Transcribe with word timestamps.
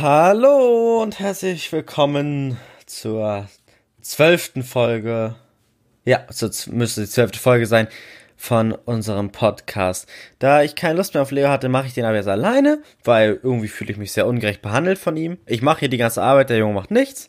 Hallo 0.00 1.02
und 1.02 1.18
herzlich 1.18 1.72
willkommen 1.72 2.56
zur 2.86 3.48
zwölften 4.00 4.62
Folge. 4.62 5.34
Ja, 6.04 6.24
so 6.30 6.48
müsste 6.70 7.00
die 7.00 7.08
zwölfte 7.08 7.38
Folge 7.40 7.66
sein 7.66 7.88
von 8.36 8.70
unserem 8.72 9.32
Podcast. 9.32 10.08
Da 10.38 10.62
ich 10.62 10.76
keine 10.76 10.94
Lust 10.98 11.14
mehr 11.14 11.22
auf 11.22 11.32
Leo 11.32 11.48
hatte, 11.48 11.68
mache 11.68 11.88
ich 11.88 11.94
den 11.94 12.04
aber 12.04 12.14
jetzt 12.14 12.28
alleine, 12.28 12.80
weil 13.02 13.40
irgendwie 13.42 13.66
fühle 13.66 13.90
ich 13.90 13.96
mich 13.96 14.12
sehr 14.12 14.26
ungerecht 14.28 14.62
behandelt 14.62 14.98
von 15.00 15.16
ihm. 15.16 15.38
Ich 15.46 15.62
mache 15.62 15.80
hier 15.80 15.88
die 15.88 15.96
ganze 15.96 16.22
Arbeit, 16.22 16.50
der 16.50 16.58
Junge 16.58 16.74
macht 16.74 16.92
nichts. 16.92 17.28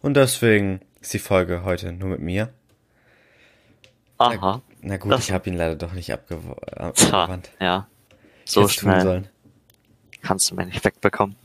Und 0.00 0.14
deswegen 0.14 0.80
ist 1.00 1.12
die 1.14 1.20
Folge 1.20 1.62
heute 1.62 1.92
nur 1.92 2.08
mit 2.08 2.20
mir. 2.20 2.48
Aha. 4.18 4.36
Na, 4.40 4.62
na 4.80 4.96
gut, 4.96 5.12
Das- 5.12 5.20
ich 5.20 5.30
habe 5.32 5.48
ihn 5.50 5.56
leider 5.56 5.76
doch 5.76 5.92
nicht 5.92 6.08
äh, 6.08 6.14
abgewandt. 6.14 7.50
Ja. 7.60 7.86
So 8.44 8.66
schnell 8.66 9.02
sollen. 9.02 9.28
kannst 10.22 10.50
du 10.50 10.56
mich 10.56 10.66
nicht 10.66 10.84
wegbekommen. 10.84 11.36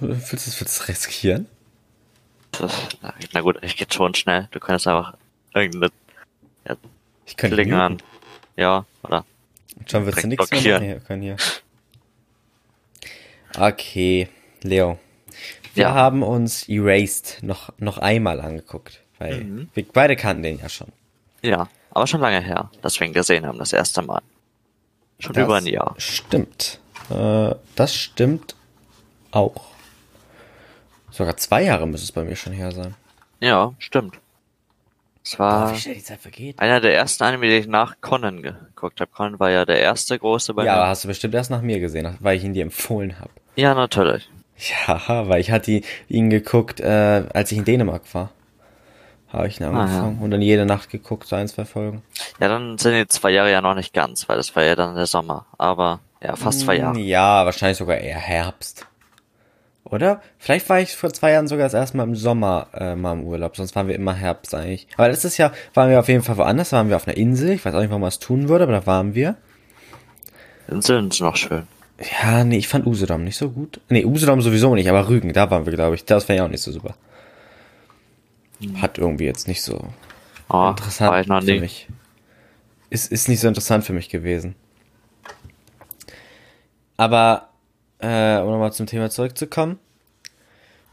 Willst 0.00 0.32
du 0.32 0.36
es 0.36 0.60
willst 0.60 0.88
riskieren? 0.88 1.46
Das, 2.52 2.72
na, 3.00 3.14
na 3.32 3.40
gut, 3.40 3.58
ich 3.62 3.76
geht 3.76 3.94
schon 3.94 4.14
schnell. 4.14 4.48
Du 4.50 4.60
könntest 4.60 4.86
einfach 4.86 5.14
irgendeine 5.54 5.90
Ich 7.24 7.36
könnte 7.36 7.56
Klinge 7.56 7.80
an. 7.82 7.98
Ja, 8.56 8.84
oder? 9.02 9.24
Schon 9.86 10.04
wird's 10.04 10.20
direkt 10.20 10.40
nichts 10.50 10.64
mehr 10.64 10.80
machen. 11.00 11.22
Hier. 11.22 11.36
Okay, 13.56 14.28
Leo. 14.62 14.98
Wir 15.74 15.84
Ja. 15.84 15.94
haben 15.94 16.22
uns 16.22 16.68
Erased 16.68 17.38
noch, 17.42 17.72
noch 17.78 17.98
einmal 17.98 18.40
angeguckt, 18.40 19.00
weil 19.18 19.44
Mhm. 19.44 19.70
wir 19.74 19.84
beide 19.90 20.16
kannten 20.16 20.42
den 20.42 20.58
ja 20.58 20.68
schon. 20.68 20.88
Ja, 21.42 21.68
aber 21.90 22.06
schon 22.06 22.20
lange 22.20 22.40
her, 22.40 22.70
dass 22.82 22.98
wir 23.00 23.06
ihn 23.06 23.12
gesehen 23.12 23.46
haben, 23.46 23.58
das 23.58 23.72
erste 23.72 24.02
Mal. 24.02 24.20
Schon 25.18 25.32
Das 25.32 25.44
über 25.44 25.56
ein 25.56 25.66
Jahr. 25.66 25.94
Stimmt. 25.98 26.80
Äh, 27.10 27.54
das 27.76 27.94
stimmt 27.94 28.54
auch. 29.32 29.60
Sogar 31.10 31.36
zwei 31.36 31.62
Jahre 31.64 31.86
müsste 31.86 32.04
es 32.04 32.12
bei 32.12 32.24
mir 32.24 32.36
schon 32.36 32.52
her 32.52 32.72
sein. 32.72 32.94
Ja, 33.40 33.72
stimmt. 33.78 34.14
Es 35.24 35.38
war 35.38 35.66
Boah, 35.68 35.74
wie 35.74 35.78
schnell 35.78 35.94
die 35.96 36.02
Zeit 36.02 36.20
vergeht. 36.20 36.58
einer 36.58 36.80
der 36.80 36.94
ersten 36.96 37.22
Anime, 37.24 37.46
die 37.46 37.56
ich 37.58 37.66
nach 37.68 37.96
Conan 38.00 38.42
geguckt 38.42 39.00
habe. 39.00 39.10
Conan 39.14 39.38
war 39.38 39.50
ja 39.50 39.64
der 39.64 39.78
erste 39.80 40.18
große 40.18 40.54
bei 40.54 40.64
Ja, 40.64 40.76
mir. 40.76 40.86
hast 40.88 41.04
du 41.04 41.08
bestimmt 41.08 41.34
erst 41.34 41.50
nach 41.50 41.62
mir 41.62 41.78
gesehen, 41.80 42.16
weil 42.20 42.36
ich 42.36 42.44
ihn 42.44 42.54
dir 42.54 42.62
empfohlen 42.62 43.18
habe. 43.20 43.30
Ja, 43.56 43.74
natürlich. 43.74 44.28
Ja, 44.86 45.28
weil 45.28 45.40
ich 45.40 45.50
hatte 45.50 45.82
ihn 46.08 46.30
geguckt, 46.30 46.80
äh, 46.80 47.24
als 47.32 47.52
ich 47.52 47.58
in 47.58 47.64
Dänemark 47.64 48.02
war. 48.14 48.30
Habe 49.32 49.48
ich 49.48 49.60
ihn 49.60 49.64
Ah, 49.66 49.70
ja. 49.72 49.78
angefangen 49.80 50.18
und 50.20 50.30
dann 50.30 50.42
jede 50.42 50.66
Nacht 50.66 50.90
geguckt, 50.90 51.26
so 51.26 51.36
ein, 51.36 51.48
zwei 51.48 51.64
Folgen. 51.64 52.02
Ja, 52.40 52.48
dann 52.48 52.76
sind 52.78 52.94
die 52.94 53.06
zwei 53.08 53.30
Jahre 53.30 53.50
ja 53.50 53.60
noch 53.60 53.74
nicht 53.74 53.94
ganz, 53.94 54.28
weil 54.28 54.36
das 54.36 54.54
war 54.56 54.62
ja 54.64 54.74
dann 54.76 54.94
der 54.94 55.06
Sommer. 55.06 55.46
Aber 55.56 56.00
ja, 56.22 56.36
fast 56.36 56.60
zwei 56.60 56.76
Jahre. 56.76 56.98
Ja, 56.98 57.44
wahrscheinlich 57.44 57.78
sogar 57.78 57.96
eher 57.98 58.18
Herbst. 58.18 58.86
Oder? 59.92 60.22
Vielleicht 60.38 60.68
war 60.70 60.80
ich 60.80 60.96
vor 60.96 61.12
zwei 61.12 61.32
Jahren 61.32 61.46
sogar 61.46 61.66
das 61.66 61.74
erste 61.74 61.98
Mal 61.98 62.04
im 62.04 62.16
Sommer 62.16 62.68
äh, 62.72 62.96
mal 62.96 63.12
im 63.12 63.24
Urlaub, 63.24 63.56
sonst 63.56 63.76
waren 63.76 63.88
wir 63.88 63.94
immer 63.94 64.14
Herbst 64.14 64.54
eigentlich. 64.54 64.88
Aber 64.96 65.08
letztes 65.08 65.36
Jahr 65.36 65.52
waren 65.74 65.90
wir 65.90 66.00
auf 66.00 66.08
jeden 66.08 66.22
Fall 66.22 66.38
woanders, 66.38 66.70
da 66.70 66.78
waren 66.78 66.88
wir 66.88 66.96
auf 66.96 67.06
einer 67.06 67.16
Insel. 67.18 67.50
Ich 67.50 67.64
weiß 67.64 67.74
auch 67.74 67.80
nicht, 67.80 67.90
warum 67.90 68.00
man 68.00 68.08
es 68.08 68.18
tun 68.18 68.48
würde, 68.48 68.64
aber 68.64 68.72
da 68.72 68.86
waren 68.86 69.14
wir. 69.14 69.36
Inseln 70.66 71.10
sind 71.10 71.20
noch 71.20 71.36
schön. 71.36 71.64
Ja, 72.22 72.42
nee, 72.42 72.56
ich 72.56 72.68
fand 72.68 72.86
Usedom 72.86 73.22
nicht 73.22 73.36
so 73.36 73.50
gut. 73.50 73.80
Nee, 73.90 74.04
Usedom 74.04 74.40
sowieso 74.40 74.74
nicht, 74.74 74.88
aber 74.88 75.08
Rügen, 75.08 75.32
da 75.34 75.50
waren 75.50 75.66
wir, 75.66 75.72
glaube 75.74 75.94
ich. 75.94 76.06
Das 76.06 76.26
wäre 76.28 76.38
ja 76.38 76.44
auch 76.46 76.50
nicht 76.50 76.62
so 76.62 76.72
super. 76.72 76.94
Hat 78.80 78.96
irgendwie 78.96 79.24
jetzt 79.26 79.46
nicht 79.46 79.62
so 79.62 79.88
Oh, 80.48 80.68
interessant 80.70 81.20
ich 81.20 81.26
für 81.26 81.52
nie. 81.52 81.60
mich. 81.60 81.88
Ist, 82.90 83.12
ist 83.12 83.28
nicht 83.28 83.40
so 83.40 83.48
interessant 83.48 83.84
für 83.84 83.92
mich 83.92 84.08
gewesen. 84.08 84.54
Aber, 86.96 87.48
äh, 88.02 88.40
um 88.40 88.50
nochmal 88.50 88.72
zum 88.72 88.86
Thema 88.86 89.10
zurückzukommen. 89.10 89.78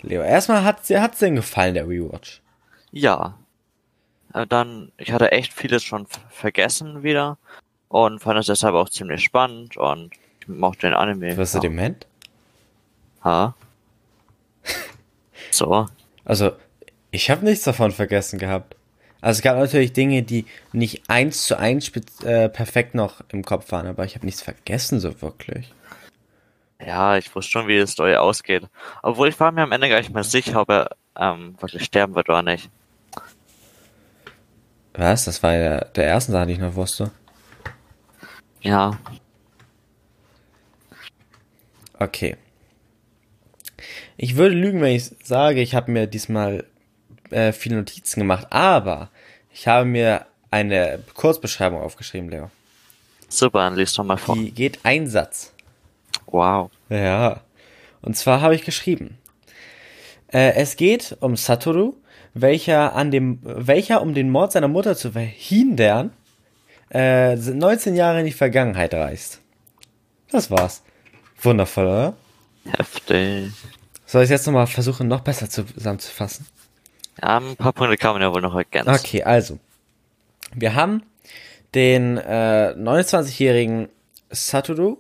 Leo, 0.02 0.22
erstmal 0.22 0.64
hat 0.64 0.88
dir 0.88 1.02
hat's 1.02 1.20
denn 1.20 1.36
gefallen, 1.36 1.74
der 1.74 1.88
Rewatch? 1.88 2.42
Ja. 2.92 3.38
Aber 4.32 4.46
dann, 4.46 4.92
ich 4.98 5.12
hatte 5.12 5.32
echt 5.32 5.54
vieles 5.54 5.84
schon 5.84 6.08
vergessen 6.30 7.04
wieder 7.04 7.38
und 7.88 8.20
fand 8.20 8.40
es 8.40 8.46
deshalb 8.46 8.76
auch 8.76 8.90
ziemlich 8.90 9.24
spannend 9.24 9.76
und 9.76 10.12
ich 10.42 10.48
mochte 10.48 10.88
den 10.88 10.94
Anime. 10.94 11.36
Du 11.36 11.42
ja. 11.42 11.60
dement? 11.60 12.08
Ha? 13.24 13.56
So. 15.52 15.88
Also, 16.26 16.52
ich 17.10 17.32
habe 17.32 17.44
nichts 17.44 17.64
davon 17.64 17.92
vergessen 17.92 18.38
gehabt. 18.38 18.76
Also 19.20 19.40
es 19.40 19.42
gab 19.42 19.58
natürlich 19.58 19.94
Dinge, 19.94 20.22
die 20.22 20.46
nicht 20.72 21.10
eins 21.10 21.46
zu 21.46 21.58
eins 21.58 21.92
äh, 22.24 22.50
perfekt 22.50 22.94
noch 22.94 23.22
im 23.30 23.44
Kopf 23.44 23.72
waren, 23.72 23.88
aber 23.88 24.06
ich 24.06 24.16
habe 24.16 24.26
nichts 24.26 24.42
vergessen 24.42 25.00
so 25.00 25.22
wirklich. 25.22 25.74
Ja, 26.86 27.18
ich 27.18 27.34
wusste 27.36 27.52
schon, 27.52 27.68
wie 27.68 27.80
die 27.80 27.88
Story 27.88 28.16
ausgeht. 28.16 28.64
Obwohl 29.04 29.28
ich 29.28 29.40
war 29.40 29.52
mir 29.52 29.64
am 29.64 29.72
Ende 29.72 29.90
gar 29.90 30.00
nicht 30.00 30.14
mehr 30.14 30.24
sicher, 30.24 30.62
ob 30.62 30.70
er 30.70 30.96
ähm, 31.18 31.56
wirklich 31.60 31.84
sterben 31.84 32.16
wird 32.16 32.30
oder 32.30 32.42
nicht. 32.42 32.70
Was? 34.94 35.26
Das 35.26 35.44
war 35.44 35.54
ja 35.54 35.80
der 35.82 36.06
erste 36.06 36.32
Sache, 36.32 36.48
die 36.48 36.54
ich 36.54 36.60
noch 36.60 36.76
wusste. 36.76 37.12
Ja. 38.62 38.98
Okay. 41.98 42.38
Ich 44.18 44.36
würde 44.36 44.56
lügen, 44.56 44.82
wenn 44.82 44.96
ich 44.96 45.12
sage, 45.24 45.62
ich 45.62 45.76
habe 45.76 45.92
mir 45.92 46.08
diesmal 46.08 46.66
äh, 47.30 47.52
viele 47.52 47.78
Notizen 47.78 48.20
gemacht, 48.20 48.48
aber 48.50 49.10
ich 49.54 49.68
habe 49.68 49.86
mir 49.86 50.26
eine 50.52 51.04
Kurzbeschreibung 51.14 51.82
aufgeschrieben, 51.82 52.30
Leo. 52.30 52.52
Super, 53.28 53.60
dann 53.60 53.76
liest 53.76 53.98
doch 53.98 54.04
mal 54.04 54.18
vor. 54.18 54.36
Die 54.36 54.52
geht 54.52 54.80
ein 54.84 55.08
Satz. 55.08 55.54
Wow. 56.32 56.72
Ja. 56.90 57.42
Und 58.02 58.16
zwar 58.16 58.42
habe 58.42 58.56
ich 58.56 58.64
geschrieben. 58.64 59.18
Äh, 60.28 60.54
es 60.54 60.76
geht 60.76 61.18
um 61.22 61.36
Satoru, 61.36 61.96
welcher 62.34 62.96
an 62.96 63.12
dem, 63.12 63.40
welcher 63.44 64.02
um 64.02 64.14
den 64.14 64.30
Mord 64.30 64.52
seiner 64.52 64.68
Mutter 64.68 64.96
zu 64.96 65.12
verhindern, 65.12 66.12
äh, 66.92 67.36
19 67.36 67.96
Jahre 67.96 68.20
in 68.20 68.26
die 68.26 68.32
Vergangenheit 68.32 68.94
reist. 68.94 69.42
Das 70.32 70.52
war's. 70.52 70.84
Wundervoll, 71.42 71.86
oder? 71.86 72.14
Heftig. 72.78 73.52
Soll 74.06 74.24
ich 74.24 74.30
jetzt 74.30 74.46
nochmal 74.46 74.68
versuchen, 74.68 75.08
noch 75.08 75.22
besser 75.22 75.50
zusammenzufassen? 75.50 76.46
Ja, 77.22 77.38
ein 77.38 77.56
paar 77.56 77.74
Punkte 77.74 77.98
kann 77.98 78.14
man 78.14 78.22
ja 78.22 78.34
wohl 78.34 78.42
noch 78.42 78.56
ergänzen. 78.56 78.94
Okay, 78.94 79.24
also. 79.24 79.60
Wir 80.54 80.74
haben 80.74 81.04
den 81.76 82.18
äh, 82.18 82.74
29-jährigen 82.76 83.90
Satoru 84.30 84.98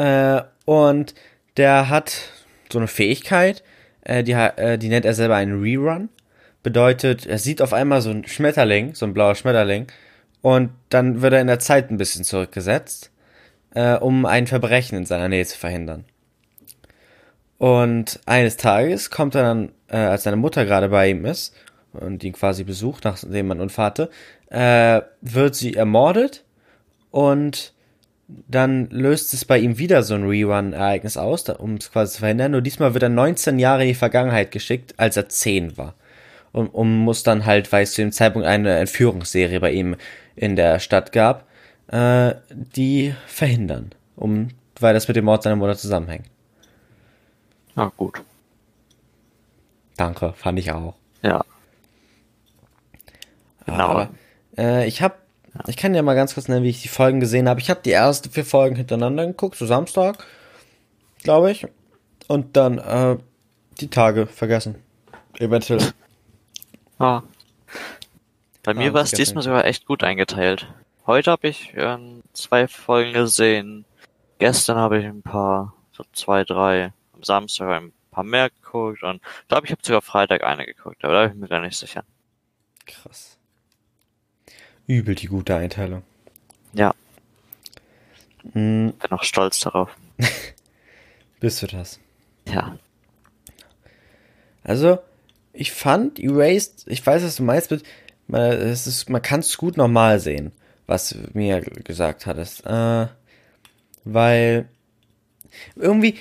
äh, 0.00 0.42
und 0.64 1.14
der 1.58 1.90
hat 1.90 2.22
so 2.72 2.78
eine 2.78 2.88
Fähigkeit, 2.88 3.62
äh, 4.00 4.24
die, 4.24 4.32
äh, 4.32 4.78
die 4.78 4.88
nennt 4.88 5.04
er 5.04 5.12
selber 5.12 5.36
einen 5.36 5.60
Rerun. 5.60 6.08
Bedeutet, 6.62 7.26
er 7.26 7.38
sieht 7.38 7.60
auf 7.60 7.72
einmal 7.72 8.00
so 8.00 8.10
einen 8.10 8.26
Schmetterling, 8.26 8.94
so 8.94 9.04
ein 9.04 9.14
blauer 9.14 9.34
Schmetterling, 9.34 9.88
und 10.42 10.70
dann 10.88 11.20
wird 11.20 11.34
er 11.34 11.40
in 11.42 11.48
der 11.48 11.58
Zeit 11.58 11.90
ein 11.90 11.98
bisschen 11.98 12.24
zurückgesetzt, 12.24 13.10
äh, 13.74 13.96
um 13.96 14.24
ein 14.24 14.46
Verbrechen 14.46 14.96
in 14.96 15.04
seiner 15.04 15.28
Nähe 15.28 15.44
zu 15.44 15.58
verhindern. 15.58 16.04
Und 17.58 18.20
eines 18.24 18.56
Tages 18.56 19.10
kommt 19.10 19.34
er 19.34 19.42
dann, 19.42 19.72
äh, 19.88 19.98
als 19.98 20.22
seine 20.22 20.36
Mutter 20.36 20.64
gerade 20.64 20.88
bei 20.88 21.10
ihm 21.10 21.26
ist 21.26 21.54
und 21.92 22.24
ihn 22.24 22.32
quasi 22.32 22.64
besucht, 22.64 23.04
nachdem 23.04 23.48
man 23.48 23.60
Unfall 23.60 23.86
hatte, 23.86 24.10
äh, 24.48 25.02
wird 25.20 25.54
sie 25.54 25.74
ermordet 25.74 26.44
und 27.10 27.74
dann 28.48 28.88
löst 28.90 29.34
es 29.34 29.44
bei 29.44 29.58
ihm 29.58 29.78
wieder 29.78 30.02
so 30.02 30.14
ein 30.14 30.28
Rerun-Ereignis 30.28 31.16
aus, 31.16 31.48
um 31.48 31.74
es 31.74 31.90
quasi 31.90 32.14
zu 32.14 32.20
verhindern. 32.20 32.52
Nur 32.52 32.62
diesmal 32.62 32.94
wird 32.94 33.02
er 33.02 33.08
19 33.08 33.58
Jahre 33.58 33.82
in 33.82 33.88
die 33.88 33.94
Vergangenheit 33.94 34.50
geschickt, 34.50 34.94
als 34.96 35.16
er 35.16 35.28
10 35.28 35.76
war. 35.76 35.94
Und, 36.52 36.68
und 36.68 36.96
muss 36.96 37.22
dann 37.22 37.46
halt, 37.46 37.70
weil 37.72 37.84
es 37.84 37.92
zu 37.92 38.02
dem 38.02 38.12
Zeitpunkt 38.12 38.46
eine 38.46 38.78
Entführungsserie 38.78 39.60
bei 39.60 39.72
ihm 39.72 39.96
in 40.34 40.56
der 40.56 40.80
Stadt 40.80 41.12
gab, 41.12 41.46
äh, 41.88 42.34
die 42.50 43.14
verhindern. 43.26 43.92
Um, 44.16 44.48
weil 44.78 44.94
das 44.94 45.08
mit 45.08 45.16
dem 45.16 45.24
Mord 45.24 45.42
seiner 45.42 45.56
Mutter 45.56 45.76
zusammenhängt. 45.76 46.26
Ja, 47.76 47.92
gut. 47.96 48.20
Danke, 49.96 50.32
fand 50.34 50.58
ich 50.58 50.72
auch. 50.72 50.94
Ja. 51.22 51.44
Genau. 53.66 53.84
Aber, 53.84 54.08
äh, 54.56 54.86
ich 54.86 55.02
habe, 55.02 55.14
ich 55.66 55.76
kann 55.76 55.94
ja 55.94 56.02
mal 56.02 56.14
ganz 56.14 56.34
kurz 56.34 56.48
nennen, 56.48 56.64
wie 56.64 56.70
ich 56.70 56.82
die 56.82 56.88
Folgen 56.88 57.20
gesehen 57.20 57.48
habe. 57.48 57.60
Ich 57.60 57.70
habe 57.70 57.80
die 57.84 57.92
ersten 57.92 58.30
vier 58.30 58.44
Folgen 58.44 58.76
hintereinander 58.76 59.26
geguckt, 59.26 59.56
so 59.56 59.66
Samstag, 59.66 60.24
glaube 61.22 61.50
ich. 61.50 61.66
Und 62.28 62.56
dann 62.56 62.78
äh, 62.78 63.18
die 63.80 63.88
Tage 63.88 64.26
vergessen. 64.26 64.76
Eventuell. 65.38 65.92
Ja. 66.98 67.22
Bei 68.62 68.74
mir 68.74 68.90
Ah, 68.90 68.94
war 68.94 69.02
es 69.02 69.10
diesmal 69.12 69.42
sogar 69.42 69.64
echt 69.64 69.86
gut 69.86 70.04
eingeteilt. 70.04 70.66
Heute 71.06 71.30
habe 71.30 71.48
ich 71.48 71.72
ähm, 71.76 72.22
zwei 72.34 72.68
Folgen 72.68 73.14
gesehen. 73.14 73.84
Gestern 74.38 74.76
habe 74.76 74.98
ich 74.98 75.06
ein 75.06 75.22
paar, 75.22 75.74
so 75.92 76.04
zwei, 76.12 76.44
drei. 76.44 76.92
Am 77.14 77.22
Samstag 77.22 77.66
habe 77.68 77.86
ich 77.86 77.92
ein 77.92 78.10
paar 78.10 78.24
mehr 78.24 78.50
geguckt 78.50 79.02
und 79.02 79.16
ich 79.42 79.48
glaube, 79.48 79.66
ich 79.66 79.72
habe 79.72 79.82
sogar 79.82 80.02
Freitag 80.02 80.44
eine 80.44 80.66
geguckt, 80.66 81.04
aber 81.04 81.14
da 81.14 81.22
bin 81.26 81.32
ich 81.32 81.40
mir 81.40 81.48
gar 81.48 81.60
nicht 81.60 81.76
sicher. 81.76 82.04
Krass. 82.86 83.39
Übel 84.90 85.14
die 85.14 85.26
gute 85.28 85.54
Einteilung. 85.56 86.02
Ja, 86.72 86.94
Mm, 88.54 88.88
bin 88.92 89.10
auch 89.10 89.22
stolz 89.22 89.60
darauf. 89.60 89.90
Bist 91.40 91.60
du 91.62 91.66
das? 91.66 92.00
Ja. 92.48 92.78
Also, 94.64 94.98
ich 95.52 95.72
fand 95.72 96.18
Erased, 96.18 96.84
ich 96.86 97.04
weiß, 97.06 97.22
was 97.22 97.36
du 97.36 97.42
meinst, 97.42 97.70
mit, 97.70 97.82
man, 98.28 98.52
es 98.52 98.86
ist, 98.86 99.10
man 99.10 99.20
kann 99.22 99.40
es 99.40 99.58
gut 99.58 99.76
normal 99.76 100.20
sehen, 100.20 100.52
was 100.86 101.10
du 101.10 101.18
mir 101.34 101.60
gesagt 101.60 102.24
hattest. 102.26 102.64
Äh, 102.66 103.08
weil 104.04 104.68
irgendwie, 105.76 106.16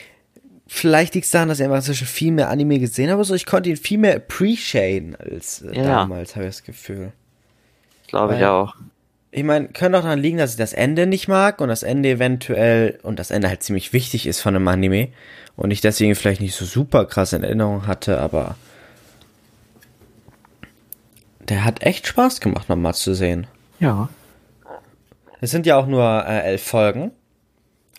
vielleicht 0.67 1.15
liegt 1.15 1.25
es 1.25 1.31
daran, 1.31 1.47
dass 1.47 1.59
ich 1.61 1.65
einfach 1.67 1.83
schon 1.93 2.05
viel 2.07 2.31
mehr 2.33 2.49
Anime 2.49 2.79
gesehen 2.79 3.09
habe, 3.11 3.23
so 3.23 3.33
ich 3.33 3.45
konnte 3.45 3.69
ihn 3.69 3.77
viel 3.77 3.97
mehr 3.97 4.17
appreciaten 4.17 5.15
als 5.15 5.61
äh, 5.61 5.75
Ja. 5.77 5.83
damals, 5.83 6.35
habe 6.35 6.45
ich 6.47 6.51
das 6.55 6.63
Gefühl. 6.63 7.13
Glaube 8.09 8.35
ich 8.35 8.43
auch. 8.45 8.75
Ich 9.31 9.43
meine, 9.43 9.67
könnte 9.67 9.99
auch 9.99 10.03
daran 10.03 10.19
liegen, 10.19 10.39
dass 10.39 10.51
ich 10.51 10.57
das 10.57 10.73
Ende 10.73 11.05
nicht 11.05 11.27
mag 11.27 11.61
und 11.61 11.69
das 11.69 11.83
Ende 11.83 12.09
eventuell 12.09 12.99
und 13.03 13.19
das 13.19 13.29
Ende 13.29 13.47
halt 13.47 13.61
ziemlich 13.61 13.93
wichtig 13.93 14.25
ist 14.25 14.41
von 14.41 14.55
einem 14.55 14.67
Anime 14.67 15.09
und 15.55 15.69
ich 15.71 15.81
deswegen 15.81 16.15
vielleicht 16.15 16.41
nicht 16.41 16.55
so 16.55 16.65
super 16.65 17.05
krass 17.05 17.33
in 17.33 17.43
Erinnerung 17.43 17.85
hatte, 17.85 18.19
aber 18.19 18.55
der 21.47 21.63
hat 21.63 21.83
echt 21.83 22.07
Spaß 22.07 22.41
gemacht, 22.41 22.69
nochmal 22.69 22.95
zu 22.95 23.13
sehen. 23.13 23.45
Ja. 23.79 24.09
Es 25.41 25.51
sind 25.51 25.65
ja 25.65 25.77
auch 25.77 25.87
nur 25.87 26.25
äh, 26.27 26.41
elf 26.41 26.63
Folgen, 26.63 27.11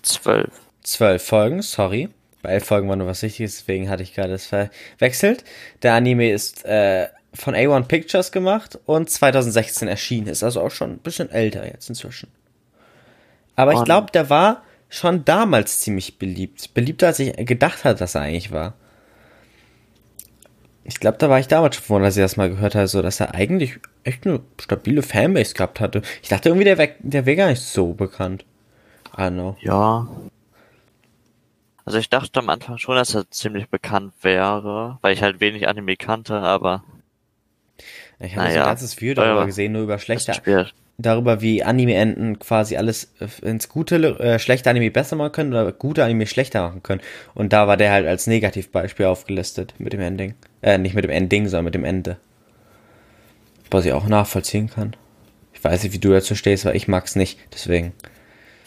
Zwölf. 0.02 0.50
zwölf 0.82 1.22
Folgen, 1.22 1.62
sorry. 1.62 2.08
Bei 2.42 2.50
elf 2.50 2.64
Folgen 2.64 2.88
war 2.88 2.96
nur 2.96 3.06
was 3.06 3.22
Wichtiges, 3.22 3.56
deswegen 3.58 3.88
hatte 3.88 4.02
ich 4.02 4.14
gerade 4.14 4.32
das 4.32 4.46
verwechselt. 4.46 5.44
Der 5.82 5.94
Anime 5.94 6.30
ist 6.30 6.64
äh, 6.64 7.08
von 7.32 7.54
A1 7.54 7.84
Pictures 7.84 8.32
gemacht 8.32 8.78
und 8.86 9.10
2016 9.10 9.88
erschienen. 9.88 10.28
Ist 10.28 10.42
also 10.42 10.60
auch 10.60 10.70
schon 10.70 10.92
ein 10.92 10.98
bisschen 10.98 11.30
älter 11.30 11.66
jetzt 11.66 11.88
inzwischen. 11.88 12.28
Aber 13.56 13.74
ich 13.74 13.84
glaube, 13.84 14.10
der 14.12 14.30
war 14.30 14.62
schon 14.88 15.24
damals 15.24 15.80
ziemlich 15.80 16.18
beliebt. 16.18 16.74
Beliebter, 16.74 17.08
als 17.08 17.18
ich 17.18 17.34
gedacht 17.46 17.84
hatte, 17.84 18.00
dass 18.00 18.14
er 18.14 18.22
eigentlich 18.22 18.52
war. 18.52 18.74
Ich 20.82 20.98
glaube, 20.98 21.18
da 21.18 21.28
war 21.28 21.38
ich 21.38 21.46
damals 21.46 21.76
schon 21.76 21.84
vorhin, 21.84 22.04
als 22.04 22.16
ich 22.16 22.22
das 22.22 22.36
mal 22.36 22.48
gehört 22.48 22.74
habe, 22.74 22.88
so, 22.88 23.02
dass 23.02 23.20
er 23.20 23.34
eigentlich 23.34 23.78
echt 24.02 24.26
eine 24.26 24.40
stabile 24.60 25.02
Fanbase 25.02 25.54
gehabt 25.54 25.78
hatte. 25.78 26.02
Ich 26.22 26.30
dachte 26.30 26.48
irgendwie, 26.48 26.64
der 26.64 26.78
wäre 26.78 26.94
der 27.00 27.26
wär 27.26 27.36
gar 27.36 27.48
nicht 27.48 27.62
so 27.62 27.92
bekannt. 27.92 28.44
I 29.16 29.28
know. 29.28 29.56
Ja. 29.60 30.08
Also 31.84 31.98
ich 31.98 32.08
dachte 32.08 32.40
am 32.40 32.48
Anfang 32.48 32.78
schon, 32.78 32.96
dass 32.96 33.14
er 33.14 33.30
ziemlich 33.30 33.68
bekannt 33.68 34.14
wäre, 34.22 34.98
weil 35.02 35.12
ich 35.12 35.22
halt 35.22 35.40
wenig 35.40 35.68
Anime 35.68 35.96
kannte, 35.96 36.38
aber 36.40 36.82
Ich 38.20 38.36
habe 38.36 38.48
so 38.48 38.52
Naja, 38.54 38.62
ein 38.64 38.68
ganzes 38.68 39.00
Video 39.00 39.14
darüber 39.14 39.40
ja. 39.40 39.46
gesehen, 39.46 39.72
nur 39.72 39.82
über 39.82 39.98
schlechte, 39.98 40.32
darüber, 40.98 41.40
wie 41.40 41.64
Anime-Enden 41.64 42.38
quasi 42.38 42.76
alles 42.76 43.12
äh, 43.20 43.46
ins 43.48 43.68
gute, 43.70 43.96
äh, 44.20 44.38
schlechte 44.38 44.68
Anime 44.68 44.90
besser 44.90 45.16
machen 45.16 45.32
können 45.32 45.52
oder 45.54 45.72
gute 45.72 46.04
Anime 46.04 46.26
schlechter 46.26 46.62
machen 46.68 46.82
können. 46.82 47.00
Und 47.34 47.52
da 47.54 47.66
war 47.66 47.76
der 47.78 47.92
halt 47.92 48.06
als 48.06 48.26
Negativbeispiel 48.26 49.06
aufgelistet 49.06 49.74
mit 49.78 49.92
dem 49.94 50.00
Ending. 50.00 50.34
Äh, 50.62 50.76
nicht 50.78 50.94
mit 50.94 51.04
dem 51.04 51.10
Ending, 51.10 51.48
sondern 51.48 51.64
mit 51.64 51.74
dem 51.74 51.84
Ende. 51.84 52.18
Was 53.70 53.86
ich 53.86 53.92
auch 53.92 54.06
nachvollziehen 54.06 54.68
kann. 54.68 54.94
Ich 55.54 55.62
weiß 55.64 55.82
nicht, 55.82 55.92
wie 55.94 55.98
du 55.98 56.10
dazu 56.10 56.34
stehst, 56.34 56.64
weil 56.64 56.76
ich 56.76 56.88
mag's 56.88 57.16
nicht, 57.16 57.38
deswegen. 57.52 57.92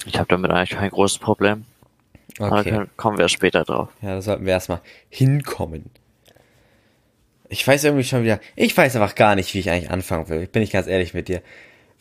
Ich 0.06 0.18
habe 0.18 0.28
damit 0.30 0.50
eigentlich 0.52 0.72
kein 0.78 0.90
großes 0.90 1.20
Problem. 1.20 1.66
Aber 2.40 2.60
Okay. 2.60 2.72
da 2.72 2.86
kommen 2.98 3.18
wir 3.20 3.30
später 3.30 3.64
drauf. 3.64 3.90
Ja, 4.02 4.16
da 4.16 4.22
sollten 4.22 4.46
wir 4.46 4.54
erstmal 4.54 4.82
hinkommen. 5.10 5.92
Ich 7.54 7.68
weiß 7.68 7.84
irgendwie 7.84 8.04
schon 8.04 8.24
wieder, 8.24 8.40
ich 8.56 8.76
weiß 8.76 8.96
einfach 8.96 9.16
gar 9.16 9.36
nicht, 9.36 9.54
wie 9.54 9.60
ich 9.60 9.70
eigentlich 9.70 9.92
anfangen 9.92 10.28
will. 10.30 10.48
Bin 10.48 10.64
ich 10.64 10.72
ganz 10.72 10.88
ehrlich 10.88 11.14
mit 11.14 11.28
dir. 11.28 11.42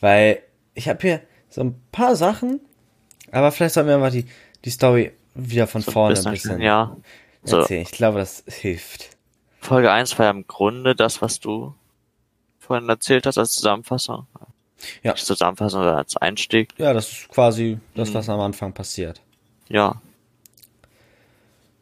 Weil 0.00 0.40
ich 0.74 0.88
habe 0.88 0.98
hier 1.00 1.20
so 1.50 1.60
ein 1.62 1.80
paar 1.92 2.16
Sachen, 2.16 2.60
aber 3.30 3.52
vielleicht 3.52 3.74
sollten 3.74 3.88
wir 3.88 3.96
einfach 3.96 4.10
die, 4.10 4.26
die 4.64 4.70
Story 4.70 5.12
wieder 5.34 5.66
von 5.66 5.82
So 5.82 5.90
vorne 5.92 6.14
bisschen, 6.14 6.28
ein 6.28 6.32
bisschen 6.32 6.60
Ja. 6.60 6.96
So, 7.44 7.58
erzählen. 7.58 7.82
Ich 7.82 7.90
glaube, 7.90 8.18
das 8.18 8.44
hilft. 8.46 9.10
Folge 9.60 9.90
1 9.92 10.18
war 10.18 10.26
ja 10.26 10.30
im 10.30 10.46
Grunde 10.46 10.94
das, 10.94 11.20
was 11.22 11.38
du 11.40 11.74
vorhin 12.58 12.88
erzählt 12.88 13.26
hast 13.26 13.38
als 13.38 13.52
Zusammenfassung. 13.52 14.26
Ja. 15.02 15.12
Nicht 15.12 15.26
Zusammenfassung, 15.26 15.80
sondern 15.80 15.96
als 15.98 16.16
Einstieg. 16.16 16.70
Ja, 16.78 16.92
das 16.92 17.12
ist 17.12 17.28
quasi 17.28 17.78
das, 17.94 18.10
Mhm. 18.10 18.14
was 18.14 18.28
am 18.28 18.40
Anfang 18.40 18.72
passiert. 18.72 19.20
Ja. 19.68 20.00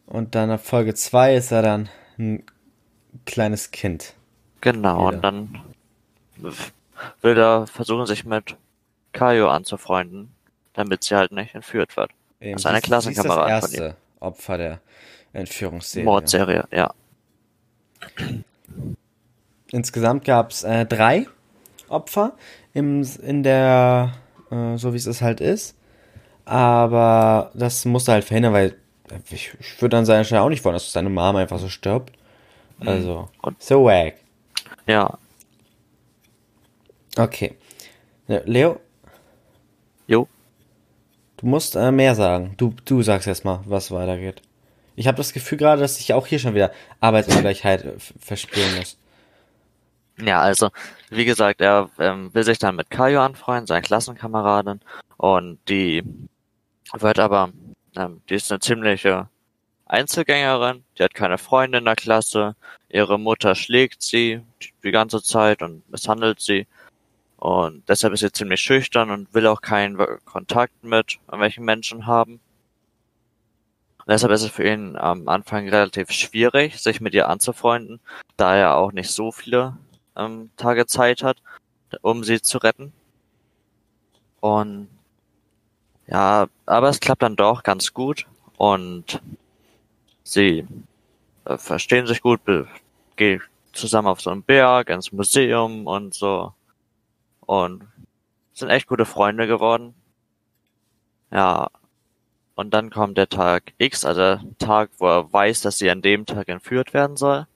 Und 0.05 0.35
dann 0.35 0.51
ab 0.51 0.65
Folge 0.65 0.93
2 0.93 1.35
ist 1.35 1.51
er 1.51 1.61
dann 1.61 1.89
ein 2.19 2.43
kleines 3.25 3.71
Kind. 3.71 4.13
Genau, 4.61 5.07
Wieder. 5.07 5.15
und 5.15 5.21
dann 5.23 5.61
will 7.21 7.37
er 7.37 7.67
versuchen, 7.67 8.05
sich 8.05 8.25
mit 8.25 8.55
Kaio 9.13 9.49
anzufreunden, 9.49 10.33
damit 10.73 11.03
sie 11.03 11.15
halt 11.15 11.31
nicht 11.31 11.55
entführt 11.55 11.97
wird. 11.97 12.11
Eben, 12.39 12.53
Das 12.53 12.61
ist 12.61 12.65
eine 12.65 12.81
Klassenkamerad 12.81 13.49
das 13.49 13.65
von 13.65 13.73
erste 13.73 13.95
Opfer 14.19 14.57
der 14.57 14.79
Entführungsserie. 15.33 16.05
Mordserie, 16.05 16.67
ja. 16.71 16.93
Insgesamt 19.71 20.25
gab 20.25 20.51
es 20.51 20.63
äh, 20.63 20.85
drei 20.85 21.27
Opfer 21.87 22.33
im, 22.73 23.07
in 23.21 23.43
der, 23.43 24.13
äh, 24.49 24.77
so 24.77 24.93
wie 24.93 24.97
es 24.97 25.05
es 25.05 25.21
halt 25.21 25.39
ist. 25.39 25.75
Aber 26.45 27.51
das 27.53 27.85
musste 27.85 28.11
halt 28.11 28.25
verhindern, 28.25 28.53
weil 28.53 28.75
ich, 29.29 29.53
ich 29.59 29.81
würde 29.81 29.97
an 29.97 30.05
seiner 30.05 30.23
Stelle 30.23 30.41
auch 30.41 30.49
nicht 30.49 30.63
wollen, 30.65 30.73
dass 30.73 30.91
seine 30.91 31.09
Mama 31.09 31.39
einfach 31.39 31.59
so 31.59 31.69
stirbt. 31.69 32.11
Also, 32.87 33.29
Und- 33.41 33.61
so 33.61 33.85
wack. 33.85 34.15
Ja. 34.87 35.17
Okay. 37.17 37.55
Leo, 38.27 38.79
Jo. 40.07 40.27
du 41.37 41.45
musst 41.45 41.75
äh, 41.75 41.91
mehr 41.91 42.15
sagen. 42.15 42.53
Du, 42.57 42.73
du 42.85 43.01
sagst 43.01 43.27
erst 43.27 43.43
mal, 43.45 43.59
was 43.65 43.91
weitergeht. 43.91 44.41
Ich 44.95 45.07
habe 45.07 45.17
das 45.17 45.33
Gefühl 45.33 45.57
gerade, 45.57 45.81
dass 45.81 45.99
ich 45.99 46.13
auch 46.13 46.27
hier 46.27 46.39
schon 46.39 46.55
wieder 46.55 46.71
Arbeitsungleichheit 47.01 47.83
äh, 47.83 47.93
verspielen 48.19 48.77
muss. 48.77 48.97
Ja, 50.21 50.39
also, 50.41 50.69
wie 51.09 51.25
gesagt, 51.25 51.61
er 51.61 51.89
ähm, 51.99 52.33
will 52.33 52.43
sich 52.43 52.59
dann 52.59 52.75
mit 52.75 52.89
Kaio 52.89 53.21
anfreunden, 53.21 53.67
seine 53.67 53.81
Klassenkameradin, 53.81 54.79
und 55.17 55.57
die 55.67 56.03
wird 56.93 57.19
aber, 57.19 57.49
ähm, 57.97 58.21
die 58.29 58.35
ist 58.35 58.51
eine 58.51 58.59
ziemliche 58.59 59.27
Einzelgängerin, 59.91 60.85
die 60.97 61.03
hat 61.03 61.13
keine 61.13 61.37
Freunde 61.37 61.79
in 61.79 61.85
der 61.85 61.97
Klasse, 61.97 62.55
ihre 62.89 63.19
Mutter 63.19 63.55
schlägt 63.55 64.01
sie 64.01 64.41
die- 64.83 64.91
ganze 64.91 65.21
Zeit 65.21 65.61
und 65.61 65.89
misshandelt 65.91 66.39
sie, 66.39 66.65
und 67.37 67.89
deshalb 67.89 68.13
ist 68.13 68.21
sie 68.21 68.31
ziemlich 68.31 68.61
schüchtern 68.61 69.09
und 69.09 69.33
will 69.33 69.47
auch 69.47 69.61
keinen 69.61 69.97
Kontakt 70.25 70.83
mit 70.83 71.19
irgendwelchen 71.25 71.65
Menschen 71.65 72.05
haben. 72.05 72.39
Und 73.97 74.07
deshalb 74.07 74.31
ist 74.31 74.43
es 74.43 74.51
für 74.51 74.63
ihn 74.67 74.95
am 74.95 75.27
Anfang 75.27 75.67
relativ 75.67 76.11
schwierig, 76.11 76.79
sich 76.79 77.01
mit 77.01 77.13
ihr 77.15 77.27
anzufreunden, 77.29 77.99
da 78.37 78.55
er 78.55 78.77
auch 78.77 78.91
nicht 78.91 79.09
so 79.11 79.31
viele 79.31 79.75
ähm, 80.15 80.51
Tage 80.55 80.85
Zeit 80.85 81.23
hat, 81.23 81.41
um 82.01 82.23
sie 82.23 82.41
zu 82.41 82.59
retten. 82.59 82.93
Und 84.39 84.87
ja, 86.07 86.47
aber 86.67 86.89
es 86.89 86.99
klappt 86.99 87.23
dann 87.23 87.35
doch 87.35 87.63
ganz 87.63 87.93
gut 87.93 88.27
und 88.57 89.19
sie 90.31 90.65
äh, 91.45 91.57
verstehen 91.57 92.07
sich 92.07 92.21
gut, 92.21 92.41
gehen 93.15 93.41
zusammen 93.73 94.07
auf 94.07 94.21
so 94.21 94.29
einen 94.29 94.43
Berg, 94.43 94.89
ins 94.89 95.11
Museum 95.11 95.87
und 95.87 96.13
so 96.13 96.53
und 97.41 97.87
sind 98.53 98.69
echt 98.69 98.87
gute 98.87 99.05
Freunde 99.05 99.47
geworden. 99.47 99.93
Ja, 101.31 101.69
und 102.55 102.73
dann 102.73 102.89
kommt 102.89 103.17
der 103.17 103.29
Tag 103.29 103.73
X, 103.77 104.05
also 104.05 104.21
der 104.21 104.41
Tag, 104.59 104.91
wo 104.97 105.07
er 105.07 105.31
weiß, 105.31 105.61
dass 105.61 105.77
sie 105.77 105.89
an 105.89 106.01
dem 106.01 106.25
Tag 106.25 106.49
entführt 106.49 106.93
werden 106.93 107.17
soll. 107.17 107.47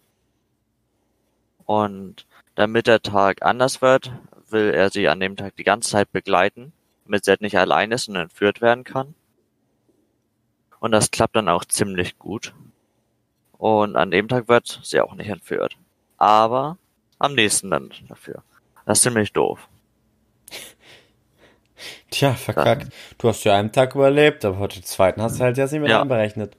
Und 1.66 2.26
damit 2.56 2.88
der 2.88 3.02
Tag 3.02 3.42
anders 3.42 3.82
wird, 3.82 4.12
will 4.50 4.74
er 4.74 4.90
sie 4.90 5.08
an 5.10 5.20
dem 5.20 5.36
Tag 5.36 5.56
die 5.58 5.64
ganze 5.64 5.92
Zeit 5.92 6.12
begleiten, 6.12 6.72
damit 7.06 7.26
sie 7.26 7.32
halt 7.32 7.42
nicht 7.42 7.58
allein 7.58 7.92
ist 7.92 8.08
und 8.08 8.16
entführt 8.16 8.62
werden 8.62 8.84
kann. 8.84 9.16
Und 10.80 10.92
das 10.92 11.12
klappt 11.12 11.36
dann 11.36 11.50
auch 11.50 11.66
ziemlich 11.66 12.18
gut. 12.20 12.54
Und 13.58 13.96
an 13.96 14.12
dem 14.12 14.28
Tag 14.28 14.48
wird 14.48 14.80
sie 14.84 15.00
auch 15.02 15.16
nicht 15.16 15.30
entführt. 15.30 15.78
Aber 16.18 16.78
am 17.20 17.34
nächsten 17.36 17.72
dann 17.72 17.92
dafür. 18.08 18.44
Das 18.86 19.00
ist 19.00 19.04
ziemlich 19.04 19.34
doof. 19.34 19.68
Tja, 22.12 22.34
verkackt. 22.34 22.88
Du 23.18 23.28
hast 23.30 23.44
ja 23.44 23.56
einen 23.58 23.72
Tag 23.72 23.96
überlebt, 23.96 24.46
aber 24.46 24.60
heute 24.60 24.80
den 24.80 24.84
zweiten 24.86 25.22
hast 25.22 25.40
du 25.40 25.44
halt 25.44 25.58
jetzt 25.58 25.72
nicht 25.72 25.82
mit 25.82 25.90
Ja. 25.90 26.02
einberechnet. 26.02 26.56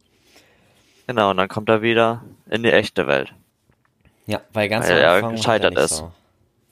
Genau, 1.07 1.31
und 1.31 1.37
dann 1.37 1.49
kommt 1.49 1.69
er 1.69 1.83
wieder 1.83 2.25
in 2.51 2.63
die 2.63 2.73
echte 2.73 3.07
Welt. 3.07 3.33
Ja, 4.27 4.41
weil 4.53 4.69
ganz 4.69 4.89
Weil 4.89 4.97
am 4.97 5.03
er 5.03 5.13
Anfang 5.13 5.31
hat 5.31 5.37
gescheitert 5.37 5.75
nicht 5.75 5.85
ist. 5.85 5.97
So. 5.99 6.13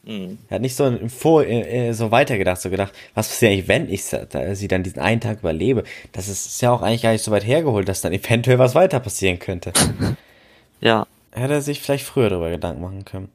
Mhm. 0.06 0.38
Er 0.48 0.56
hat 0.56 0.62
nicht 0.62 0.76
so 0.76 0.92
Vor 1.08 1.44
äh, 1.44 1.88
äh, 1.88 1.92
so 1.92 2.10
weitergedacht, 2.10 2.60
so 2.60 2.70
gedacht, 2.70 2.92
was 3.14 3.28
passiert 3.28 3.52
eigentlich, 3.52 3.68
wenn 3.68 3.88
ich 3.90 4.04
sie 4.04 4.68
dann 4.68 4.82
diesen 4.82 5.00
einen 5.00 5.20
Tag 5.20 5.38
überlebe? 5.40 5.84
Das 6.12 6.28
ist, 6.28 6.46
ist 6.46 6.62
ja 6.62 6.70
auch 6.72 6.82
eigentlich 6.82 7.02
gar 7.02 7.12
nicht 7.12 7.24
so 7.24 7.30
weit 7.30 7.46
hergeholt, 7.46 7.88
dass 7.88 8.00
dann 8.02 8.12
eventuell 8.14 8.58
was 8.58 8.74
weiter 8.74 9.00
passieren 9.00 9.38
könnte. 9.38 9.72
Ja, 10.80 11.06
Hätte 11.32 11.54
er 11.54 11.62
sich 11.62 11.80
vielleicht 11.80 12.04
früher 12.04 12.30
darüber 12.30 12.50
Gedanken 12.50 12.80
machen 12.82 13.04
können. 13.04 13.28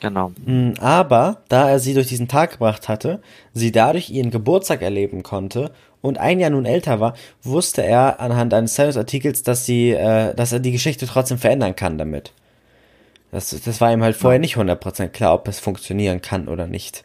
genau. 0.00 0.32
Mm, 0.46 0.72
Aber 0.80 1.42
da 1.48 1.68
er 1.68 1.78
sie 1.78 1.92
durch 1.94 2.06
diesen 2.06 2.28
Tag 2.28 2.52
gebracht 2.52 2.88
hatte, 2.88 3.20
sie 3.52 3.70
dadurch 3.72 4.08
ihren 4.10 4.30
Geburtstag 4.30 4.80
erleben 4.82 5.22
konnte 5.22 5.72
und 6.00 6.16
ein 6.18 6.40
Jahr 6.40 6.50
nun 6.50 6.64
älter 6.64 6.98
war, 7.00 7.14
wusste 7.42 7.82
er 7.84 8.20
anhand 8.20 8.54
eines 8.54 8.74
Zeitungsartikels, 8.74 9.42
dass 9.42 9.66
sie, 9.66 9.90
äh, 9.90 10.34
dass 10.34 10.52
er 10.52 10.60
die 10.60 10.72
Geschichte 10.72 11.06
trotzdem 11.06 11.36
verändern 11.38 11.76
kann 11.76 11.98
damit. 11.98 12.32
Das, 13.36 13.50
das 13.50 13.82
war 13.82 13.92
ihm 13.92 14.02
halt 14.02 14.16
vorher 14.16 14.40
nicht 14.40 14.56
100% 14.56 15.08
klar, 15.08 15.34
ob 15.34 15.46
es 15.46 15.60
funktionieren 15.60 16.22
kann 16.22 16.48
oder 16.48 16.66
nicht. 16.66 17.04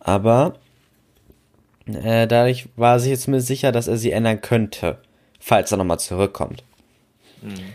Aber 0.00 0.54
äh, 1.84 2.26
dadurch 2.26 2.70
war 2.76 2.94
er 2.94 3.00
sich 3.00 3.10
jetzt 3.10 3.24
zumindest 3.24 3.48
sicher, 3.48 3.70
dass 3.70 3.86
er 3.86 3.98
sie 3.98 4.12
ändern 4.12 4.40
könnte, 4.40 5.02
falls 5.40 5.70
er 5.70 5.76
nochmal 5.76 6.00
zurückkommt. 6.00 6.64
Mhm. 7.42 7.74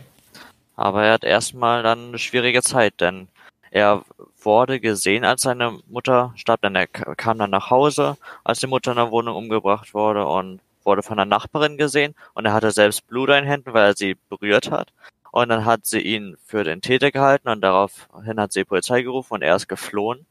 Aber 0.75 1.03
er 1.03 1.13
hat 1.13 1.23
erstmal 1.23 1.83
dann 1.83 2.07
eine 2.07 2.17
schwierige 2.17 2.63
Zeit, 2.63 2.95
denn 2.99 3.27
er 3.69 4.03
wurde 4.41 4.79
gesehen, 4.79 5.23
als 5.23 5.43
seine 5.43 5.77
Mutter 5.87 6.33
starb, 6.35 6.63
denn 6.63 6.73
er 6.73 6.87
kam 6.87 7.37
dann 7.37 7.51
nach 7.51 7.69
Hause, 7.69 8.17
als 8.43 8.59
die 8.59 8.65
Mutter 8.65 8.89
in 8.89 8.97
der 8.97 9.11
Wohnung 9.11 9.35
umgebracht 9.35 9.93
wurde 9.93 10.25
und 10.25 10.61
wurde 10.83 11.03
von 11.03 11.17
der 11.17 11.27
Nachbarin 11.27 11.77
gesehen 11.77 12.15
und 12.33 12.45
er 12.45 12.53
hatte 12.53 12.71
selbst 12.71 13.05
Blut 13.05 13.29
in 13.29 13.35
den 13.35 13.45
Händen, 13.45 13.73
weil 13.73 13.89
er 13.91 13.95
sie 13.95 14.17
berührt 14.29 14.71
hat. 14.71 14.91
Und 15.31 15.49
dann 15.49 15.65
hat 15.65 15.85
sie 15.85 15.99
ihn 15.99 16.37
für 16.45 16.63
den 16.63 16.81
Täter 16.81 17.11
gehalten 17.11 17.49
und 17.49 17.61
daraufhin 17.61 18.39
hat 18.39 18.53
sie 18.53 18.61
die 18.61 18.65
Polizei 18.65 19.01
gerufen 19.01 19.33
und 19.33 19.41
er 19.41 19.55
ist 19.55 19.67
geflohen, 19.67 20.25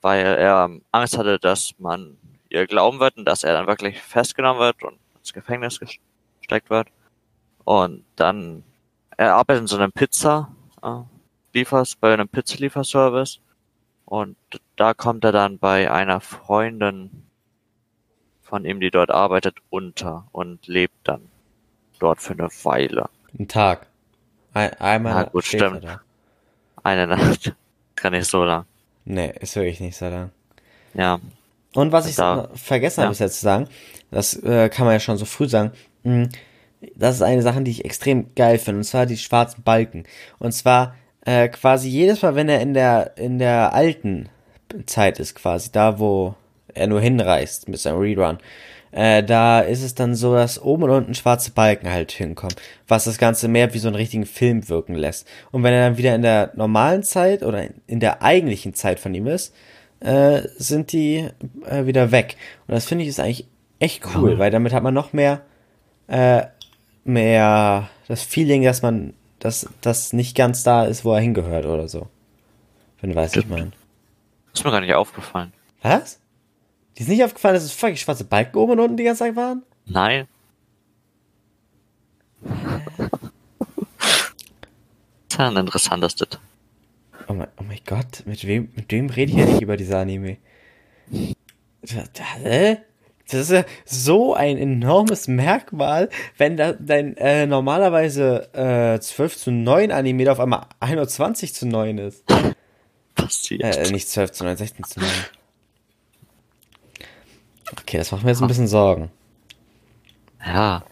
weil 0.00 0.24
er 0.24 0.70
Angst 0.90 1.16
hatte, 1.16 1.38
dass 1.38 1.74
man 1.78 2.18
ihr 2.48 2.66
glauben 2.66 3.00
wird 3.00 3.16
und 3.16 3.24
dass 3.24 3.44
er 3.44 3.52
dann 3.54 3.66
wirklich 3.66 4.00
festgenommen 4.02 4.60
wird 4.60 4.82
und 4.82 4.98
ins 5.18 5.32
Gefängnis 5.32 5.80
gesteckt 5.80 6.70
wird. 6.70 6.88
Und 7.64 8.04
dann, 8.16 8.64
er 9.16 9.34
arbeitet 9.34 9.62
in 9.62 9.66
so 9.68 9.76
einem 9.76 9.92
Pizza, 9.92 10.54
Liefers, 11.54 11.96
bei 11.96 12.12
einem 12.12 12.28
Pizzalieferservice. 12.28 13.40
Und 14.04 14.36
da 14.76 14.94
kommt 14.94 15.24
er 15.24 15.32
dann 15.32 15.58
bei 15.58 15.90
einer 15.90 16.20
Freundin 16.20 17.24
von 18.42 18.64
ihm, 18.64 18.80
die 18.80 18.90
dort 18.90 19.10
arbeitet, 19.10 19.56
unter 19.70 20.26
und 20.32 20.66
lebt 20.66 20.96
dann 21.04 21.30
dort 21.98 22.20
für 22.20 22.32
eine 22.32 22.48
Weile. 22.64 23.08
Ein 23.38 23.48
Tag. 23.48 23.86
Ein, 24.54 24.72
einmal. 24.74 25.24
Ja, 25.24 25.30
gut, 25.30 25.44
stimmt. 25.44 25.84
Da. 25.84 26.00
Eine 26.82 27.06
Nacht. 27.06 27.54
Kann 27.96 28.12
nicht 28.12 28.28
so 28.28 28.44
lang. 28.44 28.64
Nee, 29.04 29.32
ist 29.40 29.56
wirklich 29.56 29.80
nicht 29.80 29.96
so 29.96 30.06
lang. 30.06 30.30
Ja. 30.94 31.20
Und 31.74 31.92
was 31.92 32.06
ich 32.06 32.16
da, 32.16 32.48
vergessen 32.54 33.00
ja. 33.00 33.04
habe 33.04 33.12
bis 33.12 33.20
jetzt 33.20 33.38
zu 33.38 33.44
sagen, 33.44 33.68
das 34.10 34.34
äh, 34.42 34.68
kann 34.68 34.84
man 34.84 34.94
ja 34.94 35.00
schon 35.00 35.16
so 35.16 35.24
früh 35.24 35.48
sagen, 35.48 35.72
mh, 36.02 36.12
hm, 36.12 36.28
das 36.96 37.16
ist 37.16 37.22
eine 37.22 37.42
Sache, 37.42 37.62
die 37.62 37.70
ich 37.70 37.84
extrem 37.84 38.34
geil 38.34 38.58
finde, 38.58 38.78
und 38.78 38.84
zwar 38.84 39.06
die 39.06 39.16
schwarzen 39.16 39.62
Balken. 39.62 40.04
Und 40.38 40.52
zwar 40.52 40.96
äh, 41.24 41.48
quasi 41.48 41.88
jedes 41.88 42.22
Mal, 42.22 42.34
wenn 42.34 42.48
er 42.48 42.60
in 42.60 42.74
der 42.74 43.16
in 43.16 43.38
der 43.38 43.72
alten 43.72 44.28
Zeit 44.86 45.20
ist, 45.20 45.34
quasi 45.34 45.70
da, 45.70 45.98
wo 45.98 46.34
er 46.74 46.86
nur 46.86 47.00
hinreist 47.00 47.68
mit 47.68 47.78
seinem 47.78 47.98
Rerun, 47.98 48.38
äh, 48.92 49.22
da 49.22 49.60
ist 49.60 49.82
es 49.82 49.94
dann 49.94 50.14
so, 50.14 50.34
dass 50.34 50.60
oben 50.60 50.84
und 50.84 50.90
unten 50.90 51.14
schwarze 51.14 51.50
Balken 51.50 51.90
halt 51.90 52.12
hinkommen, 52.12 52.54
was 52.86 53.04
das 53.04 53.18
Ganze 53.18 53.48
mehr 53.48 53.72
wie 53.74 53.78
so 53.78 53.88
einen 53.88 53.96
richtigen 53.96 54.26
Film 54.26 54.68
wirken 54.68 54.94
lässt. 54.94 55.26
Und 55.50 55.62
wenn 55.62 55.72
er 55.72 55.88
dann 55.88 55.98
wieder 55.98 56.14
in 56.14 56.22
der 56.22 56.52
normalen 56.54 57.02
Zeit 57.02 57.42
oder 57.42 57.68
in 57.86 58.00
der 58.00 58.22
eigentlichen 58.22 58.74
Zeit 58.74 59.00
von 59.00 59.14
ihm 59.14 59.26
ist, 59.26 59.54
äh, 60.00 60.42
sind 60.56 60.92
die 60.92 61.28
äh, 61.66 61.86
wieder 61.86 62.12
weg. 62.12 62.36
Und 62.66 62.74
das 62.74 62.84
finde 62.84 63.04
ich 63.04 63.08
ist 63.08 63.20
eigentlich 63.20 63.46
echt 63.78 64.02
cool, 64.14 64.32
ja. 64.32 64.38
weil 64.38 64.50
damit 64.50 64.72
hat 64.72 64.82
man 64.82 64.94
noch 64.94 65.12
mehr 65.12 65.40
äh, 66.08 66.42
mehr 67.04 67.88
das 68.08 68.22
Feeling, 68.22 68.62
dass 68.62 68.82
man, 68.82 69.14
dass 69.38 69.68
das 69.80 70.12
nicht 70.12 70.36
ganz 70.36 70.62
da 70.62 70.84
ist, 70.84 71.04
wo 71.04 71.12
er 71.14 71.20
hingehört 71.20 71.66
oder 71.66 71.88
so. 71.88 72.08
Wenn 73.00 73.10
du 73.10 73.16
weißt, 73.16 73.36
was 73.36 73.44
ich 73.44 73.50
meine. 73.50 73.72
Ist 74.52 74.64
mir 74.64 74.70
gar 74.70 74.80
nicht 74.80 74.94
aufgefallen. 74.94 75.52
Was? 75.82 76.20
Die 76.96 77.02
ist 77.02 77.08
nicht 77.08 77.24
aufgefallen, 77.24 77.54
dass 77.54 77.64
es 77.64 77.72
fucking 77.72 77.96
schwarze 77.96 78.24
Balken 78.24 78.58
oben 78.58 78.72
und 78.72 78.80
unten 78.80 78.96
die 78.96 79.04
ganze 79.04 79.20
Zeit 79.20 79.36
waren? 79.36 79.62
Nein. 79.86 80.26
das 82.42 82.50
ist 85.28 85.38
ja 85.38 85.48
ein 85.48 85.56
interessantes 85.56 86.16
Detail. 86.16 86.40
Oh 87.28 87.34
mein, 87.34 87.48
oh 87.58 87.62
mein 87.62 87.80
Gott, 87.86 88.24
mit 88.26 88.46
wem, 88.46 88.70
mit 88.74 88.90
wem 88.90 89.08
rede 89.08 89.32
ich 89.32 89.38
ja 89.38 89.46
nicht 89.46 89.62
über 89.62 89.76
diese 89.76 89.96
Anime? 89.96 90.38
Hä? 92.42 92.78
Das 93.30 93.40
ist 93.40 93.50
ja 93.50 93.64
so 93.86 94.34
ein 94.34 94.58
enormes 94.58 95.28
Merkmal, 95.28 96.10
wenn 96.36 96.56
da 96.56 96.72
dein 96.72 97.16
äh, 97.16 97.46
normalerweise 97.46 98.52
äh, 98.52 99.00
12 99.00 99.36
zu 99.38 99.50
9 99.50 99.90
Anime 99.90 100.30
auf 100.30 100.40
einmal 100.40 100.66
21 100.80 101.54
zu 101.54 101.66
9 101.66 101.98
ist. 101.98 102.24
Passiert. 103.14 103.62
Äh, 103.62 103.90
nicht 103.90 104.08
12 104.08 104.32
zu 104.32 104.44
9, 104.44 104.56
16 104.56 104.84
zu 104.84 105.00
9. 105.00 105.08
Okay, 107.80 107.98
das 107.98 108.12
macht 108.12 108.22
mir 108.24 108.30
jetzt 108.30 108.42
ein 108.42 108.48
bisschen 108.48 108.68
Sorgen. 108.68 109.10
Ja. 110.44 110.84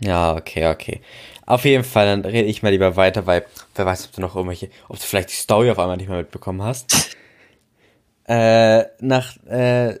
Ja, 0.00 0.34
okay, 0.34 0.68
okay. 0.68 1.00
Auf 1.46 1.64
jeden 1.64 1.84
Fall, 1.84 2.06
dann 2.06 2.24
rede 2.24 2.48
ich 2.48 2.62
mal 2.62 2.70
lieber 2.70 2.96
weiter, 2.96 3.26
weil 3.26 3.44
wer 3.74 3.86
weiß, 3.86 4.06
ob 4.06 4.12
du 4.12 4.20
noch 4.20 4.36
irgendwelche, 4.36 4.70
ob 4.88 4.96
du 4.96 5.02
vielleicht 5.02 5.30
die 5.30 5.34
Story 5.34 5.70
auf 5.70 5.78
einmal 5.78 5.96
nicht 5.96 6.08
mehr 6.08 6.18
mitbekommen 6.18 6.62
hast. 6.62 7.16
äh, 8.24 8.84
nach, 9.00 9.36
äh, 9.46 9.98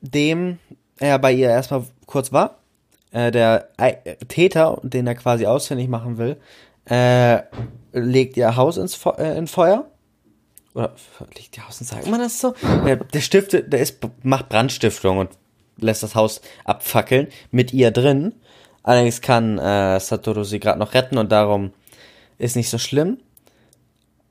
dem 0.00 0.58
er 0.98 1.18
bei 1.18 1.32
ihr 1.32 1.48
erstmal 1.48 1.84
kurz 2.06 2.32
war, 2.32 2.58
äh, 3.10 3.30
der 3.30 3.68
Täter, 4.28 4.80
den 4.82 5.06
er 5.06 5.14
quasi 5.14 5.46
ausfindig 5.46 5.88
machen 5.88 6.18
will, 6.18 6.36
äh, 6.88 7.42
legt 7.92 8.36
ihr 8.36 8.56
Haus 8.56 8.76
ins 8.76 8.94
Fe 8.94 9.14
äh, 9.18 9.36
in 9.36 9.46
Feuer. 9.46 9.86
Oder 10.74 10.94
Haus 11.66 11.80
ins 11.80 11.90
sagt 11.90 12.06
man 12.08 12.20
das 12.20 12.40
so? 12.40 12.54
Der, 12.86 12.96
der 12.96 13.20
stiftet, 13.20 13.72
der 13.72 13.80
ist, 13.80 13.98
macht 14.22 14.48
Brandstiftung 14.48 15.18
und 15.18 15.30
lässt 15.76 16.02
das 16.02 16.14
Haus 16.14 16.40
abfackeln 16.64 17.28
mit 17.50 17.72
ihr 17.72 17.90
drin. 17.90 18.34
Allerdings 18.82 19.20
kann 19.20 19.58
äh, 19.58 20.00
Satoru 20.00 20.44
sie 20.44 20.60
gerade 20.60 20.78
noch 20.78 20.94
retten 20.94 21.18
und 21.18 21.30
darum 21.30 21.72
ist 22.38 22.56
nicht 22.56 22.70
so 22.70 22.78
schlimm. 22.78 23.18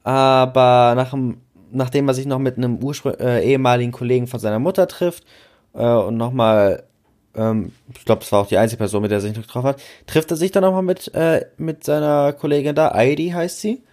Aber 0.04 0.94
nach, 0.96 1.16
nachdem 1.72 2.08
er 2.08 2.14
sich 2.14 2.26
noch 2.26 2.40
mit 2.40 2.58
einem 2.58 2.80
äh, 3.20 3.46
ehemaligen 3.46 3.92
Kollegen 3.92 4.28
von 4.28 4.40
seiner 4.40 4.60
Mutter 4.60 4.88
trifft 4.88 5.24
äh, 5.74 5.86
und 5.86 6.18
nochmal, 6.18 6.84
ähm, 7.36 7.72
ich 7.96 8.04
glaube, 8.04 8.22
das 8.22 8.32
war 8.32 8.42
auch 8.42 8.48
die 8.48 8.58
einzige 8.58 8.80
Person, 8.80 9.04
mit 9.04 9.12
der 9.12 9.20
er 9.20 9.22
sich 9.22 9.36
noch 9.36 9.44
getroffen 9.44 9.68
hat, 9.68 9.82
trifft 10.08 10.32
er 10.32 10.38
sich 10.38 10.52
dann 10.52 10.64
nochmal 10.64 10.82
mit, 10.82 11.14
äh, 11.14 11.46
mit 11.58 11.84
seiner 11.84 12.34
Kollegin 12.34 12.76
da, 12.76 12.94
Heidi 12.94 13.30
heißt 13.30 13.62
sie, 13.62 13.84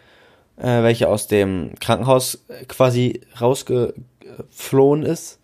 äh, 0.58 0.82
welche 0.82 1.08
aus 1.08 1.26
dem 1.26 1.72
Krankenhaus 1.80 2.44
quasi 2.66 3.20
rausgeflohen 3.40 5.02
ist, 5.02 5.38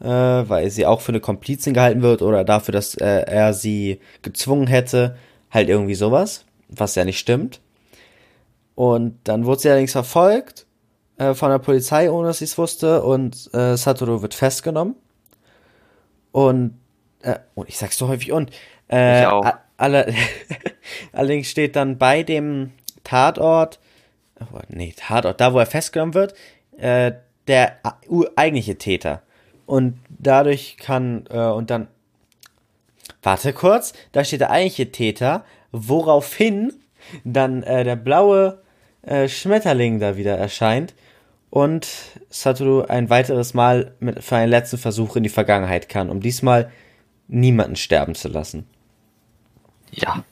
äh, 0.00 0.06
weil 0.06 0.70
sie 0.70 0.86
auch 0.86 1.00
für 1.00 1.12
eine 1.12 1.20
Komplizin 1.20 1.74
gehalten 1.74 2.02
wird 2.02 2.22
oder 2.22 2.44
dafür, 2.44 2.72
dass 2.72 2.94
äh, 2.94 3.24
er 3.26 3.54
sie 3.54 4.00
gezwungen 4.22 4.66
hätte, 4.66 5.16
halt 5.50 5.68
irgendwie 5.68 5.94
sowas, 5.94 6.44
was 6.68 6.94
ja 6.94 7.04
nicht 7.04 7.18
stimmt. 7.18 7.60
Und 8.74 9.18
dann 9.24 9.44
wurde 9.44 9.60
sie 9.60 9.68
allerdings 9.68 9.92
verfolgt 9.92 10.66
äh, 11.18 11.34
von 11.34 11.50
der 11.50 11.58
Polizei, 11.58 12.10
ohne 12.10 12.28
dass 12.28 12.38
sie 12.38 12.46
es 12.46 12.56
wusste, 12.56 13.02
und 13.02 13.52
äh, 13.52 13.76
Satoru 13.76 14.22
wird 14.22 14.34
festgenommen. 14.34 14.96
Und, 16.30 16.78
äh, 17.22 17.38
und 17.54 17.68
ich 17.68 17.76
sag's 17.76 17.98
so 17.98 18.08
häufig 18.08 18.32
und, 18.32 18.50
äh, 18.90 19.22
ich 19.22 19.26
auch. 19.26 19.52
Alle, 19.76 20.14
allerdings 21.12 21.48
steht 21.48 21.76
dann 21.76 21.98
bei 21.98 22.22
dem 22.22 22.72
Tatort, 23.04 23.78
nee, 24.68 24.94
Tatort, 24.96 25.40
da 25.40 25.52
wo 25.52 25.58
er 25.58 25.66
festgenommen 25.66 26.14
wird, 26.14 26.34
äh, 26.76 27.12
der 27.46 27.78
eigentliche 28.36 28.78
Täter. 28.78 29.22
Und 29.66 29.98
dadurch 30.08 30.76
kann, 30.76 31.24
äh, 31.30 31.38
und 31.38 31.70
dann, 31.70 31.88
warte 33.22 33.52
kurz, 33.52 33.92
da 34.12 34.24
steht 34.24 34.40
der 34.40 34.50
eigentliche 34.50 34.92
Täter, 34.92 35.44
woraufhin 35.70 36.72
dann 37.24 37.62
äh, 37.62 37.84
der 37.84 37.96
blaue 37.96 38.62
äh, 39.02 39.28
Schmetterling 39.28 39.98
da 39.98 40.16
wieder 40.16 40.36
erscheint 40.36 40.94
und 41.50 41.88
Satoru 42.30 42.82
ein 42.82 43.10
weiteres 43.10 43.54
Mal 43.54 43.94
mit, 44.00 44.22
für 44.22 44.36
einen 44.36 44.50
letzten 44.50 44.78
Versuch 44.78 45.16
in 45.16 45.22
die 45.22 45.28
Vergangenheit 45.28 45.88
kann, 45.88 46.08
um 46.08 46.20
diesmal 46.20 46.70
niemanden 47.28 47.76
sterben 47.76 48.14
zu 48.14 48.28
lassen. 48.28 48.66
Ja. 49.90 50.24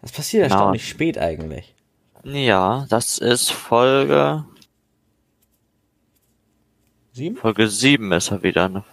Das 0.00 0.12
passiert 0.12 0.44
genau. 0.44 0.54
erstaunlich 0.54 0.88
spät 0.88 1.18
eigentlich. 1.18 1.74
Ja, 2.24 2.86
das 2.88 3.18
ist 3.18 3.50
Folge. 3.50 4.44
Sieben? 7.12 7.36
Folge 7.36 7.68
sieben 7.68 8.12
ist 8.12 8.30
er 8.30 8.42
wieder. 8.42 8.68
Ne? 8.68 8.84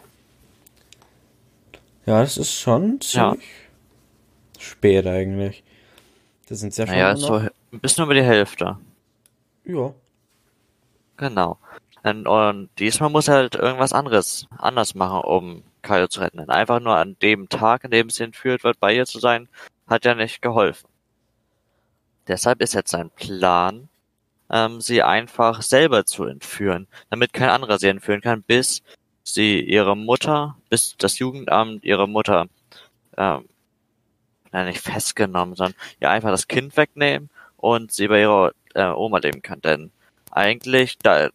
Ja, 2.05 2.21
das 2.21 2.37
ist 2.37 2.53
schon 2.53 3.01
ziemlich 3.01 3.43
ja. 3.43 4.59
spät 4.59 5.07
eigentlich. 5.07 5.63
Das 6.47 6.59
sind 6.59 6.77
ja 6.77 6.85
schon. 6.85 6.97
Ja, 6.97 7.15
so 7.15 7.35
ein 7.35 7.49
bisschen 7.71 8.03
über 8.03 8.13
die 8.13 8.23
Hälfte. 8.23 8.77
Ja. 9.63 9.93
Genau. 11.17 11.57
Und, 12.03 12.27
und 12.27 12.69
diesmal 12.77 13.09
muss 13.09 13.27
er 13.27 13.35
halt 13.35 13.55
irgendwas 13.55 13.93
anderes 13.93 14.47
anders 14.57 14.93
machen, 14.93 15.21
um 15.21 15.63
Kaio 15.81 16.07
zu 16.07 16.19
retten. 16.19 16.37
Denn 16.37 16.49
einfach 16.49 16.79
nur 16.79 16.95
an 16.95 17.17
dem 17.21 17.49
Tag, 17.49 17.85
an 17.85 17.91
dem 17.91 18.09
sie 18.09 18.23
entführt 18.23 18.63
wird, 18.63 18.79
bei 18.79 18.95
ihr 18.95 19.05
zu 19.05 19.19
sein, 19.19 19.49
hat 19.87 20.05
ja 20.05 20.13
nicht 20.13 20.41
geholfen. 20.41 20.87
Deshalb 22.27 22.61
ist 22.61 22.73
jetzt 22.73 22.91
sein 22.91 23.09
Plan, 23.11 23.89
ähm, 24.49 24.81
sie 24.81 25.03
einfach 25.03 25.61
selber 25.61 26.05
zu 26.05 26.25
entführen, 26.25 26.87
damit 27.09 27.33
kein 27.33 27.49
anderer 27.49 27.79
sie 27.79 27.87
entführen 27.87 28.21
kann, 28.21 28.43
bis 28.43 28.83
sie 29.23 29.59
ihre 29.59 29.95
Mutter, 29.97 30.57
bis 30.69 30.95
das 30.97 31.19
Jugendamt 31.19 31.83
ihre 31.83 32.07
Mutter, 32.07 32.47
ähm, 33.17 33.45
nein, 34.51 34.67
nicht 34.67 34.81
festgenommen, 34.81 35.55
sondern 35.55 35.75
ihr 35.99 36.09
einfach 36.09 36.29
das 36.31 36.47
Kind 36.47 36.77
wegnehmen 36.77 37.29
und 37.57 37.91
sie 37.91 38.07
bei 38.07 38.21
ihrer 38.21 38.51
äh, 38.75 38.85
Oma 38.87 39.19
leben 39.19 39.41
kann. 39.41 39.61
Denn 39.61 39.91
eigentlich 40.31 40.97
da 40.99 41.29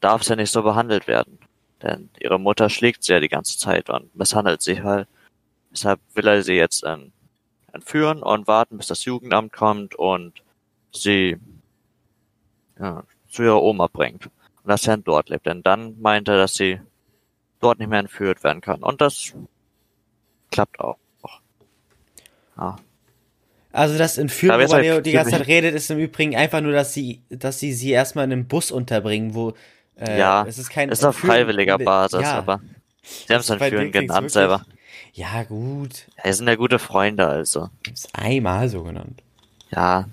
darf 0.00 0.22
sie 0.22 0.30
ja 0.30 0.36
nicht 0.36 0.50
so 0.50 0.62
behandelt 0.62 1.06
werden. 1.06 1.38
Denn 1.82 2.10
ihre 2.18 2.38
Mutter 2.38 2.70
schlägt 2.70 3.04
sie 3.04 3.12
ja 3.12 3.20
die 3.20 3.28
ganze 3.28 3.58
Zeit 3.58 3.90
und 3.90 4.14
misshandelt 4.16 4.62
sie 4.62 4.82
halt. 4.82 5.08
Deshalb 5.70 6.00
will 6.14 6.26
er 6.26 6.42
sie 6.42 6.54
jetzt 6.54 6.84
ähm, 6.86 7.12
entführen 7.74 8.22
und 8.22 8.46
warten, 8.46 8.76
bis 8.78 8.86
das 8.86 9.04
Jugendamt 9.04 9.52
kommt 9.52 9.94
und 9.94 10.42
sie 10.92 11.36
ja, 12.78 13.04
zu 13.28 13.42
ihrer 13.42 13.62
Oma 13.62 13.88
bringt. 13.92 14.26
Und 14.26 14.68
dass 14.68 14.86
er 14.86 14.96
dort 14.96 15.28
lebt. 15.28 15.46
Denn 15.46 15.62
dann 15.62 16.00
meint 16.00 16.28
er, 16.28 16.36
dass 16.36 16.54
sie 16.54 16.80
dort 17.60 17.78
nicht 17.78 17.88
mehr 17.88 18.00
entführt 18.00 18.42
werden 18.44 18.60
kann. 18.60 18.82
Und 18.82 19.00
das 19.00 19.34
klappt 20.50 20.80
auch. 20.80 20.98
Ja. 22.56 22.76
Also 23.72 23.98
das 23.98 24.18
Entführen, 24.18 24.60
worüber 24.60 24.80
Leo 24.80 25.00
die 25.00 25.10
ganze 25.10 25.32
Zeit 25.32 25.48
redet, 25.48 25.74
ist 25.74 25.90
im 25.90 25.98
Übrigen 25.98 26.36
einfach 26.36 26.60
nur, 26.60 26.72
dass 26.72 26.94
sie, 26.94 27.22
dass 27.28 27.58
sie 27.58 27.72
sie 27.72 27.90
erstmal 27.90 28.24
in 28.24 28.32
einem 28.32 28.46
Bus 28.46 28.70
unterbringen, 28.70 29.34
wo 29.34 29.52
äh, 29.96 30.16
ja, 30.16 30.44
es 30.46 30.58
ist 30.58 30.70
kein 30.70 30.90
ist 30.90 31.04
auf 31.04 31.16
freiwilliger 31.16 31.78
Basis, 31.78 32.22
ja. 32.22 32.38
aber 32.38 32.60
sie 33.02 33.34
haben 33.34 33.40
es 33.40 33.50
Entführen 33.50 33.90
genannt 33.90 34.30
selber. 34.30 34.64
Ja, 35.14 35.44
gut. 35.44 36.06
Ja, 36.22 36.32
sind 36.32 36.48
ja 36.48 36.56
gute 36.56 36.80
Freunde, 36.80 37.26
also. 37.26 37.70
Ist 37.90 38.10
einmal 38.12 38.68
so 38.68 38.82
genannt. 38.82 39.22
Ja, 39.70 40.08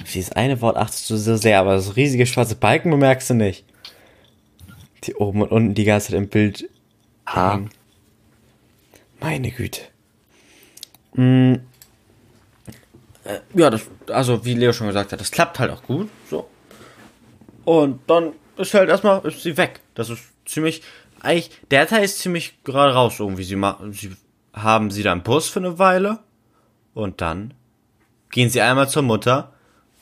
Auf 0.00 0.12
dieses 0.12 0.32
eine 0.32 0.60
Wort 0.60 0.76
achtest 0.76 1.10
du 1.10 1.16
so 1.16 1.36
sehr, 1.36 1.58
aber 1.58 1.74
das 1.74 1.96
riesige 1.96 2.26
schwarze 2.26 2.54
Balken 2.54 2.90
bemerkst 2.90 3.30
du 3.30 3.34
nicht. 3.34 3.64
Die 5.04 5.14
oben 5.14 5.42
und 5.42 5.50
unten 5.50 5.74
die 5.74 5.84
ganze 5.84 6.08
Zeit 6.08 6.16
im 6.16 6.28
Bild 6.28 6.70
ah. 7.24 7.54
hängen. 7.54 7.70
Meine 9.20 9.50
Güte. 9.50 9.80
Äh, 11.16 11.58
ja, 13.54 13.70
das, 13.70 13.82
also 14.08 14.44
wie 14.44 14.54
Leo 14.54 14.72
schon 14.72 14.86
gesagt 14.86 15.12
hat, 15.12 15.20
das 15.20 15.30
klappt 15.30 15.58
halt 15.58 15.70
auch 15.70 15.82
gut. 15.82 16.08
So. 16.28 16.48
Und 17.64 18.00
dann 18.08 18.32
ist 18.56 18.72
halt 18.74 18.88
erstmal 18.88 19.24
ist 19.26 19.42
sie 19.42 19.56
weg. 19.56 19.80
Das 19.94 20.10
ist 20.10 20.22
ziemlich. 20.46 20.82
Eigentlich, 21.20 21.50
der 21.70 21.86
Teil 21.86 22.04
ist 22.04 22.18
ziemlich 22.18 22.62
gerade 22.64 22.94
raus 22.94 23.18
irgendwie. 23.18 23.44
Sie 23.44 23.56
machen, 23.56 23.92
sie 23.92 24.16
haben 24.52 24.90
sie 24.90 25.02
dann 25.02 25.22
Bus 25.22 25.48
für 25.48 25.60
eine 25.60 25.78
Weile 25.78 26.18
und 26.94 27.20
dann 27.20 27.54
gehen 28.30 28.50
sie 28.50 28.60
einmal 28.60 28.88
zur 28.88 29.02
Mutter 29.02 29.52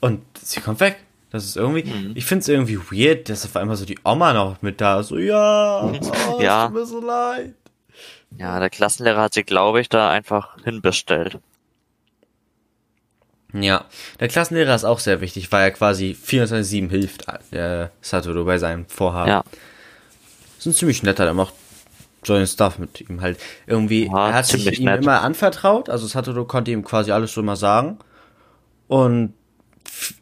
und 0.01 0.23
sie 0.41 0.61
kommt 0.61 0.81
weg. 0.81 0.99
Das 1.31 1.45
ist 1.45 1.57
irgendwie, 1.57 1.85
mhm. 1.85 2.13
ich 2.15 2.25
finde 2.25 2.43
es 2.43 2.49
irgendwie 2.49 2.79
weird, 2.79 3.29
dass 3.29 3.45
auf 3.45 3.57
einmal 3.57 3.77
so 3.77 3.85
die 3.85 3.99
Oma 4.03 4.33
noch 4.33 4.63
mit 4.63 4.81
da 4.81 5.03
so, 5.03 5.19
ja, 5.19 5.83
oh, 6.33 6.41
ja. 6.41 6.67
tut 6.67 6.75
mir 6.75 6.87
so 6.87 7.01
leid. 7.01 7.55
Ja, 8.37 8.59
der 8.61 8.71
Klassenlehrer 8.71 9.23
hat 9.23 9.35
sie, 9.35 9.43
glaube 9.43 9.81
ich, 9.81 9.89
da 9.89 10.11
einfach 10.11 10.57
hinbestellt. 10.65 11.39
Ja, 13.53 13.87
der 14.21 14.29
Klassenlehrer 14.29 14.75
ist 14.75 14.85
auch 14.85 14.99
sehr 14.99 15.21
wichtig, 15.21 15.51
weil 15.53 15.65
er 15.65 15.71
quasi 15.71 16.17
24-7 16.23 16.91
hilft, 16.91 17.27
äh, 17.51 17.89
Satoru 18.03 18.45
bei 18.45 18.59
seinem 18.59 18.87
Vorhaben. 18.87 19.31
Ja. 19.31 19.45
Das 20.59 20.67
ist 20.67 20.73
ein 20.73 20.79
ziemlich 20.79 21.05
netter, 21.05 21.25
der 21.25 21.35
macht 21.35 21.55
so 22.25 22.35
einen 22.35 22.49
Stuff 22.49 22.79
mit 22.79 23.01
ihm 23.01 23.21
halt. 23.21 23.39
Irgendwie, 23.69 24.07
ja, 24.07 24.29
er 24.31 24.35
hat 24.35 24.47
sich 24.47 24.81
ihm 24.81 24.87
nett. 24.87 25.03
immer 25.03 25.23
anvertraut, 25.23 25.89
also 25.89 26.09
Satoru 26.09 26.45
konnte 26.45 26.73
ihm 26.73 26.85
quasi 26.85 27.13
alles 27.13 27.33
so 27.33 27.41
immer 27.41 27.55
sagen. 27.55 27.99
Und 28.89 29.35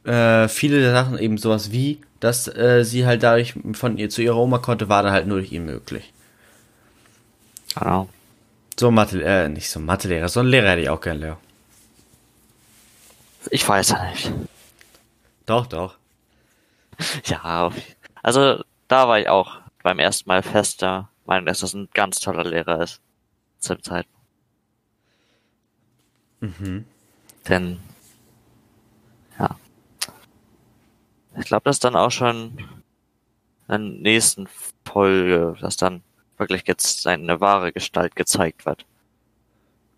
äh, 0.04 0.46
viele 0.48 0.80
der 0.80 0.92
Sachen, 0.92 1.18
eben 1.18 1.38
sowas 1.38 1.72
wie, 1.72 2.02
dass 2.20 2.48
äh, 2.48 2.84
sie 2.84 3.06
halt 3.06 3.22
dadurch 3.22 3.54
von 3.72 3.96
ihr 3.96 4.10
zu 4.10 4.20
ihrer 4.20 4.36
Oma 4.36 4.58
konnte, 4.58 4.90
war 4.90 5.02
dann 5.02 5.12
halt 5.12 5.26
nur 5.26 5.38
durch 5.38 5.52
ihn 5.52 5.64
möglich. 5.64 6.12
Genau. 7.74 8.08
So 8.78 8.90
Mathe, 8.90 9.22
äh, 9.24 9.48
nicht 9.48 9.70
so 9.70 9.80
Mathelehrer, 9.80 10.28
so 10.28 10.40
ein 10.40 10.46
Lehrer 10.46 10.70
hätte 10.70 10.82
ich 10.82 10.90
auch 10.90 11.00
gern, 11.00 11.18
Leo. 11.18 11.38
Ich 13.50 13.66
weiß 13.66 13.90
ja 13.90 14.10
nicht. 14.10 14.30
Doch, 15.46 15.66
doch. 15.66 15.96
Ja, 17.24 17.70
also 18.22 18.62
da 18.88 19.08
war 19.08 19.18
ich 19.18 19.28
auch 19.28 19.58
beim 19.86 20.00
ersten 20.00 20.28
Mal 20.28 20.42
fester 20.42 21.10
Meinung, 21.26 21.46
dass 21.46 21.60
das 21.60 21.72
ein 21.72 21.88
ganz 21.94 22.18
toller 22.18 22.42
Lehrer 22.42 22.82
ist. 22.82 23.00
Zur 23.60 23.80
Zeit. 23.80 24.08
Mhm. 26.40 26.84
Denn, 27.48 27.78
ja. 29.38 29.56
Ich 31.38 31.44
glaube, 31.44 31.62
das 31.62 31.78
dann 31.78 31.94
auch 31.94 32.10
schon 32.10 32.58
in 32.58 32.66
der 33.68 33.78
nächsten 33.78 34.48
Folge, 34.84 35.54
dass 35.60 35.76
dann 35.76 36.02
wirklich 36.36 36.64
jetzt 36.66 37.02
seine 37.02 37.40
wahre 37.40 37.72
Gestalt 37.72 38.16
gezeigt 38.16 38.66
wird. 38.66 38.84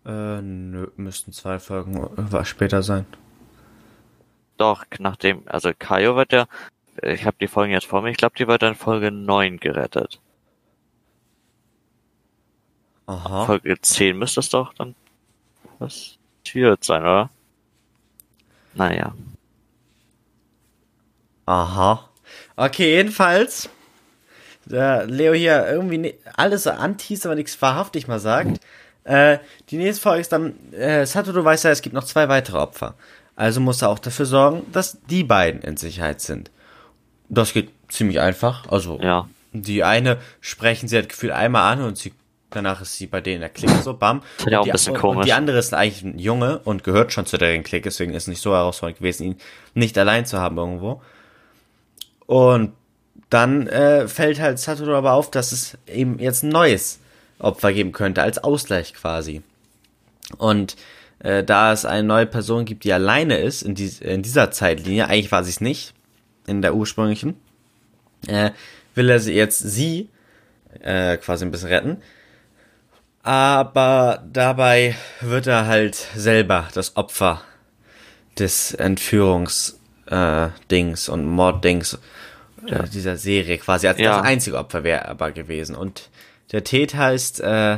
Äh, 0.05 0.39
nö, 0.39 0.85
müssten 0.97 1.33
zwei 1.33 1.57
Folgen 1.57 2.07
später 2.43 2.83
sein. 2.83 3.07
Doch, 4.57 4.85
nachdem, 4.99 5.41
also 5.47 5.71
Kaio 5.79 6.15
wird 6.15 6.31
ja, 6.31 6.45
ich 7.03 7.25
habe 7.25 7.37
die 7.39 7.47
Folgen 7.47 7.73
jetzt 7.73 7.85
vor 7.85 8.01
mir, 8.01 8.11
ich 8.11 8.17
glaube, 8.17 8.35
die 8.37 8.47
wird 8.47 8.63
in 8.63 8.75
Folge 8.75 9.11
9 9.11 9.57
gerettet. 9.59 10.19
Aha. 13.05 13.45
Folge 13.45 13.79
10 13.79 14.17
müsste 14.17 14.39
es 14.39 14.49
doch 14.49 14.73
dann 14.73 14.95
passiert 15.79 16.83
sein, 16.83 17.01
oder? 17.01 17.29
Naja. 18.75 19.13
Aha. 21.45 22.09
Okay, 22.55 22.95
jedenfalls 22.95 23.69
der 24.65 25.07
Leo 25.07 25.33
hier 25.33 25.67
irgendwie 25.67 26.15
alles 26.35 26.63
so 26.63 26.69
anteast, 26.69 27.25
aber 27.25 27.35
nichts 27.35 27.59
wahrhaftig 27.61 28.07
mal 28.07 28.19
sagt. 28.19 28.59
Äh, 29.03 29.39
die 29.69 29.77
nächste 29.77 30.03
Folge 30.03 30.21
ist 30.21 30.31
dann, 30.31 30.71
äh, 30.73 31.05
Satoru 31.05 31.43
weiß 31.43 31.63
ja, 31.63 31.71
es 31.71 31.81
gibt 31.81 31.95
noch 31.95 32.03
zwei 32.03 32.29
weitere 32.29 32.57
Opfer. 32.57 32.93
Also 33.35 33.59
muss 33.59 33.81
er 33.81 33.89
auch 33.89 33.99
dafür 33.99 34.25
sorgen, 34.25 34.71
dass 34.71 34.99
die 35.09 35.23
beiden 35.23 35.61
in 35.61 35.77
Sicherheit 35.77 36.21
sind. 36.21 36.51
Das 37.29 37.53
geht 37.53 37.69
ziemlich 37.89 38.19
einfach. 38.19 38.67
Also, 38.69 38.99
ja. 39.01 39.29
die 39.53 39.83
eine 39.83 40.17
sprechen 40.41 40.87
sie 40.87 40.95
halt 40.95 41.09
gefühlt 41.09 41.31
einmal 41.31 41.73
an 41.73 41.83
und 41.83 41.97
sie, 41.97 42.13
danach 42.49 42.81
ist 42.81 42.97
sie 42.97 43.07
bei 43.07 43.21
denen 43.21 43.41
der 43.41 43.49
Clique 43.49 43.81
so, 43.81 43.93
bam. 43.93 44.21
Ist 44.39 44.47
ja 44.47 44.59
auch 44.59 44.65
ein 44.65 44.71
bisschen 44.71 44.95
und, 44.95 44.99
komisch. 44.99 45.17
Und 45.17 45.25
die 45.25 45.33
andere 45.33 45.57
ist 45.59 45.73
eigentlich 45.73 46.03
ein 46.03 46.19
Junge 46.19 46.59
und 46.59 46.83
gehört 46.83 47.13
schon 47.13 47.25
zu 47.25 47.37
deren 47.37 47.63
Clique, 47.63 47.83
deswegen 47.83 48.13
ist 48.13 48.23
es 48.23 48.27
nicht 48.27 48.41
so 48.41 48.53
herausfordernd 48.53 48.97
gewesen, 48.97 49.23
ihn 49.23 49.37
nicht 49.73 49.97
allein 49.97 50.25
zu 50.25 50.39
haben 50.39 50.57
irgendwo. 50.57 51.01
Und 52.25 52.73
dann 53.29 53.67
äh, 53.67 54.07
fällt 54.07 54.39
halt 54.39 54.59
Satoru 54.59 54.93
aber 54.93 55.13
auf, 55.13 55.29
dass 55.29 55.51
es 55.51 55.77
eben 55.87 56.19
jetzt 56.19 56.43
ein 56.43 56.49
neues 56.49 56.99
Opfer 57.37 57.73
geben 57.73 57.91
könnte, 57.91 58.21
als 58.21 58.37
Ausgleich 58.43 58.93
quasi. 58.93 59.41
Und 60.37 60.75
äh, 61.19 61.43
da 61.43 61.71
es 61.73 61.85
eine 61.85 62.03
neue 62.03 62.25
Person 62.25 62.65
gibt, 62.65 62.83
die 62.83 62.93
alleine 62.93 63.37
ist 63.37 63.61
in, 63.61 63.75
dies, 63.75 63.99
in 63.99 64.21
dieser 64.21 64.51
Zeitlinie, 64.51 65.07
eigentlich 65.07 65.31
war 65.31 65.43
sie 65.43 65.51
es 65.51 65.61
nicht, 65.61 65.93
in 66.49 66.61
der 66.61 66.75
ursprünglichen, 66.75 67.35
äh, 68.27 68.51
will 68.95 69.09
er 69.09 69.19
sie 69.19 69.33
jetzt 69.33 69.59
sie 69.59 70.09
äh, 70.81 71.17
quasi 71.17 71.45
ein 71.45 71.51
bisschen 71.51 71.69
retten. 71.69 72.01
Aber 73.23 74.23
dabei 74.31 74.95
wird 75.21 75.47
er 75.47 75.67
halt 75.67 75.95
selber 75.95 76.67
das 76.73 76.95
Opfer 76.95 77.41
des 78.37 78.73
Entführungsdings 78.73 81.07
äh, 81.07 81.11
und 81.11 81.25
Morddings 81.25 81.97
ja. 82.65 82.83
dieser 82.83 83.17
Serie 83.17 83.57
quasi 83.57 83.87
als 83.87 83.99
ja. 83.99 84.17
das 84.17 84.25
einzige 84.25 84.57
Opfer 84.57 84.83
wäre 84.83 85.07
aber 85.07 85.31
gewesen. 85.31 85.75
Und 85.75 86.09
der 86.51 86.63
Täter 86.63 87.13
ist 87.13 87.39
äh, 87.39 87.77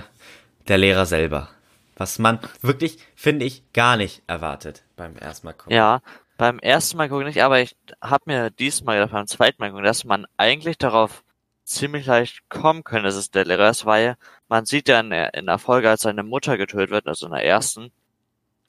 der 0.68 0.78
Lehrer 0.78 1.06
selber. 1.06 1.50
Was 1.98 2.20
man 2.20 2.40
wirklich, 2.62 2.98
finde 3.16 3.46
ich, 3.46 3.64
gar 3.74 3.98
nicht 3.98 4.22
erwartet 4.28 4.84
beim 4.96 5.16
ersten 5.18 5.48
Mal 5.48 5.54
gucken. 5.54 5.74
Ja, 5.74 6.02
beim 6.42 6.58
ersten 6.58 6.98
Mal 6.98 7.08
gucken 7.08 7.28
nicht, 7.28 7.44
aber 7.44 7.62
ich 7.62 7.76
habe 8.02 8.24
mir 8.26 8.50
diesmal 8.50 8.96
gedacht, 8.98 9.12
beim 9.12 9.28
zweiten 9.28 9.62
Mal 9.62 9.70
gucken, 9.70 9.86
dass 9.86 10.06
man 10.06 10.26
eigentlich 10.38 10.80
darauf 10.80 11.24
ziemlich 11.66 12.08
leicht 12.08 12.50
kommen 12.50 12.84
könnte, 12.84 13.04
dass 13.04 13.16
es 13.16 13.30
der 13.30 13.46
Lehrer 13.46 13.70
ist, 13.70 13.86
weil 13.86 14.16
man 14.50 14.66
sieht 14.66 14.90
ja 14.90 15.02
in 15.02 15.12
der, 15.12 15.36
in 15.36 15.46
der 15.46 15.60
Folge, 15.60 15.88
als 15.88 16.02
seine 16.02 16.24
Mutter 16.24 16.58
getötet 16.58 16.90
wird, 16.90 17.06
also 17.06 17.28
in 17.28 17.34
der 17.34 17.46
ersten, 17.46 17.92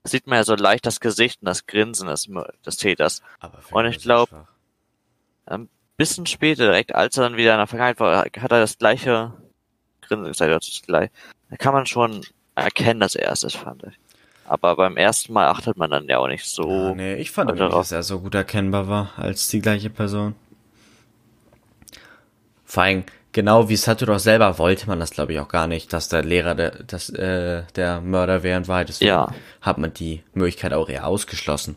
sieht 0.04 0.26
man 0.26 0.36
ja 0.36 0.44
so 0.44 0.54
leicht 0.54 0.84
das 0.84 1.00
Gesicht 1.00 1.40
und 1.40 1.46
das 1.46 1.64
Grinsen 1.64 2.08
des, 2.08 2.28
des 2.66 2.76
Täters. 2.76 3.22
und 3.70 3.86
ich 3.86 4.00
glaube, 4.00 4.46
ein 5.46 5.70
bisschen 5.96 6.26
später, 6.26 6.64
direkt 6.64 6.94
als 6.94 7.16
er 7.16 7.22
dann 7.22 7.38
wieder 7.38 7.52
in 7.52 7.58
der 7.58 7.66
Vergangenheit 7.68 8.00
war, 8.00 8.18
hat 8.18 8.52
er 8.52 8.60
das 8.60 8.76
gleiche 8.76 9.32
Grinsen 10.02 10.26
gesagt, 10.26 10.52
das 10.52 10.82
gleich. 10.84 11.10
Da 11.48 11.56
kann 11.56 11.72
man 11.72 11.86
schon 11.86 12.20
erkennen, 12.54 13.00
dass 13.00 13.14
er 13.14 13.32
es 13.32 13.44
ist, 13.44 13.56
fand 13.56 13.82
ich. 13.84 13.98
Aber 14.44 14.76
beim 14.76 14.96
ersten 14.96 15.32
Mal 15.32 15.48
achtet 15.48 15.76
man 15.76 15.90
dann 15.90 16.08
ja 16.08 16.18
auch 16.18 16.28
nicht 16.28 16.44
so. 16.44 16.68
Ja, 16.68 16.94
nee, 16.94 17.14
ich 17.14 17.30
fand 17.30 17.50
nicht, 17.50 17.60
dass 17.60 17.92
er 17.92 18.02
so 18.02 18.20
gut 18.20 18.34
erkennbar 18.34 18.88
war 18.88 19.12
als 19.16 19.48
die 19.48 19.60
gleiche 19.60 19.90
Person. 19.90 20.34
Vor 22.64 22.82
allem, 22.82 23.04
genau 23.32 23.68
wie 23.68 23.76
Satoru 23.76 24.18
selber 24.18 24.58
wollte 24.58 24.86
man 24.86 24.98
das, 24.98 25.10
glaube 25.10 25.32
ich, 25.32 25.40
auch 25.40 25.48
gar 25.48 25.66
nicht, 25.66 25.92
dass 25.92 26.08
der 26.08 26.22
Lehrer 26.22 26.54
der, 26.54 26.70
das, 26.70 27.10
äh, 27.10 27.62
der 27.76 28.00
Mörder 28.00 28.42
wäre 28.42 28.58
in 28.58 28.68
Wahrheit. 28.68 28.88
Deswegen 28.88 29.08
ja. 29.08 29.34
hat 29.60 29.78
man 29.78 29.92
die 29.92 30.22
Möglichkeit 30.34 30.72
auch 30.72 30.88
eher 30.88 31.06
ausgeschlossen. 31.06 31.76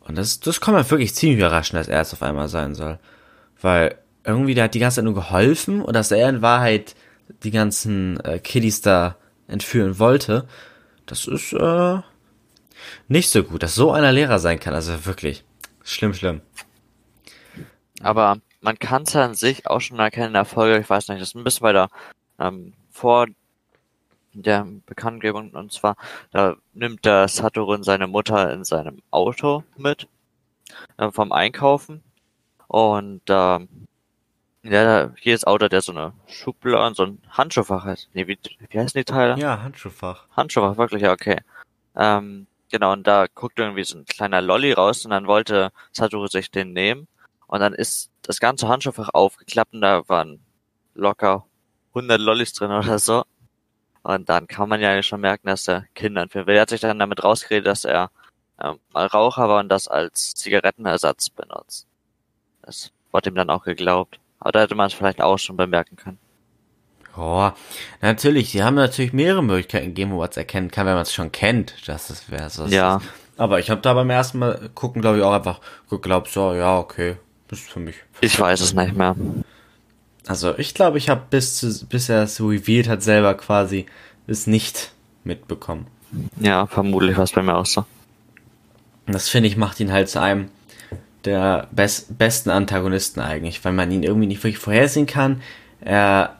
Und 0.00 0.18
das, 0.18 0.40
das 0.40 0.60
kann 0.60 0.74
man 0.74 0.88
wirklich 0.90 1.14
ziemlich 1.14 1.38
überraschen, 1.38 1.76
dass 1.76 1.88
er 1.88 2.00
es 2.00 2.12
auf 2.12 2.22
einmal 2.22 2.48
sein 2.48 2.74
soll. 2.74 2.98
Weil 3.60 3.96
irgendwie, 4.24 4.54
der 4.54 4.64
hat 4.64 4.74
die 4.74 4.80
ganze 4.80 4.96
Zeit 4.96 5.04
nur 5.04 5.14
geholfen 5.14 5.82
und 5.82 5.94
dass 5.94 6.10
er 6.10 6.28
in 6.28 6.42
Wahrheit 6.42 6.94
die 7.42 7.50
ganzen 7.50 8.18
äh, 8.20 8.38
Kiddies 8.38 8.80
da 8.80 9.16
entführen 9.46 9.98
wollte, 9.98 10.46
das 11.12 11.26
ist 11.26 11.52
äh, 11.52 12.00
nicht 13.06 13.28
so 13.28 13.44
gut, 13.44 13.62
dass 13.62 13.74
so 13.74 13.92
einer 13.92 14.12
Lehrer 14.12 14.38
sein 14.38 14.58
kann. 14.58 14.72
Also 14.72 15.04
wirklich 15.04 15.44
schlimm, 15.84 16.14
schlimm. 16.14 16.40
Aber 18.00 18.38
man 18.62 18.78
kann 18.78 19.02
es 19.02 19.12
ja 19.12 19.22
an 19.26 19.34
sich 19.34 19.66
auch 19.66 19.80
schon 19.80 19.98
erkennen 19.98 20.28
in 20.28 20.32
der 20.32 20.46
Folge, 20.46 20.80
ich 20.80 20.88
weiß 20.88 21.08
nicht, 21.08 21.20
das 21.20 21.28
ist 21.28 21.34
ein 21.34 21.44
bisschen 21.44 21.64
weiter 21.64 21.90
ähm, 22.38 22.72
vor 22.90 23.26
der 24.32 24.66
Bekanntgebung 24.86 25.50
und 25.50 25.70
zwar, 25.70 25.96
da 26.30 26.56
nimmt 26.72 27.04
der 27.04 27.28
Satoru 27.28 27.82
seine 27.82 28.06
Mutter 28.06 28.50
in 28.50 28.64
seinem 28.64 29.02
Auto 29.10 29.64
mit 29.76 30.08
äh, 30.96 31.10
vom 31.10 31.30
Einkaufen 31.30 32.02
und 32.68 33.28
äh, 33.28 33.58
ja, 34.62 35.10
jedes 35.20 35.44
Auto 35.44 35.64
hat 35.64 35.72
ja 35.72 35.80
so 35.80 35.92
eine 35.92 36.12
Schublade, 36.26 36.94
so 36.94 37.04
ein 37.04 37.22
Handschuhfach 37.30 37.84
heißt. 37.84 38.10
Nee, 38.14 38.26
wie, 38.26 38.38
wie 38.70 38.78
heißen 38.78 38.98
die 38.98 39.04
Teile? 39.04 39.36
Ja, 39.38 39.62
Handschuhfach. 39.62 40.28
Handschuhfach, 40.36 40.76
wirklich, 40.76 41.02
ja, 41.02 41.12
okay. 41.12 41.40
Ähm, 41.96 42.46
genau, 42.70 42.92
und 42.92 43.06
da 43.06 43.26
guckt 43.34 43.58
irgendwie 43.58 43.84
so 43.84 43.98
ein 43.98 44.04
kleiner 44.04 44.40
Lolly 44.40 44.72
raus 44.72 45.04
und 45.04 45.10
dann 45.10 45.26
wollte 45.26 45.72
Satoru 45.92 46.26
sich 46.28 46.50
den 46.50 46.72
nehmen. 46.72 47.08
Und 47.48 47.60
dann 47.60 47.74
ist 47.74 48.10
das 48.22 48.40
ganze 48.40 48.68
Handschuhfach 48.68 49.10
aufgeklappt 49.12 49.74
und 49.74 49.82
da 49.82 50.08
waren 50.08 50.40
locker 50.94 51.44
100 51.94 52.20
Lollis 52.20 52.52
drin 52.52 52.70
oder 52.70 52.98
so. 52.98 53.24
Und 54.02 54.28
dann 54.28 54.46
kann 54.46 54.68
man 54.68 54.80
ja 54.80 55.02
schon 55.02 55.20
merken, 55.20 55.46
dass 55.48 55.68
er 55.68 55.86
Kinder 55.94 56.22
entführen 56.22 56.46
will. 56.46 56.56
Er 56.56 56.62
hat 56.62 56.70
sich 56.70 56.80
dann 56.80 56.98
damit 56.98 57.22
rausgeredet, 57.22 57.66
dass 57.66 57.84
er 57.84 58.10
ähm, 58.60 58.78
mal 58.92 59.06
Raucher 59.06 59.48
war 59.48 59.60
und 59.60 59.68
das 59.68 59.88
als 59.88 60.34
Zigarettenersatz 60.34 61.30
benutzt. 61.30 61.86
Das 62.62 62.92
wurde 63.12 63.30
ihm 63.30 63.34
dann 63.36 63.50
auch 63.50 63.64
geglaubt. 63.64 64.18
Aber 64.42 64.50
da 64.50 64.60
hätte 64.60 64.74
man 64.74 64.88
es 64.88 64.94
vielleicht 64.94 65.20
auch 65.20 65.38
schon 65.38 65.56
bemerken 65.56 65.94
können. 65.94 66.18
Oh, 67.16 67.50
natürlich, 68.00 68.50
sie 68.50 68.62
haben 68.64 68.74
natürlich 68.74 69.12
mehrere 69.12 69.42
Möglichkeiten 69.42 69.88
gegeben, 69.88 70.12
wo 70.12 70.18
man 70.18 70.30
es 70.30 70.36
erkennen 70.36 70.70
kann, 70.70 70.86
wenn 70.86 70.94
man 70.94 71.02
es 71.02 71.12
schon 71.12 71.30
kennt, 71.30 71.86
dass 71.86 72.10
es 72.10 72.28
wäre 72.30 72.50
so. 72.50 72.66
Ja. 72.66 73.00
Aber 73.36 73.60
ich 73.60 73.70
habe 73.70 73.80
da 73.80 73.94
beim 73.94 74.10
ersten 74.10 74.38
Mal 74.38 74.70
gucken, 74.74 75.00
glaube 75.00 75.18
ich, 75.18 75.22
auch 75.22 75.32
einfach 75.32 75.60
geglaubt, 75.88 76.28
so, 76.28 76.54
ja, 76.54 76.78
okay, 76.78 77.16
das 77.48 77.60
ist 77.60 77.70
für 77.70 77.80
mich. 77.80 77.96
Ich 78.20 78.38
weiß 78.38 78.60
es 78.60 78.74
nicht 78.74 78.96
mehr. 78.96 79.14
Also 80.26 80.58
ich 80.58 80.74
glaube, 80.74 80.98
ich 80.98 81.08
habe 81.08 81.22
bis, 81.30 81.56
zu, 81.56 81.86
bis 81.86 82.08
er 82.08 82.24
es 82.24 82.40
revealed 82.40 82.88
hat, 82.88 83.02
selber 83.02 83.34
quasi 83.34 83.86
es 84.26 84.46
nicht 84.46 84.92
mitbekommen. 85.22 85.86
Ja, 86.40 86.66
vermutlich 86.66 87.16
war 87.16 87.24
es 87.24 87.32
bei 87.32 87.42
mir 87.42 87.56
auch 87.56 87.66
so. 87.66 87.84
Das 89.06 89.28
finde 89.28 89.48
ich 89.48 89.56
macht 89.56 89.80
ihn 89.80 89.92
halt 89.92 90.08
zu 90.08 90.20
einem 90.20 90.48
der 91.24 91.68
best, 91.70 92.18
besten 92.18 92.50
Antagonisten 92.50 93.20
eigentlich, 93.20 93.64
weil 93.64 93.72
man 93.72 93.90
ihn 93.90 94.02
irgendwie 94.02 94.26
nicht 94.26 94.42
wirklich 94.42 94.58
vorhersehen 94.58 95.06
kann. 95.06 95.42
Er 95.80 96.36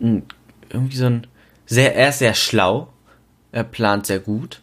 irgendwie 0.00 0.96
so 0.96 1.06
ein 1.06 1.26
sehr, 1.66 1.94
er 1.94 2.10
ist 2.10 2.18
sehr 2.18 2.34
schlau. 2.34 2.88
Er 3.52 3.64
plant 3.64 4.06
sehr 4.06 4.18
gut. 4.18 4.60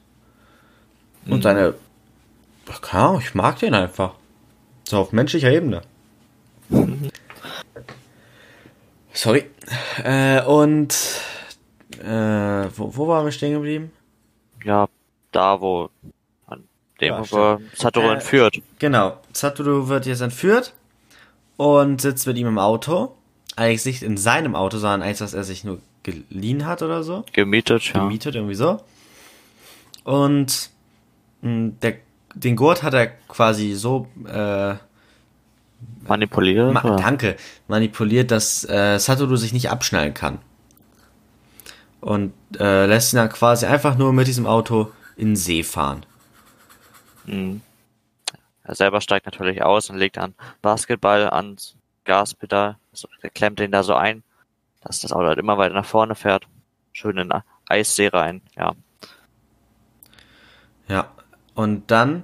Und 1.26 1.38
mhm. 1.38 1.42
seine, 1.42 1.74
keine 2.82 3.04
Ahnung, 3.04 3.22
ich 3.22 3.36
mag 3.36 3.60
den 3.60 3.74
einfach. 3.74 4.14
So 4.88 5.00
auf 5.00 5.12
menschlicher 5.12 5.52
Ebene. 5.52 5.82
Mhm. 6.70 7.10
Sorry. 9.14 9.46
Äh, 10.04 10.44
und 10.44 10.94
äh, 12.04 12.68
wo, 12.76 12.96
wo 12.96 13.08
waren 13.08 13.26
wir 13.26 13.32
stehen 13.32 13.54
geblieben? 13.54 13.92
Ja, 14.64 14.88
da 15.32 15.62
wo 15.62 15.90
dem 17.02 17.14
ja, 17.14 17.32
wo 17.32 17.60
Satoru 17.76 18.08
äh, 18.08 18.14
entführt. 18.14 18.62
Genau, 18.80 19.18
Satoru 19.34 19.88
wird 19.88 20.06
jetzt 20.06 20.22
entführt 20.22 20.74
und 21.58 22.02
sitzt 22.02 22.28
mit 22.28 22.38
ihm 22.38 22.48
im 22.48 22.58
Auto. 22.58 23.16
Eigentlich 23.56 23.86
nicht 23.86 24.04
in 24.04 24.18
seinem 24.18 24.56
Auto, 24.56 24.78
sondern 24.78 25.02
eins, 25.02 25.22
was 25.22 25.34
er 25.34 25.44
sich 25.44 25.64
nur 25.64 25.80
geliehen 26.04 26.66
hat 26.66 26.82
oder 26.82 27.04
so. 27.04 27.24
Gemietet, 27.32 27.94
ja. 27.94 28.02
Gemietet, 28.02 28.36
irgendwie 28.36 28.56
so. 28.56 28.82
Und 30.04 30.70
mh, 31.42 31.50
hm, 31.50 31.80
der, 31.80 31.96
den 32.34 32.56
Gurt 32.56 32.84
hat 32.84 32.94
er 32.94 33.08
quasi 33.28 33.74
so 33.74 34.08
äh, 34.28 34.76
Manipuliert? 36.08 36.74
Ma 36.74 36.82
danke. 36.98 37.36
Manipuliert, 37.68 38.32
dass 38.32 38.68
äh, 38.70 39.00
Satoru 39.00 39.36
sich 39.36 39.54
nicht 39.54 39.70
abschnallen 39.70 40.14
kann. 40.14 40.40
Und 42.02 42.34
äh, 42.60 42.86
lässt 42.86 43.14
ihn 43.14 43.18
dann 43.18 43.30
quasi 43.30 43.66
einfach 43.66 43.98
nur 43.98 44.14
mit 44.14 44.28
diesem 44.28 44.46
Auto 44.46 44.92
in 45.18 45.30
den 45.30 45.36
See 45.36 45.64
fahren. 45.64 46.06
Mhm. 47.26 47.62
Er 48.64 48.76
selber 48.76 49.02
steigt 49.02 49.26
natürlich 49.26 49.64
aus 49.64 49.90
und 49.90 49.98
legt 49.98 50.18
an 50.18 50.34
Basketball 50.62 51.30
ans 51.30 51.76
Gaspedal. 52.04 52.78
Also, 52.92 53.08
er 53.22 53.30
klemmt 53.30 53.60
ihn 53.60 53.72
da 53.72 53.84
so 53.84 53.94
ein, 53.94 54.24
dass 54.82 55.02
das 55.02 55.12
Auto 55.12 55.28
halt 55.28 55.40
immer 55.40 55.58
weiter 55.58 55.76
nach 55.76 55.86
vorne 55.86 56.16
fährt. 56.16 56.48
Schön 56.94 57.18
in 57.18 57.32
Eissee 57.68 58.08
rein, 58.08 58.42
ja. 58.56 58.74
Ja, 60.88 61.12
und 61.54 61.92
dann 61.92 62.24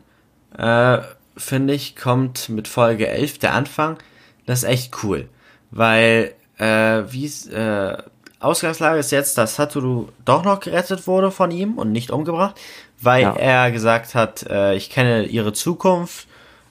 äh, 0.58 1.00
finde 1.38 1.74
ich, 1.74 1.96
kommt 1.96 2.50
mit 2.50 2.68
Folge 2.68 3.08
11 3.08 3.40
der 3.40 3.54
Anfang. 3.54 3.98
Das 4.46 4.64
ist 4.64 4.70
echt 4.70 5.04
cool. 5.04 5.30
Weil, 5.72 6.34
äh, 6.58 7.04
wie 7.08 7.26
es, 7.26 7.48
äh, 7.48 7.98
Ausgangslage 8.40 9.00
ist 9.00 9.12
jetzt, 9.12 9.38
dass 9.38 9.56
Satoru 9.56 10.10
doch 10.26 10.44
noch 10.44 10.60
gerettet 10.60 11.06
wurde 11.06 11.32
von 11.32 11.52
ihm 11.52 11.78
und 11.78 11.92
nicht 11.92 12.10
umgebracht, 12.10 12.60
weil 13.02 13.24
ja. 13.24 13.36
er 13.36 13.72
gesagt 13.72 14.16
hat, 14.16 14.44
äh, 14.44 14.76
ich 14.76 14.90
kenne 14.90 15.26
ihre 15.26 15.54
Zukunft, 15.54 16.28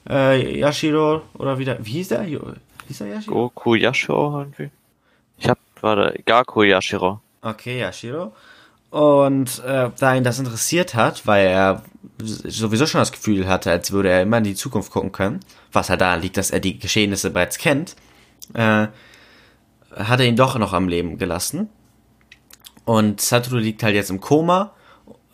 äh, 0.09 0.59
Yashiro, 0.59 1.21
oder 1.35 1.57
wieder, 1.57 1.77
wie 1.85 1.91
hieß 1.91 2.09
der? 2.09 2.25
Wie 2.25 2.39
hieß 2.87 2.97
der 2.99 3.07
Yashiro? 3.07 3.35
Goku 3.49 3.75
Yashiro 3.75 4.39
irgendwie. 4.39 4.71
Ich 5.37 5.49
hab, 5.49 5.57
warte, 5.81 6.19
Gaku 6.25 6.63
Yashiro. 6.63 7.19
Okay, 7.41 7.79
Yashiro. 7.79 8.33
Und 8.91 9.63
äh, 9.65 9.89
da 9.97 10.15
ihn 10.15 10.23
das 10.23 10.37
interessiert 10.37 10.95
hat, 10.95 11.25
weil 11.25 11.47
er 11.47 11.83
sowieso 12.19 12.85
schon 12.85 12.99
das 12.99 13.11
Gefühl 13.11 13.47
hatte, 13.47 13.71
als 13.71 13.91
würde 13.91 14.09
er 14.09 14.21
immer 14.21 14.37
in 14.39 14.43
die 14.43 14.55
Zukunft 14.55 14.91
gucken 14.91 15.11
können, 15.11 15.39
was 15.71 15.89
halt 15.89 16.01
daran 16.01 16.21
liegt, 16.21 16.37
dass 16.37 16.51
er 16.51 16.59
die 16.59 16.77
Geschehnisse 16.77 17.31
bereits 17.31 17.57
kennt, 17.57 17.95
äh, 18.53 18.87
hat 19.95 20.19
er 20.19 20.25
ihn 20.25 20.35
doch 20.35 20.57
noch 20.57 20.73
am 20.73 20.87
Leben 20.87 21.17
gelassen. 21.17 21.69
Und 22.85 23.21
Satoru 23.21 23.57
liegt 23.57 23.81
halt 23.81 23.95
jetzt 23.95 24.09
im 24.09 24.19
Koma 24.19 24.73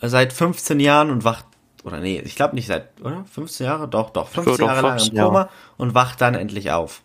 seit 0.01 0.33
15 0.33 0.79
Jahren 0.79 1.09
und 1.09 1.23
wacht, 1.23 1.45
oder 1.83 1.99
nee, 1.99 2.19
ich 2.19 2.35
glaube 2.35 2.55
nicht 2.55 2.67
seit, 2.67 2.89
oder? 3.01 3.25
15 3.25 3.65
Jahre? 3.65 3.87
Doch, 3.87 4.09
doch, 4.11 4.27
15 4.29 4.65
Jahre 4.65 4.81
lang 4.81 4.99
im 4.99 5.15
Koma 5.15 5.41
ja. 5.41 5.49
und 5.77 5.93
wacht 5.93 6.21
dann 6.21 6.35
endlich 6.35 6.71
auf. 6.71 7.01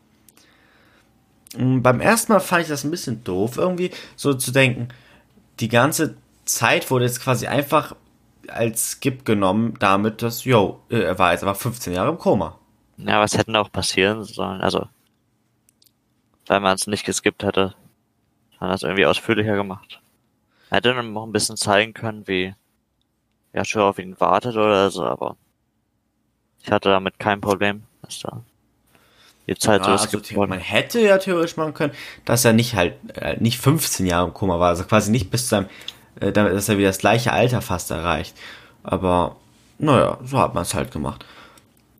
Und 1.57 1.83
beim 1.83 2.00
ersten 2.00 2.33
Mal 2.33 2.40
fand 2.40 2.62
ich 2.62 2.68
das 2.68 2.85
ein 2.85 2.90
bisschen 2.90 3.24
doof, 3.24 3.57
irgendwie 3.57 3.90
so 4.16 4.35
zu 4.35 4.52
denken, 4.52 4.88
die 5.61 5.68
ganze 5.68 6.16
Zeit 6.44 6.90
wurde 6.90 7.05
jetzt 7.05 7.20
quasi 7.20 7.46
einfach 7.46 7.94
als 8.48 8.92
Skip 8.92 9.24
genommen, 9.24 9.74
damit, 9.78 10.22
dass, 10.22 10.44
yo, 10.44 10.81
äh, 10.90 11.00
er 11.00 11.18
war 11.18 11.33
jetzt 11.33 11.42
aber 11.42 11.55
15 11.55 11.92
Jahre 11.92 12.11
im 12.11 12.18
Koma. 12.18 12.59
Ja, 12.96 13.20
was 13.20 13.37
hätten 13.37 13.57
auch 13.57 13.70
passieren 13.70 14.24
sollen? 14.24 14.61
Also, 14.61 14.87
wenn 16.46 16.62
man 16.62 16.74
es 16.74 16.87
nicht 16.87 17.05
geskippt 17.05 17.44
hätte, 17.44 17.74
hat 18.61 18.70
das 18.70 18.83
irgendwie 18.83 19.07
ausführlicher 19.07 19.57
gemacht. 19.57 20.00
Er 20.70 20.78
hätte 20.78 20.94
dann 20.94 21.12
noch 21.12 21.24
ein 21.24 21.33
bisschen 21.33 21.57
zeigen 21.57 21.94
können, 21.94 22.26
wie 22.26 22.55
ja 23.53 23.65
schon 23.65 23.83
auf 23.83 23.99
ihn 23.99 24.19
wartet 24.21 24.57
oder 24.57 24.91
so, 24.91 25.05
aber 25.05 25.37
ich 26.62 26.71
hatte 26.71 26.88
damit 26.88 27.19
kein 27.19 27.41
Problem, 27.41 27.83
dass 28.03 28.21
da 28.21 28.43
die 29.47 29.57
Zeit 29.57 29.87
ja, 29.87 29.99
so 29.99 30.05
also 30.19 30.37
worden. 30.37 30.51
Man 30.51 30.61
hätte 30.61 31.01
ja 31.01 31.19
theoretisch 31.19 31.57
machen 31.57 31.75
können, 31.75 31.93
dass 32.25 32.45
er 32.45 32.53
nicht 32.53 32.75
halt 32.75 32.95
äh, 33.15 33.37
nicht 33.41 33.59
15 33.59 34.07
Jahre 34.07 34.29
im 34.29 34.35
Koma 34.35 34.61
war, 34.61 34.69
also 34.69 34.85
quasi 34.85 35.11
nicht 35.11 35.31
bis 35.31 35.43
zu 35.43 35.49
seinem 35.49 35.69
äh, 36.21 36.33
dass 36.33 36.69
er 36.69 36.79
wieder 36.79 36.88
das 36.88 36.99
gleiche 36.99 37.33
Alter 37.33 37.62
fast 37.62 37.91
erreicht. 37.91 38.37
Aber 38.83 39.37
naja, 39.79 40.19
so 40.25 40.38
hat 40.38 40.55
man 40.55 40.62
es 40.62 40.75
halt 40.75 40.91
gemacht. 40.91 41.25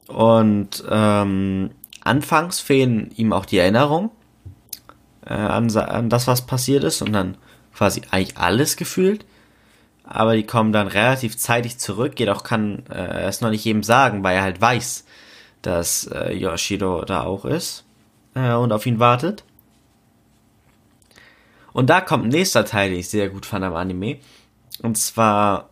Und 0.07 0.85
ähm, 0.89 1.71
anfangs 2.03 2.61
fehlen 2.61 3.11
ihm 3.17 3.33
auch 3.33 3.47
die 3.47 3.59
Erinnerung 3.59 4.11
äh, 5.27 5.33
an, 5.33 5.75
an 5.77 6.11
das, 6.11 6.27
was 6.27 6.47
passiert 6.47 6.85
ist 6.85 7.03
und 7.03 7.13
dann 7.13 7.37
quasi 7.75 8.03
eigentlich 8.11 8.37
alles 8.37 8.77
gefühlt. 8.77 9.25
Aber 10.05 10.35
die 10.35 10.47
kommen 10.47 10.73
dann 10.73 10.89
relativ 10.89 11.37
zeitig 11.37 11.79
zurück, 11.79 12.19
jedoch 12.19 12.43
kann 12.43 12.85
äh, 12.91 13.23
es 13.25 13.41
noch 13.41 13.51
nicht 13.51 13.65
jedem 13.65 13.83
sagen, 13.83 14.23
weil 14.25 14.37
er 14.37 14.43
halt 14.43 14.61
weiß, 14.61 15.05
dass 15.63 16.07
äh, 16.09 16.33
Yoshido 16.35 17.05
da 17.05 17.23
auch 17.23 17.45
ist 17.45 17.85
äh, 18.35 18.53
und 18.53 18.73
auf 18.73 18.85
ihn 18.87 18.99
wartet. 18.99 19.45
Und 21.73 21.89
da 21.89 22.01
kommt 22.01 22.25
ein 22.25 22.31
nächster 22.31 22.65
Teil, 22.65 22.91
den 22.91 22.99
ich 22.99 23.09
sehr 23.09 23.29
gut 23.29 23.47
fand 23.47 23.65
am 23.65 23.75
Anime. 23.75 24.19
Und 24.83 24.99
zwar 24.99 25.71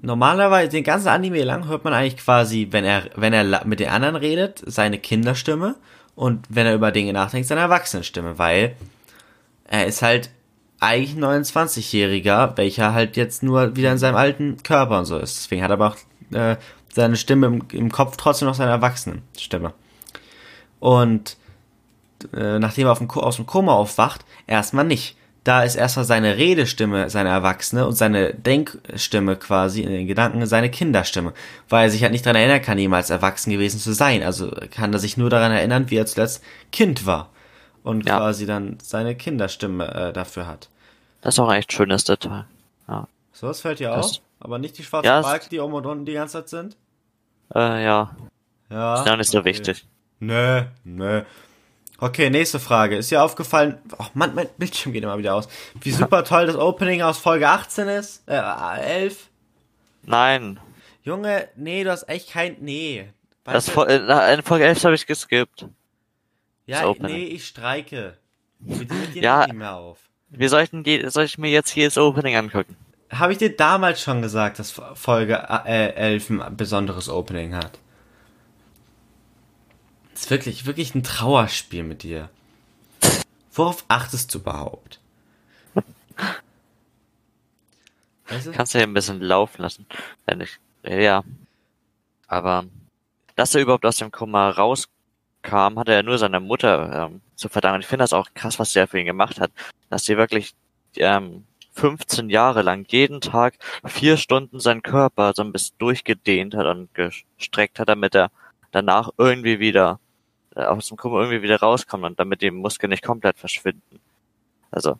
normalerweise 0.00 0.70
den 0.70 0.84
ganzen 0.84 1.08
Anime 1.08 1.42
lang 1.42 1.68
hört 1.68 1.84
man 1.84 1.92
eigentlich 1.92 2.16
quasi, 2.16 2.68
wenn 2.70 2.84
er 2.84 3.10
wenn 3.16 3.32
er 3.32 3.66
mit 3.66 3.80
den 3.80 3.90
anderen 3.90 4.16
redet, 4.16 4.62
seine 4.64 4.98
Kinderstimme 4.98 5.76
und 6.14 6.46
wenn 6.48 6.66
er 6.66 6.74
über 6.74 6.92
Dinge 6.92 7.12
nachdenkt, 7.12 7.48
seine 7.48 7.60
Erwachsenenstimme, 7.62 8.38
weil 8.38 8.76
er 9.64 9.86
ist 9.86 10.02
halt 10.02 10.30
eigentlich 10.80 11.14
ein 11.16 11.44
29-Jähriger, 11.44 12.56
welcher 12.56 12.94
halt 12.94 13.16
jetzt 13.16 13.42
nur 13.42 13.76
wieder 13.76 13.92
in 13.92 13.98
seinem 13.98 14.16
alten 14.16 14.62
Körper 14.62 14.98
und 14.98 15.04
so 15.04 15.18
ist. 15.18 15.36
Deswegen 15.36 15.62
hat 15.62 15.70
er 15.70 15.74
aber 15.74 15.88
auch 15.88 16.34
äh, 16.34 16.56
seine 16.92 17.16
Stimme 17.16 17.46
im, 17.46 17.62
im 17.72 17.92
Kopf 17.92 18.16
trotzdem 18.16 18.48
noch 18.48 18.54
seine 18.54 18.70
Erwachsenenstimme. 18.70 19.74
Und 20.80 21.36
äh, 22.34 22.58
nachdem 22.58 22.86
er 22.86 22.94
dem, 22.94 23.10
aus 23.10 23.36
dem 23.36 23.46
Koma 23.46 23.74
aufwacht, 23.74 24.24
erstmal 24.46 24.84
nicht. 24.84 25.16
Da 25.42 25.62
ist 25.62 25.74
erstmal 25.74 26.04
seine 26.04 26.36
Redestimme 26.36 27.08
seine 27.08 27.30
Erwachsene 27.30 27.86
und 27.86 27.94
seine 27.94 28.34
Denkstimme 28.34 29.36
quasi 29.36 29.80
in 29.80 29.90
den 29.90 30.06
Gedanken 30.06 30.44
seine 30.44 30.70
Kinderstimme, 30.70 31.32
weil 31.70 31.86
er 31.86 31.90
sich 31.90 32.02
halt 32.02 32.12
nicht 32.12 32.26
daran 32.26 32.36
erinnern 32.36 32.60
kann, 32.60 32.76
jemals 32.76 33.08
erwachsen 33.08 33.50
gewesen 33.50 33.80
zu 33.80 33.94
sein. 33.94 34.22
Also 34.22 34.54
kann 34.70 34.92
er 34.92 34.98
sich 34.98 35.16
nur 35.16 35.30
daran 35.30 35.50
erinnern, 35.50 35.88
wie 35.88 35.96
er 35.96 36.04
zuletzt 36.04 36.42
Kind 36.72 37.06
war 37.06 37.30
und 37.82 38.06
Ja. 38.06 38.18
quasi 38.18 38.46
dann 38.46 38.78
seine 38.82 39.14
Kinderstimme 39.14 39.92
äh, 39.94 40.12
dafür 40.12 40.46
hat. 40.46 40.68
Das 41.22 41.34
ist 41.34 41.38
auch 41.40 41.48
ein 41.48 41.58
echt 41.58 41.72
schönes 41.72 42.04
Detail. 42.04 42.46
Ja. 42.88 43.06
So, 43.32 43.48
was 43.48 43.60
fällt 43.60 43.78
dir 43.80 43.90
Das- 43.90 44.06
auf? 44.12 44.20
Aber 44.42 44.58
nicht 44.58 44.78
die 44.78 44.84
schwarzen 44.84 45.06
Ja, 45.06 45.20
Balken, 45.20 45.48
die 45.50 45.60
oben 45.60 45.74
und 45.74 45.84
unten 45.86 46.04
die 46.06 46.14
ganze 46.14 46.38
Zeit 46.38 46.48
sind? 46.48 46.76
Äh, 47.54 47.84
ja. 47.84 48.10
Ja. 48.70 48.94
Ist 49.00 49.06
ja 49.06 49.16
nicht 49.16 49.30
so 49.30 49.38
okay. 49.40 49.50
wichtig. 49.50 49.86
Nö, 50.18 50.62
nö. 50.84 51.22
Okay, 51.98 52.30
nächste 52.30 52.58
Frage. 52.58 52.96
Ist 52.96 53.10
dir 53.10 53.22
aufgefallen, 53.22 53.76
ach 53.98 54.10
Mann, 54.14 54.34
mein 54.34 54.48
Bildschirm 54.56 54.92
geht 54.94 55.02
immer 55.04 55.18
wieder 55.18 55.34
aus, 55.34 55.46
wie 55.82 55.90
super 55.90 56.24
toll 56.24 56.46
das 56.46 56.56
Opening 56.56 57.02
aus 57.02 57.18
Folge 57.18 57.46
18 57.48 57.88
ist? 57.88 58.22
Äh, 58.26 58.40
11? 58.80 59.28
Nein. 60.04 60.58
Junge, 61.02 61.48
nee, 61.56 61.84
du 61.84 61.90
hast 61.90 62.08
echt 62.08 62.30
kein, 62.30 62.56
nee. 62.60 63.10
Das 63.44 63.66
du- 63.66 63.82
äh, 63.82 64.34
in 64.34 64.42
Folge 64.42 64.64
11 64.64 64.82
habe 64.84 64.94
ich 64.94 65.06
geskippt. 65.06 65.66
Ja, 66.70 66.94
nee, 67.00 67.24
ich 67.24 67.46
streike. 67.46 68.16
Mit 68.60 68.90
Ja. 69.14 69.46
nicht 69.46 69.54
mehr 69.54 69.74
auf. 69.74 69.98
Wie 70.28 70.48
soll 70.48 70.62
ich, 70.62 70.70
denn 70.70 70.84
die, 70.84 71.08
soll 71.10 71.24
ich 71.24 71.38
mir 71.38 71.50
jetzt 71.50 71.70
hier 71.70 71.86
das 71.86 71.98
Opening 71.98 72.36
angucken? 72.36 72.76
Habe 73.10 73.32
ich 73.32 73.38
dir 73.38 73.54
damals 73.56 74.00
schon 74.00 74.22
gesagt, 74.22 74.58
dass 74.60 74.70
Folge 74.94 75.34
äh, 75.66 75.92
11 75.94 76.30
ein 76.30 76.56
besonderes 76.56 77.08
Opening 77.08 77.54
hat? 77.56 77.78
Das 80.12 80.22
ist 80.22 80.30
wirklich, 80.30 80.66
wirklich 80.66 80.94
ein 80.94 81.02
Trauerspiel 81.02 81.82
mit 81.82 82.02
dir. 82.04 82.28
Worauf 83.52 83.84
achtest 83.88 84.32
du 84.34 84.38
überhaupt? 84.38 85.00
Weißt 88.28 88.46
du? 88.46 88.52
Kannst 88.52 88.74
du 88.74 88.78
hier 88.78 88.86
ein 88.86 88.94
bisschen 88.94 89.20
laufen 89.20 89.62
lassen, 89.62 89.86
wenn 90.26 90.40
ich, 90.40 90.58
ja. 90.84 91.24
Aber, 92.28 92.64
dass 93.34 93.54
er 93.56 93.62
überhaupt 93.62 93.84
aus 93.84 93.96
dem 93.96 94.12
Koma 94.12 94.50
rauskam, 95.40 95.78
hat 95.78 95.88
er 95.88 96.02
nur 96.02 96.18
seiner 96.18 96.40
Mutter 96.40 97.08
ähm, 97.10 97.20
zu 97.36 97.48
verdanken. 97.48 97.80
Ich 97.80 97.86
finde 97.86 98.04
das 98.04 98.12
auch 98.12 98.28
krass, 98.34 98.58
was 98.58 98.72
der 98.72 98.86
für 98.86 98.98
ihn 98.98 99.06
gemacht 99.06 99.40
hat. 99.40 99.50
Dass 99.88 100.04
sie 100.04 100.16
wirklich 100.16 100.54
ähm, 100.96 101.44
15 101.72 102.30
Jahre 102.30 102.62
lang 102.62 102.86
jeden 102.88 103.20
Tag 103.20 103.54
vier 103.84 104.16
Stunden 104.16 104.60
seinen 104.60 104.82
Körper 104.82 105.32
so 105.34 105.42
ein 105.42 105.52
bisschen 105.52 105.76
durchgedehnt 105.78 106.54
hat 106.54 106.66
und 106.66 106.88
gestreckt 106.94 107.78
hat, 107.78 107.88
damit 107.88 108.14
er 108.14 108.30
danach 108.72 109.10
irgendwie 109.18 109.60
wieder 109.60 109.98
äh, 110.54 110.64
aus 110.64 110.88
dem 110.88 110.96
Koma 110.96 111.20
irgendwie 111.20 111.42
wieder 111.42 111.60
rauskommt 111.60 112.04
und 112.04 112.18
damit 112.20 112.42
die 112.42 112.50
Muskeln 112.50 112.90
nicht 112.90 113.04
komplett 113.04 113.38
verschwinden. 113.38 114.00
Also, 114.70 114.98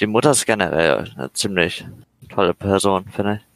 die 0.00 0.06
Mutter 0.06 0.30
ist 0.30 0.46
generell 0.46 1.10
eine 1.16 1.32
ziemlich 1.32 1.86
tolle 2.28 2.54
Person, 2.54 3.06
finde 3.08 3.36
ich. 3.36 3.49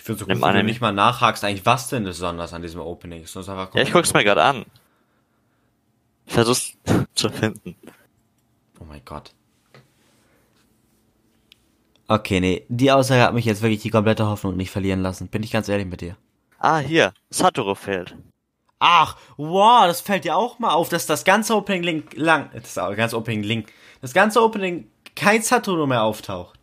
Ich 0.00 0.04
finde 0.04 0.20
so 0.20 0.26
gut, 0.26 0.40
wenn 0.40 0.54
du 0.54 0.64
nicht 0.64 0.80
mal 0.80 0.92
nachhakst, 0.92 1.44
eigentlich 1.44 1.66
was 1.66 1.88
denn 1.88 2.04
besonders 2.04 2.54
an 2.54 2.62
diesem 2.62 2.80
Opening 2.80 3.22
ist. 3.22 3.36
Einfach 3.36 3.74
Ja, 3.74 3.82
ich 3.82 3.92
guck's 3.92 4.14
mir 4.14 4.24
gerade 4.24 4.42
an. 4.42 4.64
Ich 6.24 6.32
versuch's 6.32 6.72
zu 7.14 7.28
finden. 7.28 7.76
Oh 8.80 8.84
mein 8.88 9.02
Gott. 9.04 9.34
Okay, 12.08 12.40
nee, 12.40 12.64
die 12.70 12.90
Aussage 12.90 13.22
hat 13.22 13.34
mich 13.34 13.44
jetzt 13.44 13.60
wirklich 13.60 13.82
die 13.82 13.90
komplette 13.90 14.26
Hoffnung 14.26 14.56
nicht 14.56 14.70
verlieren 14.70 15.02
lassen. 15.02 15.28
Bin 15.28 15.42
ich 15.42 15.50
ganz 15.50 15.68
ehrlich 15.68 15.86
mit 15.86 16.00
dir. 16.00 16.16
Ah, 16.58 16.78
hier. 16.78 17.12
Satoru 17.28 17.74
fehlt. 17.74 18.16
Ach, 18.78 19.18
wow, 19.36 19.84
das 19.84 20.00
fällt 20.00 20.24
dir 20.24 20.34
auch 20.34 20.58
mal 20.58 20.72
auf, 20.72 20.88
dass 20.88 21.04
das 21.04 21.24
ganze 21.24 21.54
Opening 21.54 21.82
Link 21.82 22.16
lang, 22.16 22.48
das 22.54 22.74
ganze 22.74 23.18
Opening 23.18 23.42
Link, 23.42 23.70
das 24.00 24.14
ganze 24.14 24.42
Opening 24.42 24.90
kein 25.14 25.42
Satoru 25.42 25.86
mehr 25.86 26.04
auftaucht. 26.04 26.58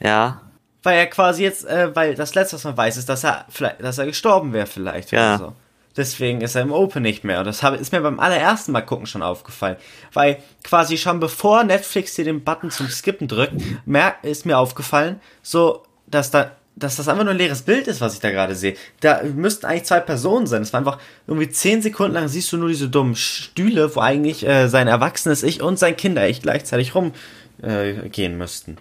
Ja. 0.00 0.42
Weil 0.82 0.98
er 0.98 1.06
quasi 1.06 1.42
jetzt, 1.42 1.66
äh, 1.66 1.94
weil 1.94 2.14
das 2.14 2.34
letzte, 2.34 2.56
was 2.56 2.64
man 2.64 2.76
weiß, 2.76 2.96
ist, 2.96 3.08
dass 3.08 3.24
er 3.24 3.44
vielleicht, 3.48 3.82
dass 3.82 3.98
er 3.98 4.06
gestorben 4.06 4.52
wäre 4.52 4.66
vielleicht 4.66 5.10
Ja. 5.12 5.34
oder 5.36 5.44
so. 5.46 5.52
Deswegen 5.96 6.40
ist 6.42 6.54
er 6.54 6.62
im 6.62 6.70
Open 6.72 7.02
nicht 7.02 7.24
mehr. 7.24 7.40
Und 7.40 7.46
das 7.46 7.64
habe, 7.64 7.76
ist 7.76 7.90
mir 7.92 8.00
beim 8.00 8.20
allerersten 8.20 8.70
Mal 8.70 8.82
gucken 8.82 9.06
schon 9.06 9.22
aufgefallen. 9.22 9.76
Weil 10.12 10.40
quasi 10.62 10.96
schon 10.96 11.18
bevor 11.18 11.64
Netflix 11.64 12.14
dir 12.14 12.24
den 12.24 12.44
Button 12.44 12.70
zum 12.70 12.88
Skippen 12.88 13.26
drückt, 13.26 13.54
mer 13.84 14.14
ist 14.22 14.46
mir 14.46 14.58
aufgefallen, 14.58 15.20
so, 15.42 15.82
dass 16.06 16.30
da, 16.30 16.52
dass 16.76 16.94
das 16.94 17.08
einfach 17.08 17.24
nur 17.24 17.32
ein 17.32 17.38
leeres 17.38 17.62
Bild 17.62 17.88
ist, 17.88 18.00
was 18.00 18.14
ich 18.14 18.20
da 18.20 18.30
gerade 18.30 18.54
sehe. 18.54 18.76
Da 19.00 19.22
müssten 19.24 19.66
eigentlich 19.66 19.84
zwei 19.86 19.98
Personen 19.98 20.46
sein. 20.46 20.62
Es 20.62 20.72
war 20.72 20.78
einfach 20.78 20.98
irgendwie 21.26 21.50
zehn 21.50 21.82
Sekunden 21.82 22.14
lang 22.14 22.28
siehst 22.28 22.52
du 22.52 22.58
nur 22.58 22.68
diese 22.68 22.88
dummen 22.88 23.16
Stühle, 23.16 23.96
wo 23.96 24.00
eigentlich 24.00 24.46
äh, 24.46 24.68
sein 24.68 24.86
erwachsenes 24.86 25.42
Ich 25.42 25.60
und 25.60 25.80
sein 25.80 25.96
Kinder-Ich 25.96 26.42
gleichzeitig 26.42 26.94
rumgehen 26.94 27.14
äh, 27.62 28.28
müssten. 28.28 28.76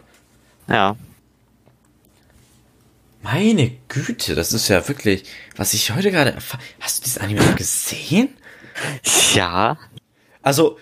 Ja. 0.70 0.96
Meine 3.22 3.72
Güte, 3.88 4.36
das 4.36 4.54
ist 4.54 4.68
ja 4.68 4.88
wirklich, 4.88 5.26
was 5.56 5.74
ich 5.74 5.92
heute 5.92 6.12
gerade 6.12 6.32
erfahr- 6.32 6.60
Hast 6.80 7.00
du 7.00 7.04
dieses 7.04 7.18
Anime 7.18 7.42
noch 7.44 7.56
gesehen? 7.56 8.30
Ja. 9.34 9.78
Also, 10.42 10.78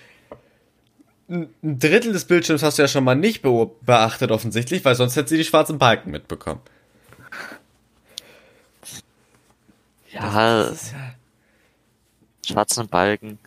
ein 1.28 1.48
Drittel 1.62 2.12
des 2.12 2.26
Bildschirms 2.26 2.62
hast 2.62 2.78
du 2.78 2.82
ja 2.82 2.88
schon 2.88 3.02
mal 3.04 3.16
nicht 3.16 3.42
beachtet 3.42 4.30
offensichtlich, 4.30 4.84
weil 4.84 4.94
sonst 4.94 5.16
hättest 5.16 5.32
du 5.32 5.36
die 5.36 5.44
schwarzen 5.44 5.78
Balken 5.78 6.10
mitbekommen. 6.12 6.60
Ja, 10.10 10.62
Das 10.68 10.82
ist 10.82 10.92
ja, 10.92 11.14
schwarzen 12.46 12.88
Balken. 12.88 13.38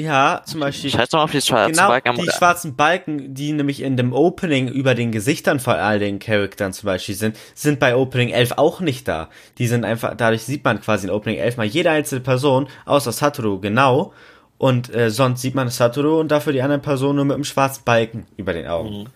Ja, 0.00 0.42
zum 0.44 0.60
Beispiel. 0.60 0.90
Scheiß 0.90 1.08
doch 1.10 1.20
auf 1.22 1.30
die 1.30 1.40
schwarzen 1.40 1.72
Genau, 1.74 1.88
Balken. 1.88 2.16
die 2.16 2.30
schwarzen 2.30 2.76
Balken, 2.76 3.34
die 3.34 3.52
nämlich 3.52 3.82
in 3.82 3.96
dem 3.96 4.12
Opening 4.12 4.68
über 4.68 4.94
den 4.94 5.12
Gesichtern 5.12 5.60
von 5.60 5.74
all 5.74 5.98
den 5.98 6.18
Charaktern 6.18 6.72
zum 6.72 6.86
Beispiel 6.86 7.14
sind, 7.14 7.36
sind 7.54 7.78
bei 7.80 7.94
Opening 7.96 8.30
11 8.30 8.52
auch 8.56 8.80
nicht 8.80 9.06
da. 9.08 9.28
Die 9.58 9.66
sind 9.66 9.84
einfach, 9.84 10.14
dadurch 10.16 10.42
sieht 10.42 10.64
man 10.64 10.80
quasi 10.80 11.06
in 11.06 11.12
Opening 11.12 11.38
11 11.38 11.56
mal 11.56 11.66
jede 11.66 11.90
einzelne 11.90 12.20
Person, 12.20 12.68
außer 12.86 13.12
Satoru 13.12 13.60
genau. 13.60 14.12
Und 14.58 14.94
äh, 14.94 15.10
sonst 15.10 15.40
sieht 15.40 15.54
man 15.54 15.68
Satoru 15.70 16.20
und 16.20 16.28
dafür 16.30 16.52
die 16.52 16.62
anderen 16.62 16.82
Personen 16.82 17.16
nur 17.16 17.24
mit 17.24 17.34
einem 17.34 17.44
schwarzen 17.44 17.82
Balken 17.84 18.26
über 18.36 18.52
den 18.52 18.66
Augen. 18.66 19.08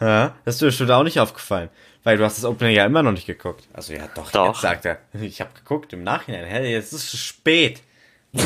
Ja, 0.00 0.34
das 0.44 0.56
ist 0.56 0.62
dir 0.62 0.66
bestimmt 0.66 0.90
auch 0.90 1.02
nicht 1.04 1.20
aufgefallen. 1.20 1.68
Weil 2.04 2.18
du 2.18 2.24
hast 2.24 2.38
das 2.38 2.44
Opening 2.44 2.74
ja 2.76 2.86
immer 2.86 3.02
noch 3.02 3.12
nicht 3.12 3.26
geguckt. 3.26 3.66
Also 3.72 3.92
ja, 3.92 4.08
doch, 4.14 4.30
Doch. 4.30 4.52
jetzt 4.52 4.60
sagt 4.62 4.84
er. 4.84 4.98
Ich 5.20 5.40
habe 5.40 5.50
geguckt 5.54 5.92
im 5.92 6.04
Nachhinein. 6.04 6.44
Hä, 6.44 6.70
jetzt 6.70 6.92
ist 6.92 7.12
es 7.14 7.20
spät. 7.20 7.82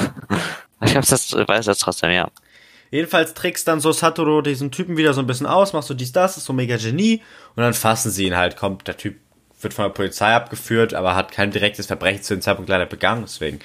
Ich 0.85 0.97
hab's 0.97 1.13
ich 1.13 1.49
weiß 1.49 1.67
jetzt 1.67 1.81
trotzdem, 1.83 2.11
ja. 2.11 2.29
Jedenfalls 2.91 3.35
trickst 3.35 3.69
dann 3.69 3.81
so 3.81 3.93
Satoru 3.93 4.43
diesen 4.43 4.73
Typen 4.73 4.97
wieder 4.97 5.15
so 5.15 5.21
ein 5.21 5.27
bisschen 5.27 5.47
aus, 5.47 5.73
machst 5.73 5.89
so 5.89 5.95
dies, 5.95 6.11
das, 6.13 6.37
ist 6.37 6.47
so 6.47 6.53
mega 6.53 6.77
Genie 6.77 7.23
und 7.55 7.63
dann 7.63 7.75
fassen 7.75 8.11
sie 8.11 8.27
ihn 8.27 8.37
halt, 8.37 8.57
kommt, 8.57 8.89
der 8.89 8.97
Typ 8.97 9.17
wird 9.61 9.75
von 9.75 9.85
der 9.85 9.91
Polizei 9.91 10.35
abgeführt, 10.35 10.95
aber 10.95 11.15
hat 11.15 11.33
kein 11.33 11.51
direktes 11.51 11.87
Verbrechen 11.87 12.23
zu 12.23 12.35
dem 12.35 12.41
Zeitpunkt 12.41 12.69
leider 12.69 12.87
begangen, 12.87 13.23
deswegen 13.23 13.61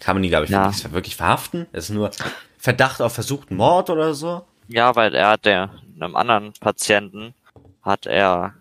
kann 0.00 0.16
man 0.16 0.24
ihn, 0.24 0.30
glaube 0.30 0.44
ich, 0.44 0.50
Ja. 0.50 0.70
wirklich, 0.90 1.16
verhaften. 1.16 1.66
Es 1.72 1.84
ist 1.84 1.94
nur 1.94 2.10
Verdacht 2.58 3.00
auf 3.00 3.14
versuchten 3.14 3.56
Mord 3.56 3.88
oder 3.90 4.12
so. 4.12 4.44
Ja, 4.68 4.94
weil 4.96 5.14
er 5.14 5.28
hat 5.30 5.44
der, 5.44 5.70
einem 6.00 6.16
anderen 6.16 6.52
Patienten, 6.60 7.32
hat 7.82 8.06
er, 8.06 8.54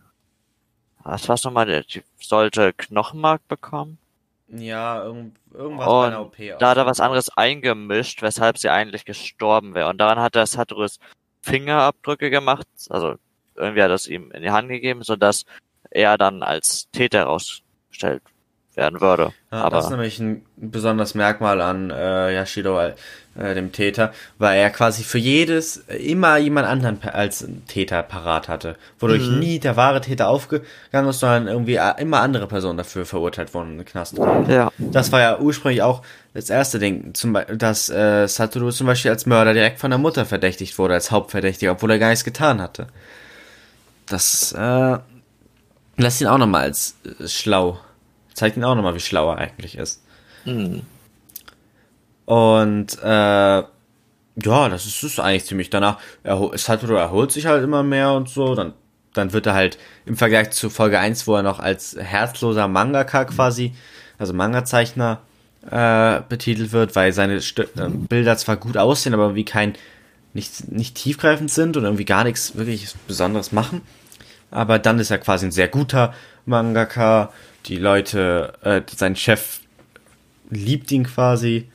was 1.04 1.28
war's 1.28 1.44
nochmal, 1.44 1.66
der 1.66 1.84
sollte 2.20 2.72
Knochenmark 2.74 3.46
bekommen. 3.48 3.98
Ja, 4.48 5.04
irgend, 5.04 5.38
irgendwas 5.54 5.86
bei 5.88 6.08
einer 6.08 6.22
Und 6.22 6.28
OP. 6.28 6.60
da 6.60 6.70
hat 6.70 6.78
er 6.78 6.86
was 6.86 7.00
anderes 7.00 7.36
eingemischt, 7.36 8.22
weshalb 8.22 8.58
sie 8.58 8.70
eigentlich 8.70 9.06
gestorben 9.06 9.74
wäre. 9.74 9.90
Und 9.90 9.98
daran 9.98 10.20
hat 10.20 10.36
er 10.36 10.46
Satoru's 10.46 11.00
Fingerabdrücke 11.42 12.30
gemacht, 12.30 12.68
also 12.90 13.16
irgendwie 13.56 13.82
hat 13.82 13.90
er 13.90 13.96
es 13.96 14.08
ihm 14.08 14.32
in 14.32 14.42
die 14.42 14.52
Hand 14.52 14.70
gegeben, 14.70 15.04
sodass 15.04 15.46
er 15.90 16.18
dann 16.18 16.44
als 16.44 16.90
Täter 16.92 17.20
herausgestellt 17.20 18.22
werden 18.78 19.02
würde. 19.02 19.32
Ja, 19.52 19.62
Aber 19.64 19.78
das 19.78 19.86
ist 19.86 19.92
nämlich 19.92 20.20
ein 20.20 20.46
besonderes 20.58 21.16
Merkmal 21.16 21.62
an 21.62 21.90
äh, 21.92 22.34
Yashiro, 22.34 22.80
äh, 22.82 22.94
dem 23.54 23.72
Täter, 23.72 24.14
weil 24.38 24.58
er 24.60 24.70
quasi 24.70 25.04
für 25.04 25.18
jedes 25.18 25.78
äh, 25.88 25.98
immer 25.98 26.38
jemand 26.38 26.68
anderen 26.68 27.02
als 27.04 27.46
Täter 27.68 28.02
parat 28.04 28.48
hatte. 28.48 28.76
Wodurch 29.00 29.28
Mhm. 29.30 29.40
nie 29.40 29.60
der 29.60 29.76
wahre 29.76 30.02
Täter 30.02 30.28
aufgegangen 30.30 31.10
ist, 31.10 31.20
sondern 31.20 31.48
irgendwie 31.48 31.76
äh, 31.76 31.94
immer 32.00 32.22
andere 32.22 32.48
Personen 32.48 32.78
dafür 32.78 33.06
verurteilt 33.06 33.54
wurden 33.54 33.72
in 33.72 33.78
den 33.80 33.86
Knast. 33.86 34.18
ja, 34.48 34.72
Das 34.78 35.12
war 35.12 35.20
ja 35.22 35.40
ursprünglich 35.40 35.82
auch 35.82 36.02
das 36.34 36.50
erste 36.50 36.80
Ding, 36.80 37.14
zum 37.14 37.34
Beispiel, 37.34 37.58
dass 37.58 37.90
äh, 37.90 38.28
Satoru 38.28 38.72
zum 38.72 38.88
Beispiel 38.88 39.12
als 39.12 39.26
Mörder 39.26 39.54
direkt 39.54 39.80
von 39.80 39.90
der 39.92 39.98
Mutter 40.00 40.26
verdächtigt 40.26 40.78
wurde, 40.78 40.94
als 40.96 41.12
Hauptverdächtiger, 41.12 41.72
obwohl 41.74 41.92
er 41.92 42.00
gar 42.00 42.10
nichts 42.10 42.26
getan 42.26 42.62
hatte. 42.62 42.88
Das 44.08 44.52
äh, 44.58 44.98
lässt 45.98 46.22
ihn 46.22 46.28
auch 46.28 46.38
nochmal 46.38 46.64
als 46.64 46.96
äh, 47.20 47.28
schlau, 47.28 47.80
zeigt 48.36 48.56
ihn 48.58 48.64
auch 48.64 48.76
nochmal, 48.76 48.94
wie 48.94 49.00
schlau 49.00 49.32
er 49.32 49.40
eigentlich 49.40 49.78
ist. 49.78 50.04
hm. 50.44 50.84
Und 52.26 52.98
äh, 53.04 53.08
ja, 53.08 53.66
das 54.70 54.86
ist 54.86 55.04
es 55.04 55.20
eigentlich 55.20 55.46
ziemlich. 55.46 55.70
Danach, 55.70 56.00
erho- 56.24 56.58
Satoru 56.58 56.94
erholt 56.96 57.32
sich 57.32 57.46
halt 57.46 57.64
immer 57.64 57.84
mehr 57.84 58.14
und 58.14 58.30
so. 58.30 58.56
Dann, 58.56 58.74
dann 59.14 59.32
wird 59.34 59.46
er 59.46 59.54
halt 59.54 59.78
im 60.06 60.18
Vergleich 60.18 60.52
zu 60.52 60.70
Folge 60.70 61.00
1, 61.00 61.28
wo 61.28 61.36
er 61.36 61.44
noch 61.44 61.60
als 61.60 61.96
herzloser 61.98 62.68
Mangaka 62.68 63.26
quasi, 63.26 63.74
also 64.18 64.34
Manga-Zeichner, 64.34 65.20
äh, 65.70 66.22
betitelt 66.28 66.72
wird, 66.72 66.96
weil 66.96 67.12
seine 67.14 67.40
St 67.42 67.60
äh, 67.60 67.66
Bilder 67.90 68.38
zwar 68.38 68.58
gut 68.58 68.78
aussehen, 68.78 69.14
aber 69.14 69.24
irgendwie 69.24 69.46
kein 69.46 69.74
nicht, 70.34 70.70
nicht 70.72 70.96
tiefgreifend 70.96 71.50
sind 71.50 71.78
und 71.78 71.84
irgendwie 71.86 72.06
gar 72.06 72.24
nichts 72.24 72.56
wirklich 72.56 72.94
Besonderes 73.08 73.52
machen. 73.52 73.82
Aber 74.52 74.80
dann 74.80 75.00
ist 75.00 75.12
er 75.12 75.18
quasi 75.20 75.46
ein 75.46 75.52
sehr 75.52 75.68
guter 75.68 76.14
Mangaka. 76.46 77.32
Die 77.66 77.78
Leute, 77.78 78.54
äh, 78.62 78.82
sein 78.96 79.16
Chef 79.16 79.62
liebt 80.50 80.92
ihn 80.92 81.04
quasi. 81.06 81.70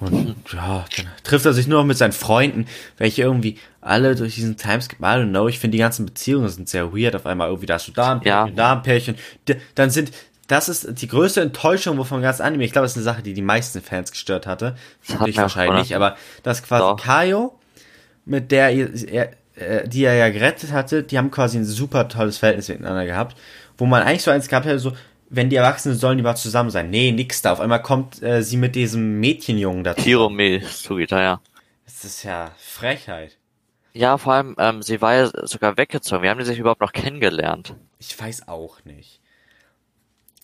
Und 0.00 0.36
ja, 0.52 0.84
dann 0.96 1.06
trifft 1.24 1.44
er 1.44 1.52
sich 1.52 1.66
nur 1.66 1.80
noch 1.80 1.86
mit 1.86 1.96
seinen 1.98 2.12
Freunden, 2.12 2.66
welche 2.98 3.22
irgendwie 3.22 3.58
alle 3.80 4.14
durch 4.14 4.36
diesen 4.36 4.56
Timeskip, 4.56 5.00
I 5.00 5.04
don't 5.04 5.30
know, 5.30 5.48
ich 5.48 5.58
finde 5.58 5.76
die 5.76 5.80
ganzen 5.80 6.06
Beziehungen 6.06 6.48
sind 6.48 6.68
sehr 6.68 6.92
weird. 6.94 7.16
Auf 7.16 7.26
einmal 7.26 7.48
irgendwie 7.48 7.66
da 7.66 7.74
hast 7.74 7.88
du 7.88 7.92
da 7.92 8.12
ein 8.12 8.20
Pärchen, 8.20 8.48
Ja. 8.48 8.54
da 8.54 8.72
ein 8.74 8.82
Pärchen. 8.82 9.16
Dann 9.74 9.90
sind, 9.90 10.12
das 10.46 10.68
ist 10.68 11.00
die 11.02 11.08
größte 11.08 11.40
Enttäuschung 11.40 11.98
wovon 11.98 12.22
ganz 12.22 12.40
Anime. 12.40 12.64
Ich 12.64 12.70
glaube, 12.70 12.84
das 12.84 12.92
ist 12.92 12.98
eine 12.98 13.04
Sache, 13.04 13.22
die 13.22 13.34
die 13.34 13.42
meisten 13.42 13.82
Fans 13.82 14.12
gestört 14.12 14.46
hatte. 14.46 14.76
auch 15.18 15.26
wahrscheinlich, 15.36 15.96
aber 15.96 16.16
das 16.44 16.62
quasi 16.62 16.82
Doch. 16.82 16.96
Kaio, 17.02 17.58
mit 18.24 18.52
der 18.52 18.70
er, 18.70 19.30
äh, 19.56 19.88
die 19.88 20.04
er 20.04 20.14
ja 20.14 20.28
gerettet 20.30 20.70
hatte, 20.70 21.02
die 21.02 21.18
haben 21.18 21.32
quasi 21.32 21.58
ein 21.58 21.64
super 21.64 22.08
tolles 22.08 22.38
Verhältnis 22.38 22.68
miteinander 22.68 23.04
gehabt, 23.04 23.36
wo 23.76 23.86
man 23.86 24.02
eigentlich 24.02 24.22
so 24.22 24.30
eins 24.30 24.46
gehabt 24.48 24.66
hätte, 24.66 24.78
so, 24.78 24.92
wenn 25.30 25.50
die 25.50 25.56
Erwachsenen 25.56 25.96
sollen 25.96 26.18
die 26.18 26.24
mal 26.24 26.36
zusammen 26.36 26.70
sein. 26.70 26.90
Nee, 26.90 27.12
nix 27.12 27.42
da. 27.42 27.52
Auf 27.52 27.60
einmal 27.60 27.82
kommt 27.82 28.22
äh, 28.22 28.42
sie 28.42 28.56
mit 28.56 28.74
diesem 28.74 29.20
Mädchenjungen 29.20 29.84
dazu. 29.84 30.02
Hirome 30.02 30.60
Sugita, 30.64 31.20
ja. 31.20 31.40
Das 31.84 32.04
ist 32.04 32.22
ja 32.22 32.52
Frechheit. 32.58 33.36
Ja, 33.92 34.16
vor 34.18 34.34
allem, 34.34 34.54
ähm, 34.58 34.82
sie 34.82 35.00
war 35.00 35.14
ja 35.14 35.30
sogar 35.46 35.76
weggezogen. 35.76 36.22
Wie 36.22 36.28
haben 36.28 36.38
die 36.38 36.44
sich 36.44 36.58
überhaupt 36.58 36.80
noch 36.80 36.92
kennengelernt? 36.92 37.74
Ich 37.98 38.18
weiß 38.18 38.48
auch 38.48 38.84
nicht. 38.84 39.20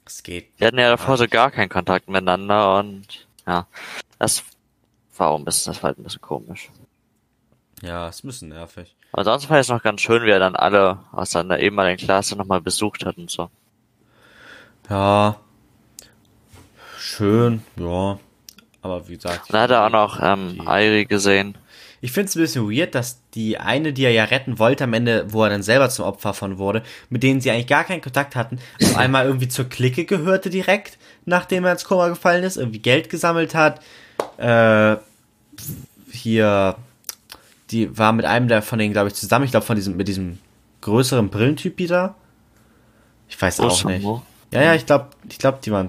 Es 0.07 0.23
geht. 0.23 0.59
Die 0.59 0.67
hatten 0.67 0.79
ja 0.79 0.91
davor 0.91 1.17
so 1.17 1.27
gar 1.29 1.51
keinen 1.51 1.69
Kontakt 1.69 2.09
miteinander 2.09 2.79
und 2.79 3.27
ja, 3.47 3.67
das 4.19 4.43
war 5.17 5.29
auch 5.29 5.39
ein 5.39 5.45
bisschen, 5.45 5.73
das 5.73 5.83
war 5.83 5.89
halt 5.89 5.99
ein 5.99 6.03
bisschen 6.03 6.21
komisch. 6.21 6.71
Ja, 7.83 8.09
ist 8.09 8.25
ein 8.25 8.29
bisschen 8.29 8.49
nervig. 8.49 8.97
Aber 9.13 9.25
sonst 9.25 9.49
war 9.49 9.59
es 9.59 9.69
noch 9.69 9.83
ganz 9.83 10.01
schön, 10.01 10.25
wie 10.25 10.31
er 10.31 10.39
dann 10.39 10.57
alle 10.57 10.99
aus 11.13 11.31
seiner 11.31 11.59
ehemaligen 11.59 12.05
Klasse 12.05 12.37
nochmal 12.37 12.61
besucht 12.61 13.05
hat 13.07 13.17
und 13.17 13.31
so. 13.31 13.51
Ja. 14.91 15.37
Schön, 16.99 17.63
ja. 17.77 18.19
Aber 18.83 19.09
wie 19.09 19.15
gesagt. 19.15 19.53
Dann 19.53 19.63
hat 19.63 19.71
er 19.71 19.87
auch 19.87 19.91
noch 19.91 20.21
ähm, 20.23 20.61
Airi 20.67 21.07
gesehen. 21.07 21.57
Ich 22.01 22.13
finde 22.13 22.29
es 22.29 22.37
ein 22.37 22.43
bisschen 22.43 22.71
weird, 22.71 22.95
dass 22.95 23.23
die 23.31 23.57
eine, 23.57 23.95
die 23.95 24.05
er 24.05 24.11
ja 24.11 24.25
retten 24.25 24.59
wollte, 24.59 24.85
am 24.85 24.93
Ende, 24.93 25.33
wo 25.33 25.43
er 25.43 25.49
dann 25.49 25.63
selber 25.63 25.89
zum 25.89 26.05
Opfer 26.05 26.35
von 26.35 26.59
wurde, 26.59 26.83
mit 27.09 27.23
denen 27.23 27.41
sie 27.41 27.51
eigentlich 27.51 27.67
gar 27.67 27.85
keinen 27.85 28.03
Kontakt 28.03 28.37
hatten, 28.37 28.59
auf 28.83 28.97
einmal 28.99 29.25
irgendwie 29.25 29.49
zur 29.49 29.65
Clique 29.65 30.05
gehörte 30.05 30.51
direkt, 30.51 30.99
nachdem 31.25 31.65
er 31.65 31.73
ins 31.73 31.85
Koma 31.85 32.09
gefallen 32.09 32.45
ist, 32.45 32.59
irgendwie 32.59 32.81
Geld 32.81 33.09
gesammelt 33.09 33.55
hat. 33.55 33.81
Äh, 34.37 34.97
hier, 36.11 36.77
die 37.71 37.97
war 37.97 38.13
mit 38.13 38.27
einem 38.27 38.49
der 38.49 38.61
von 38.61 38.79
denen, 38.79 38.93
glaube 38.93 39.09
ich, 39.09 39.15
zusammen. 39.15 39.47
Ich 39.47 39.53
glaube, 39.53 39.65
von 39.65 39.77
diesem, 39.77 39.97
mit 39.97 40.09
diesem 40.09 40.39
größeren 40.83 41.31
Brillentyp 41.31 41.79
wieder. 41.79 42.17
Ich 43.31 43.41
weiß 43.41 43.61
auch 43.61 43.85
nicht. 43.85 44.07
Ja, 44.55 44.63
ja, 44.63 44.75
ich 44.75 44.87
glaube, 44.87 45.09
ich 45.29 45.39
glaube, 45.39 45.59
die 45.65 45.71
waren 45.73 45.89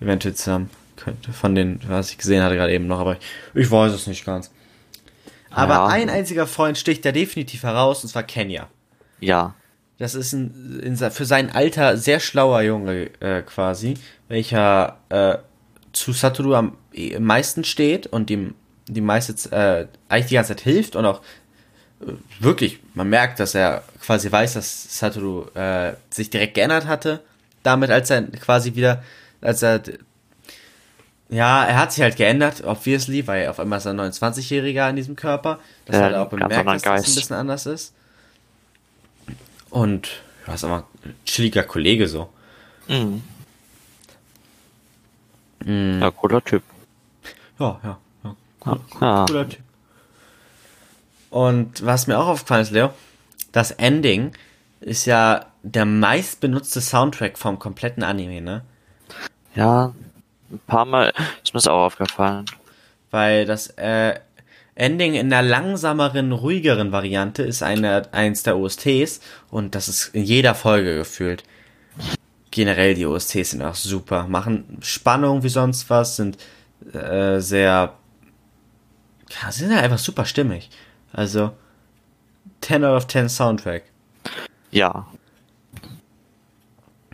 eventuell 0.00 0.34
zusammen. 0.34 0.70
Könnte 0.96 1.32
von 1.32 1.54
den, 1.54 1.80
was 1.86 2.10
ich 2.10 2.18
gesehen 2.18 2.42
hatte 2.42 2.56
gerade 2.56 2.72
eben 2.72 2.86
noch, 2.88 2.98
aber 2.98 3.12
ich, 3.12 3.18
ich 3.54 3.70
weiß 3.70 3.92
es 3.92 4.06
nicht 4.08 4.24
ganz. 4.24 4.50
Aber 5.50 5.74
Ja. 5.74 5.86
ein 5.86 6.10
einziger 6.10 6.46
Freund 6.46 6.76
sticht 6.76 7.04
da 7.04 7.12
definitiv 7.12 7.62
heraus, 7.62 8.02
und 8.02 8.10
zwar 8.10 8.24
Kenya. 8.24 8.68
Ja. 9.20 9.54
Das 9.98 10.14
ist 10.14 10.32
ein, 10.32 10.80
in, 10.82 10.96
für 10.96 11.24
sein 11.24 11.50
Alter 11.52 11.96
sehr 11.96 12.20
schlauer 12.20 12.62
Junge 12.62 13.10
äh, 13.20 13.42
quasi, 13.42 13.94
welcher 14.28 14.98
äh, 15.08 15.38
zu 15.92 16.12
Satoru 16.12 16.54
am 16.54 16.76
eh- 16.92 17.18
meisten 17.18 17.64
steht 17.64 18.06
und 18.06 18.30
ihm 18.30 18.54
die 18.86 19.00
meiste 19.00 19.32
äh, 19.54 19.86
eigentlich 20.08 20.26
die 20.26 20.34
ganze 20.34 20.54
Zeit 20.56 20.60
hilft 20.62 20.96
und 20.96 21.04
auch 21.04 21.20
äh, 22.00 22.12
wirklich, 22.40 22.80
man 22.94 23.08
merkt, 23.08 23.40
dass 23.40 23.54
er 23.54 23.82
quasi 24.00 24.30
weiß, 24.30 24.54
dass 24.54 24.98
Satoru 24.98 25.46
äh, 25.54 25.94
sich 26.10 26.30
direkt 26.30 26.54
geändert 26.54 26.86
hatte, 26.86 27.20
damit 27.68 27.90
als 27.90 28.10
er 28.10 28.22
quasi 28.22 28.74
wieder, 28.74 29.02
als 29.40 29.62
er 29.62 29.82
ja, 31.30 31.64
er 31.64 31.78
hat 31.78 31.92
sich 31.92 32.02
halt 32.02 32.16
geändert, 32.16 32.64
obviously, 32.64 33.26
weil 33.26 33.48
auf 33.48 33.60
einmal 33.60 33.78
ist 33.78 33.84
er 33.84 33.92
ein 33.92 34.00
29-Jähriger 34.00 34.88
in 34.88 34.96
diesem 34.96 35.14
Körper. 35.14 35.58
Das 35.84 35.96
Ja, 35.96 36.04
hat 36.04 36.12
er 36.12 36.22
auch 36.22 36.30
bemerkt, 36.30 36.52
dass 36.52 36.64
das 36.64 36.84
ein 36.86 36.96
Geist. 36.96 37.14
bisschen 37.16 37.36
anders 37.36 37.66
ist. 37.66 37.92
Und, 39.68 40.08
du 40.46 40.52
hast 40.52 40.64
aber 40.64 40.84
ein 41.04 41.14
chilliger 41.26 41.64
Kollege 41.64 42.08
so. 42.08 42.30
Mhm. 42.88 43.22
Mhm. 45.64 45.98
Ja, 46.00 46.10
cooler 46.12 46.42
Typ. 46.42 46.62
Ja, 47.58 47.78
ja, 47.84 47.98
ja. 48.24 48.36
Ja. 48.64 48.78
ja. 49.00 49.26
Cooler 49.26 49.48
Typ. 49.50 49.60
Und 51.28 51.84
was 51.84 52.06
mir 52.06 52.18
auch 52.18 52.28
aufgefallen 52.28 52.62
ist, 52.62 52.70
Leo, 52.70 52.90
das 53.52 53.70
Ending 53.72 54.32
ist 54.80 55.04
ja 55.04 55.44
der 55.72 55.84
meistbenutzte 55.84 56.80
Soundtrack 56.80 57.38
vom 57.38 57.58
kompletten 57.58 58.02
Anime, 58.02 58.40
ne? 58.40 58.62
Ja, 59.54 59.94
ein 60.50 60.60
paar 60.66 60.84
Mal 60.84 61.12
ist 61.42 61.52
mir 61.52 61.58
das 61.58 61.66
auch 61.66 61.86
aufgefallen. 61.86 62.46
Weil 63.10 63.46
das 63.46 63.68
äh, 63.76 64.18
Ending 64.74 65.14
in 65.14 65.30
der 65.30 65.42
langsameren, 65.42 66.32
ruhigeren 66.32 66.92
Variante 66.92 67.42
ist 67.42 67.62
eine, 67.62 68.12
eins 68.12 68.44
der 68.44 68.56
OSTs 68.56 69.20
und 69.50 69.74
das 69.74 69.88
ist 69.88 70.14
in 70.14 70.22
jeder 70.22 70.54
Folge 70.54 70.96
gefühlt. 70.96 71.42
Generell 72.50 72.94
die 72.94 73.06
OSTs 73.06 73.50
sind 73.50 73.62
auch 73.62 73.74
super, 73.74 74.26
machen 74.28 74.78
Spannung 74.80 75.42
wie 75.42 75.48
sonst 75.48 75.90
was, 75.90 76.16
sind 76.16 76.38
äh, 76.92 77.40
sehr, 77.40 77.94
ja, 79.30 79.52
sind 79.52 79.74
halt 79.74 79.84
einfach 79.84 79.98
super 79.98 80.24
stimmig. 80.24 80.70
Also 81.12 81.50
10 82.60 82.84
out 82.84 82.96
of 82.96 83.06
10 83.08 83.28
Soundtrack. 83.28 83.82
Ja. 84.70 85.06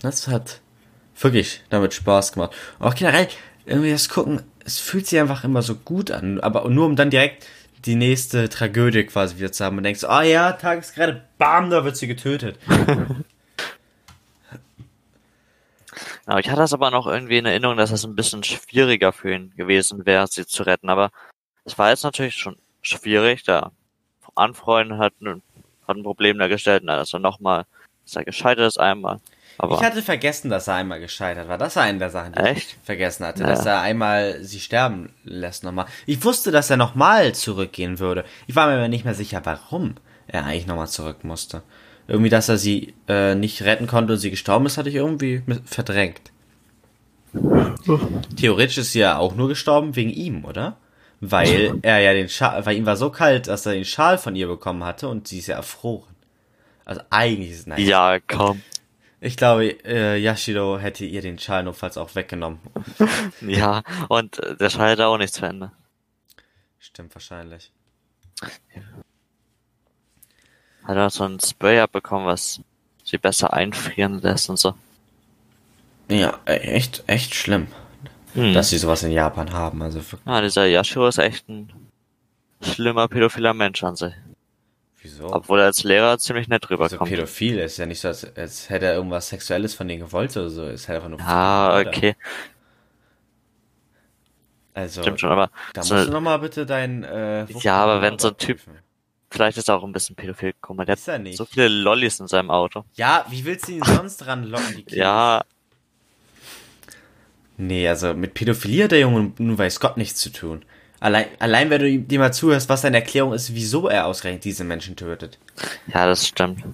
Das 0.04 0.28
hat 0.28 0.60
wirklich 1.18 1.62
damit 1.70 1.94
Spaß 1.94 2.34
gemacht. 2.34 2.54
Auch 2.78 2.94
generell, 2.94 3.26
irgendwie 3.64 3.90
das 3.90 4.10
Gucken, 4.10 4.42
es 4.62 4.78
fühlt 4.78 5.06
sich 5.06 5.18
einfach 5.18 5.44
immer 5.44 5.62
so 5.62 5.76
gut 5.76 6.10
an, 6.10 6.40
aber 6.40 6.68
nur 6.68 6.84
um 6.84 6.94
dann 6.94 7.08
direkt 7.08 7.46
die 7.86 7.94
nächste 7.94 8.50
Tragödie 8.50 9.04
quasi 9.04 9.38
wieder 9.38 9.50
zu 9.50 9.64
haben. 9.64 9.78
Und 9.78 9.84
denkst, 9.84 10.04
ah 10.04 10.22
ja, 10.22 10.52
Tagesgerade, 10.52 11.24
bam, 11.38 11.70
da 11.70 11.84
wird 11.86 11.96
sie 11.96 12.06
getötet. 12.06 12.58
Aber 16.26 16.40
ich 16.40 16.48
hatte 16.48 16.60
das 16.60 16.72
aber 16.72 16.90
noch 16.90 17.06
irgendwie 17.06 17.36
in 17.36 17.44
Erinnerung, 17.44 17.76
dass 17.76 17.90
es 17.90 18.04
ein 18.04 18.16
bisschen 18.16 18.42
schwieriger 18.42 19.12
für 19.12 19.34
ihn 19.34 19.52
gewesen 19.56 20.06
wäre, 20.06 20.26
sie 20.26 20.46
zu 20.46 20.62
retten. 20.62 20.88
Aber 20.88 21.10
es 21.66 21.76
war 21.76 21.90
jetzt 21.90 22.02
natürlich 22.02 22.36
schon 22.36 22.56
schwierig, 22.80 23.42
da 23.42 23.72
anfreunden 24.34 24.96
hat, 24.96 25.12
hat 25.20 25.96
ein 25.96 26.02
Problem 26.02 26.38
dargestellt, 26.38 26.82
dann 26.86 27.02
ist 27.02 27.12
er 27.12 27.20
nochmal, 27.20 27.66
ist 28.06 28.16
er 28.16 28.24
gescheitert 28.24 28.66
ist 28.66 28.80
einmal. 28.80 29.20
Aber 29.58 29.76
Ich 29.76 29.82
hatte 29.82 30.02
vergessen, 30.02 30.50
dass 30.50 30.68
er 30.68 30.74
einmal 30.74 31.00
gescheitert 31.00 31.48
war. 31.48 31.58
Das 31.58 31.76
war 31.76 31.84
eine 31.84 31.98
der 31.98 32.10
Sachen, 32.10 32.32
die 32.32 32.40
Echt? 32.40 32.70
ich 32.70 32.76
vergessen 32.82 33.24
hatte. 33.26 33.42
Ja. 33.42 33.48
Dass 33.48 33.66
er 33.66 33.80
einmal 33.80 34.42
sie 34.42 34.60
sterben 34.60 35.10
lässt 35.24 35.64
nochmal. 35.64 35.86
Ich 36.06 36.24
wusste, 36.24 36.50
dass 36.50 36.70
er 36.70 36.76
nochmal 36.76 37.34
zurückgehen 37.34 37.98
würde. 37.98 38.24
Ich 38.46 38.56
war 38.56 38.66
mir 38.66 38.74
aber 38.74 38.88
nicht 38.88 39.04
mehr 39.04 39.14
sicher, 39.14 39.40
warum 39.44 39.94
er 40.26 40.44
eigentlich 40.44 40.66
nochmal 40.66 40.88
zurück 40.88 41.24
musste. 41.24 41.62
Irgendwie, 42.06 42.30
dass 42.30 42.48
er 42.48 42.58
sie 42.58 42.94
äh, 43.08 43.34
nicht 43.34 43.62
retten 43.62 43.86
konnte 43.86 44.14
und 44.14 44.18
sie 44.18 44.30
gestorben 44.30 44.66
ist, 44.66 44.76
hatte 44.76 44.88
ich 44.88 44.96
irgendwie 44.96 45.42
verdrängt. 45.64 46.20
Theoretisch 48.36 48.78
ist 48.78 48.92
sie 48.92 49.00
ja 49.00 49.18
auch 49.18 49.34
nur 49.34 49.48
gestorben 49.48 49.96
wegen 49.96 50.10
ihm, 50.10 50.44
oder? 50.44 50.76
Weil 51.20 51.78
er 51.82 52.00
ja 52.00 52.12
den 52.12 52.28
Schal, 52.28 52.64
weil 52.66 52.76
ihm 52.76 52.86
war 52.86 52.96
so 52.96 53.10
kalt, 53.10 53.48
dass 53.48 53.64
er 53.66 53.72
den 53.72 53.84
Schal 53.84 54.18
von 54.18 54.36
ihr 54.36 54.46
bekommen 54.46 54.84
hatte 54.84 55.08
und 55.08 55.26
sie 55.26 55.38
ist 55.38 55.46
ja 55.46 55.56
erfroren. 55.56 56.14
Also 56.84 57.00
eigentlich 57.10 57.50
ist 57.52 57.60
es 57.60 57.66
nice. 57.66 57.80
ja, 57.80 58.18
komm. 58.20 58.60
Ich 59.24 59.38
glaube, 59.38 59.68
äh, 59.86 60.18
Yashiro 60.18 60.78
hätte 60.78 61.06
ihr 61.06 61.22
den 61.22 61.38
Schal 61.38 61.62
notfalls 61.62 61.96
auch 61.96 62.14
weggenommen. 62.14 62.58
Ja, 63.40 63.82
und 64.08 64.38
äh, 64.40 64.54
der 64.56 64.68
Schall 64.68 64.90
hat 64.92 65.00
auch 65.00 65.16
nichts 65.16 65.40
Ende. 65.40 65.72
Stimmt 66.78 67.14
wahrscheinlich. 67.14 67.72
Hat 70.84 70.96
er 70.96 71.08
so 71.08 71.24
ein 71.24 71.40
Spray 71.40 71.80
abbekommen, 71.80 72.26
was 72.26 72.60
sie 73.02 73.16
besser 73.16 73.54
einfrieren 73.54 74.20
lässt 74.20 74.50
und 74.50 74.58
so. 74.58 74.74
Ja, 76.10 76.38
äh, 76.44 76.56
echt, 76.56 77.02
echt 77.06 77.34
schlimm, 77.34 77.68
Hm. 78.34 78.52
dass 78.52 78.68
sie 78.68 78.78
sowas 78.78 79.02
in 79.04 79.10
Japan 79.12 79.52
haben. 79.54 79.80
Also 79.80 80.00
wirklich, 80.00 80.20
Ja, 80.26 80.42
dieser 80.42 80.66
Yashiro 80.66 81.08
ist 81.08 81.16
echt 81.18 81.48
ein 81.48 81.72
schlimmer 82.60 83.08
pädophiler 83.08 83.54
Mensch 83.54 83.82
an 83.84 83.96
sich. 83.96 84.12
Wieso? 85.04 85.32
Obwohl 85.32 85.60
er 85.60 85.66
als 85.66 85.84
Lehrer 85.84 86.18
ziemlich 86.18 86.48
nett 86.48 86.64
Also 86.64 86.74
rüberkommt. 86.74 87.08
pädophil 87.10 87.58
ist 87.58 87.76
ja 87.76 87.86
nicht 87.86 88.00
so, 88.00 88.08
als, 88.08 88.24
als 88.36 88.68
hätte 88.70 88.86
er 88.86 88.94
irgendwas 88.94 89.28
Sexuelles 89.28 89.74
von 89.74 89.86
denen 89.86 90.00
gewollt 90.00 90.36
oder 90.36 90.50
so. 90.50 90.66
Ist 90.66 90.88
halt 90.88 90.96
einfach 90.96 91.10
nur. 91.10 91.20
ah, 91.20 91.78
okay, 91.80 92.16
Also, 94.72 95.02
stimmt 95.02 95.20
schon, 95.20 95.30
aber 95.30 95.50
da 95.72 95.82
so, 95.82 95.94
musst 95.94 96.08
du 96.08 96.12
nochmal 96.12 96.38
bitte 96.40 96.66
dein. 96.66 97.04
Äh, 97.04 97.46
Ja, 97.60 97.76
aber 97.84 98.02
wenn 98.02 98.18
so 98.18 98.28
ein 98.28 98.34
Typ- 98.36 98.58
vielleicht 99.30 99.56
ist 99.58 99.68
er 99.68 99.76
auch 99.76 99.84
ein 99.84 99.92
bisschen 99.92 100.16
pädophil. 100.16 100.52
Guck 100.60 100.76
mal, 100.76 100.84
der 100.84 100.94
Ist 100.96 101.06
er 101.08 101.14
hat 101.14 101.22
nicht. 101.22 101.36
so 101.36 101.44
viele 101.44 101.68
Lollis 101.68 102.18
in 102.20 102.26
seinem 102.26 102.50
Auto. 102.50 102.84
Ja, 102.94 103.24
wie 103.30 103.44
willst 103.44 103.68
du 103.68 103.72
ihn 103.72 103.82
sonst 103.84 104.26
ranlocken, 104.26 104.76
die 104.76 104.82
Kinder? 104.84 105.04
Ja, 105.04 105.44
Nee, 107.56 107.88
also 107.88 108.14
mit 108.14 108.34
Pädophilie 108.34 108.82
hat 108.84 108.90
der 108.90 108.98
Junge 109.00 109.32
nun 109.38 109.56
weiß 109.56 109.78
Gott 109.78 109.96
nichts 109.96 110.18
zu 110.18 110.30
tun. 110.30 110.64
Allein, 111.04 111.26
allein 111.38 111.68
wenn 111.68 111.82
du 111.82 111.98
dir 111.98 112.18
mal 112.18 112.32
zuhörst, 112.32 112.70
was 112.70 112.80
seine 112.80 112.96
Erklärung 112.96 113.34
ist, 113.34 113.54
wieso 113.54 113.88
er 113.88 114.06
ausgerechnet 114.06 114.42
diese 114.42 114.64
Menschen 114.64 114.96
tötet. 114.96 115.38
Ja, 115.86 116.06
das 116.06 116.26
stimmt. 116.26 116.64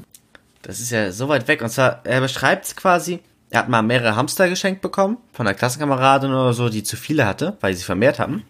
Das 0.62 0.78
ist 0.78 0.92
ja 0.92 1.10
so 1.10 1.28
weit 1.28 1.48
weg. 1.48 1.62
Und 1.62 1.70
zwar, 1.70 2.02
er 2.04 2.20
beschreibt 2.20 2.64
es 2.64 2.76
quasi, 2.76 3.18
er 3.50 3.58
hat 3.58 3.68
mal 3.68 3.82
mehrere 3.82 4.14
Hamster 4.14 4.48
geschenkt 4.48 4.82
bekommen, 4.82 5.16
von 5.32 5.48
einer 5.48 5.56
Klassenkameradin 5.56 6.30
oder 6.30 6.52
so, 6.52 6.68
die 6.68 6.84
zu 6.84 6.96
viele 6.96 7.26
hatte, 7.26 7.56
weil 7.60 7.74
sie 7.74 7.82
vermehrt 7.82 8.20
hatten. 8.20 8.44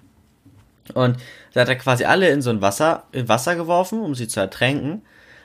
Und 0.92 1.16
da 1.54 1.62
hat 1.62 1.68
er 1.70 1.76
quasi 1.76 2.04
alle 2.04 2.28
in 2.28 2.42
so 2.42 2.50
ein 2.50 2.60
Wasser, 2.60 3.04
in 3.12 3.30
Wasser 3.30 3.56
geworfen, 3.56 4.02
um 4.02 4.14
sie 4.14 4.28
zu 4.28 4.38
ertränken. 4.38 5.00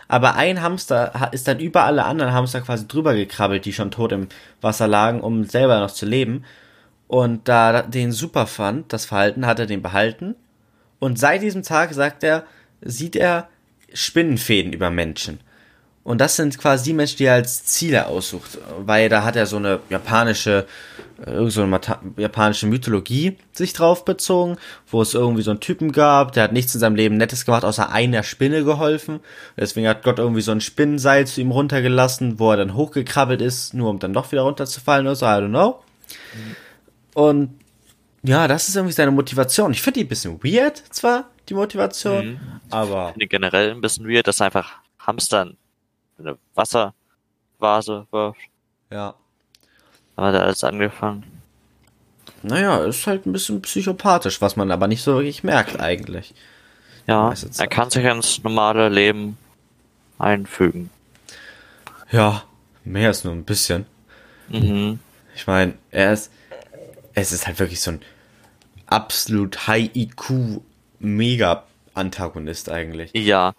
Aber 0.10 0.36
ein 0.36 0.62
Hamster 0.62 1.30
ist 1.32 1.48
dann 1.48 1.62
über 1.62 1.86
alle 1.86 2.04
anderen 2.04 2.34
Hamster 2.34 2.60
quasi 2.60 2.90
drüber 2.90 3.16
gekrabbelt, 3.16 3.64
die 3.64 3.72
schon 3.72 3.90
tot 3.90 4.12
im 4.12 4.28
Wasser 4.60 4.90
lagen, 4.90 5.22
um 5.22 5.46
selber 5.46 5.80
noch 5.80 5.92
zu 5.92 6.06
leben. 6.06 6.44
Und 7.08 7.48
da 7.48 7.72
er 7.72 7.84
den 7.84 8.12
super 8.12 8.48
fand, 8.48 8.92
das 8.92 9.06
Verhalten, 9.06 9.46
hat 9.46 9.60
er 9.60 9.68
den 9.68 9.82
behalten. 9.82 10.36
Und 11.00 11.20
seit 11.20 11.42
diesem 11.42 11.64
Tag, 11.64 11.94
sagt 11.94 12.24
er, 12.24 12.46
sieht 12.82 13.16
er 13.16 13.50
Spinnenfäden 13.94 14.74
über 14.74 14.90
Menschen. 14.90 15.40
Und 16.04 16.22
das 16.22 16.36
sind 16.36 16.60
quasi 16.60 16.84
die 16.84 16.94
Menschen, 16.94 17.18
die 17.18 17.26
er 17.26 17.34
als 17.34 17.66
Ziele 17.66 18.06
aussucht. 18.06 18.60
Weil 18.80 19.10
da 19.10 19.24
hat 19.24 19.36
er 19.36 19.48
so 19.48 19.58
eine 19.58 19.80
japanische, 19.90 20.68
äh, 21.26 21.50
so 21.50 21.64
eine 21.64 21.80
japanische 22.18 22.68
Mythologie 22.68 23.38
sich 23.54 23.74
drauf 23.74 24.06
bezogen, 24.06 24.58
wo 24.88 25.02
es 25.02 25.16
irgendwie 25.16 25.42
so 25.42 25.50
einen 25.50 25.62
Typen 25.62 25.92
gab, 25.92 26.34
der 26.34 26.44
hat 26.44 26.54
nichts 26.54 26.76
in 26.76 26.80
seinem 26.80 26.96
Leben 26.96 27.18
Nettes 27.18 27.46
gemacht, 27.46 27.66
außer 27.66 27.92
einer 27.92 28.22
Spinne 28.22 28.64
geholfen. 28.64 29.20
Deswegen 29.58 29.88
hat 29.88 30.04
Gott 30.04 30.20
irgendwie 30.20 30.42
so 30.42 30.52
ein 30.52 30.62
Spinnenseil 30.62 31.26
zu 31.26 31.42
ihm 31.42 31.50
runtergelassen, 31.50 32.38
wo 32.38 32.52
er 32.52 32.58
dann 32.58 32.76
hochgekrabbelt 32.76 33.42
ist, 33.42 33.74
nur 33.74 33.90
um 33.90 33.98
dann 33.98 34.14
doch 34.14 34.32
wieder 34.32 34.44
runterzufallen 34.44 35.08
oder 35.08 35.16
so, 35.16 35.26
I 35.26 35.30
don't 35.30 35.50
know. 35.50 35.80
Mhm. 36.36 36.56
Und 37.16 37.58
ja, 38.24 38.48
das 38.48 38.68
ist 38.68 38.76
irgendwie 38.76 38.94
seine 38.94 39.12
Motivation. 39.12 39.72
Ich 39.72 39.82
finde 39.82 40.00
die 40.00 40.06
ein 40.06 40.10
bisschen 40.10 40.44
weird, 40.44 40.78
zwar, 40.92 41.30
die 41.48 41.54
Motivation, 41.54 42.34
mhm. 42.34 42.40
aber. 42.70 43.08
Ich 43.08 43.14
finde 43.14 43.28
generell 43.28 43.72
ein 43.72 43.82
bisschen 43.82 44.08
weird, 44.08 44.28
dass 44.28 44.42
einfach 44.42 44.74
Hamstern 45.00 45.58
eine 46.20 46.38
Wasservase 46.54 48.06
wirft. 48.12 48.40
Ja. 48.92 49.16
Aber 50.16 50.32
da 50.32 50.40
alles 50.40 50.64
angefangen. 50.64 51.24
Naja, 52.44 52.84
ist 52.84 53.08
halt 53.08 53.26
ein 53.26 53.32
bisschen 53.32 53.62
psychopathisch, 53.62 54.42
was 54.42 54.56
man 54.56 54.72
aber 54.72 54.88
nicht 54.88 55.02
so 55.02 55.16
wirklich 55.16 55.44
merkt 55.44 55.80
eigentlich. 55.80 56.34
Ja, 57.08 57.34
er 57.58 57.68
kann 57.68 57.90
sich 57.92 58.04
ins 58.04 58.44
normale 58.44 58.90
Leben 58.90 59.38
einfügen. 60.18 60.90
Ja, 62.12 62.44
mehr 62.84 63.08
als 63.08 63.24
nur 63.24 63.34
ein 63.34 63.46
bisschen. 63.46 63.86
Mhm. 64.50 65.00
Ich 65.36 65.48
meine, 65.48 65.76
er 65.92 66.14
ist, 66.14 66.32
es 67.16 67.32
ist 67.32 67.48
halt 67.48 67.60
wirklich 67.60 67.82
so 67.82 67.92
ein 67.92 68.02
absolut 68.88 69.68
High 69.68 69.90
IQ 69.96 70.62
Mega 71.00 71.64
Antagonist 71.94 72.70
eigentlich. 72.70 73.12
Ja. 73.14 73.54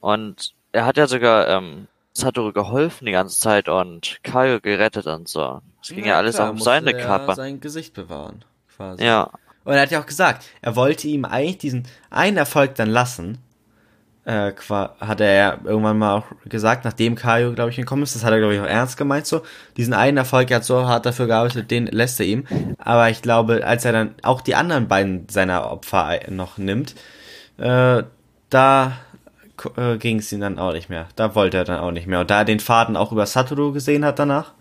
Und 0.00 0.54
er 0.72 0.86
hat 0.86 0.96
ja 0.96 1.06
sogar 1.06 1.48
ähm, 1.48 1.86
Satoru 2.12 2.52
geholfen 2.52 3.06
die 3.06 3.12
ganze 3.12 3.38
Zeit 3.38 3.68
und 3.68 4.18
Kaio 4.22 4.60
gerettet 4.60 5.06
und 5.06 5.28
so. 5.28 5.60
Es 5.82 5.88
ging 5.88 6.00
ja, 6.00 6.12
ja 6.12 6.18
alles 6.18 6.36
klar, 6.36 6.48
auch 6.48 6.52
um 6.52 6.60
seine 6.60 6.94
Kappe. 6.94 7.34
sein 7.34 7.60
Gesicht 7.60 7.94
bewahren, 7.94 8.44
quasi. 8.74 9.04
Ja. 9.04 9.30
Und 9.64 9.74
er 9.74 9.82
hat 9.82 9.90
ja 9.90 10.00
auch 10.00 10.06
gesagt, 10.06 10.44
er 10.60 10.74
wollte 10.74 11.06
ihm 11.08 11.24
eigentlich 11.24 11.58
diesen 11.58 11.86
einen 12.10 12.36
Erfolg 12.36 12.74
dann 12.74 12.90
lassen. 12.90 13.38
Äh, 14.24 14.52
hat 15.00 15.20
er 15.20 15.32
ja 15.32 15.58
irgendwann 15.64 15.98
mal 15.98 16.18
auch 16.18 16.26
gesagt, 16.44 16.84
nachdem 16.84 17.16
Kaio, 17.16 17.54
glaube 17.54 17.70
ich, 17.70 17.76
gekommen 17.76 18.04
ist, 18.04 18.14
das 18.14 18.22
hat 18.22 18.32
er, 18.32 18.38
glaube 18.38 18.54
ich, 18.54 18.60
auch 18.60 18.66
ernst 18.66 18.96
gemeint 18.96 19.26
so. 19.26 19.42
Diesen 19.76 19.94
einen 19.94 20.16
Erfolg, 20.16 20.48
er 20.50 20.58
hat 20.58 20.64
so 20.64 20.86
hart 20.86 21.06
dafür 21.06 21.26
gearbeitet, 21.26 21.72
den 21.72 21.88
lässt 21.88 22.20
er 22.20 22.26
ihm. 22.26 22.44
Aber 22.78 23.10
ich 23.10 23.20
glaube, 23.20 23.66
als 23.66 23.84
er 23.84 23.92
dann 23.92 24.14
auch 24.22 24.40
die 24.40 24.54
anderen 24.54 24.86
beiden 24.86 25.28
seiner 25.28 25.68
Opfer 25.70 26.20
noch 26.28 26.56
nimmt, 26.56 26.94
äh, 27.58 28.04
da 28.48 28.92
äh, 29.76 29.96
ging 29.96 30.18
es 30.18 30.30
ihm 30.30 30.40
dann 30.40 30.58
auch 30.58 30.72
nicht 30.72 30.88
mehr. 30.88 31.08
Da 31.16 31.34
wollte 31.34 31.56
er 31.56 31.64
dann 31.64 31.80
auch 31.80 31.90
nicht 31.90 32.06
mehr. 32.06 32.20
Und 32.20 32.30
da 32.30 32.38
er 32.38 32.44
den 32.44 32.60
Faden 32.60 32.96
auch 32.96 33.10
über 33.10 33.26
Satoru 33.26 33.72
gesehen 33.72 34.04
hat 34.04 34.20
danach, 34.20 34.52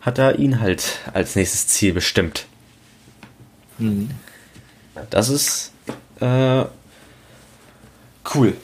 hat 0.00 0.18
er 0.18 0.40
ihn 0.40 0.60
halt 0.60 0.98
als 1.12 1.36
nächstes 1.36 1.68
Ziel 1.68 1.92
bestimmt. 1.94 2.46
Mhm. 3.78 4.10
Das 5.10 5.28
ist 5.28 5.72
äh, 6.20 6.64
cool. 8.34 8.54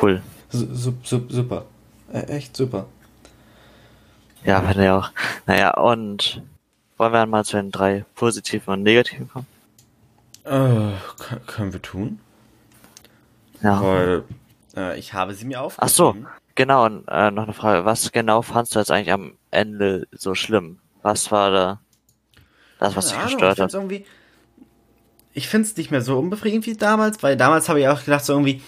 Cool. 0.00 0.22
Su 0.50 0.94
su 1.02 1.20
super. 1.28 1.64
Äh, 2.12 2.20
echt 2.36 2.56
super. 2.56 2.86
Ja, 4.44 4.66
wenn 4.66 4.78
er 4.78 4.98
auch. 4.98 5.10
Naja, 5.46 5.76
und 5.76 6.42
wollen 6.96 7.12
wir 7.12 7.18
dann 7.18 7.30
mal 7.30 7.44
zu 7.44 7.56
den 7.56 7.70
drei 7.70 8.04
positiven 8.14 8.72
und 8.72 8.82
negativen 8.82 9.28
kommen? 9.28 9.46
Äh, 10.44 10.92
können 11.46 11.72
wir 11.72 11.82
tun. 11.82 12.20
Ja. 13.62 13.82
Weil 13.82 14.24
äh, 14.76 14.98
ich 14.98 15.12
habe 15.12 15.34
sie 15.34 15.44
mir 15.44 15.60
aufgeschrieben. 15.60 15.90
Ach 15.90 15.94
so, 15.94 16.16
genau. 16.54 16.86
Und 16.86 17.06
äh, 17.08 17.30
noch 17.30 17.44
eine 17.44 17.52
Frage. 17.52 17.84
Was 17.84 18.10
genau 18.12 18.42
fandst 18.42 18.74
du 18.74 18.78
jetzt 18.78 18.90
eigentlich 18.90 19.12
am 19.12 19.32
Ende 19.50 20.06
so 20.12 20.34
schlimm? 20.34 20.78
Was 21.02 21.30
war 21.30 21.50
da 21.50 21.80
das, 22.78 22.96
was 22.96 23.08
dich 23.08 23.22
gestört 23.22 23.58
hat? 23.60 23.74
Irgendwie, 23.74 24.06
ich 25.34 25.48
finde 25.48 25.68
es 25.68 25.76
nicht 25.76 25.90
mehr 25.90 26.02
so 26.02 26.18
unbefriedigend 26.18 26.66
wie 26.66 26.76
damals, 26.76 27.22
weil 27.22 27.36
damals 27.36 27.68
habe 27.68 27.80
ich 27.80 27.88
auch 27.88 28.04
gedacht, 28.04 28.24
so 28.24 28.32
irgendwie, 28.32 28.62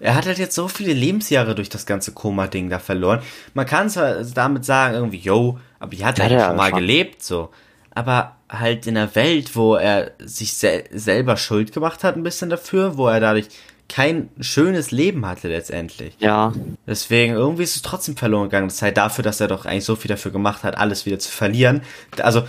er 0.00 0.14
hat 0.14 0.26
halt 0.26 0.38
jetzt 0.38 0.54
so 0.54 0.68
viele 0.68 0.92
Lebensjahre 0.92 1.54
durch 1.54 1.68
das 1.68 1.86
ganze 1.86 2.12
Koma-Ding 2.12 2.70
da 2.70 2.78
verloren. 2.78 3.20
Man 3.54 3.66
kann 3.66 3.88
zwar 3.88 4.22
damit 4.24 4.64
sagen, 4.64 4.94
irgendwie, 4.94 5.18
yo, 5.18 5.58
aber 5.78 5.90
die 5.90 6.04
hat 6.04 6.18
ja, 6.18 6.24
halt 6.24 6.40
schon 6.40 6.56
mal 6.56 6.70
schon. 6.70 6.78
gelebt, 6.80 7.22
so. 7.22 7.50
Aber 7.94 8.36
halt 8.48 8.86
in 8.86 8.96
einer 8.96 9.14
Welt, 9.14 9.54
wo 9.54 9.76
er 9.76 10.12
sich 10.18 10.54
sel 10.54 10.84
selber 10.92 11.36
Schuld 11.36 11.72
gemacht 11.72 12.02
hat, 12.02 12.16
ein 12.16 12.22
bisschen 12.22 12.50
dafür, 12.50 12.96
wo 12.96 13.06
er 13.08 13.20
dadurch 13.20 13.48
kein 13.88 14.30
schönes 14.40 14.90
Leben 14.90 15.26
hatte 15.26 15.48
letztendlich. 15.48 16.14
Ja. 16.18 16.52
Deswegen, 16.86 17.34
irgendwie 17.34 17.62
ist 17.62 17.76
es 17.76 17.82
trotzdem 17.82 18.16
verloren 18.16 18.44
gegangen. 18.44 18.68
Das 18.68 18.80
heißt 18.80 18.96
dafür, 18.96 19.22
dass 19.22 19.40
er 19.40 19.48
doch 19.48 19.66
eigentlich 19.66 19.84
so 19.84 19.94
viel 19.94 20.08
dafür 20.08 20.32
gemacht 20.32 20.64
hat, 20.64 20.78
alles 20.78 21.06
wieder 21.06 21.18
zu 21.18 21.30
verlieren. 21.30 21.82
Also, 22.20 22.44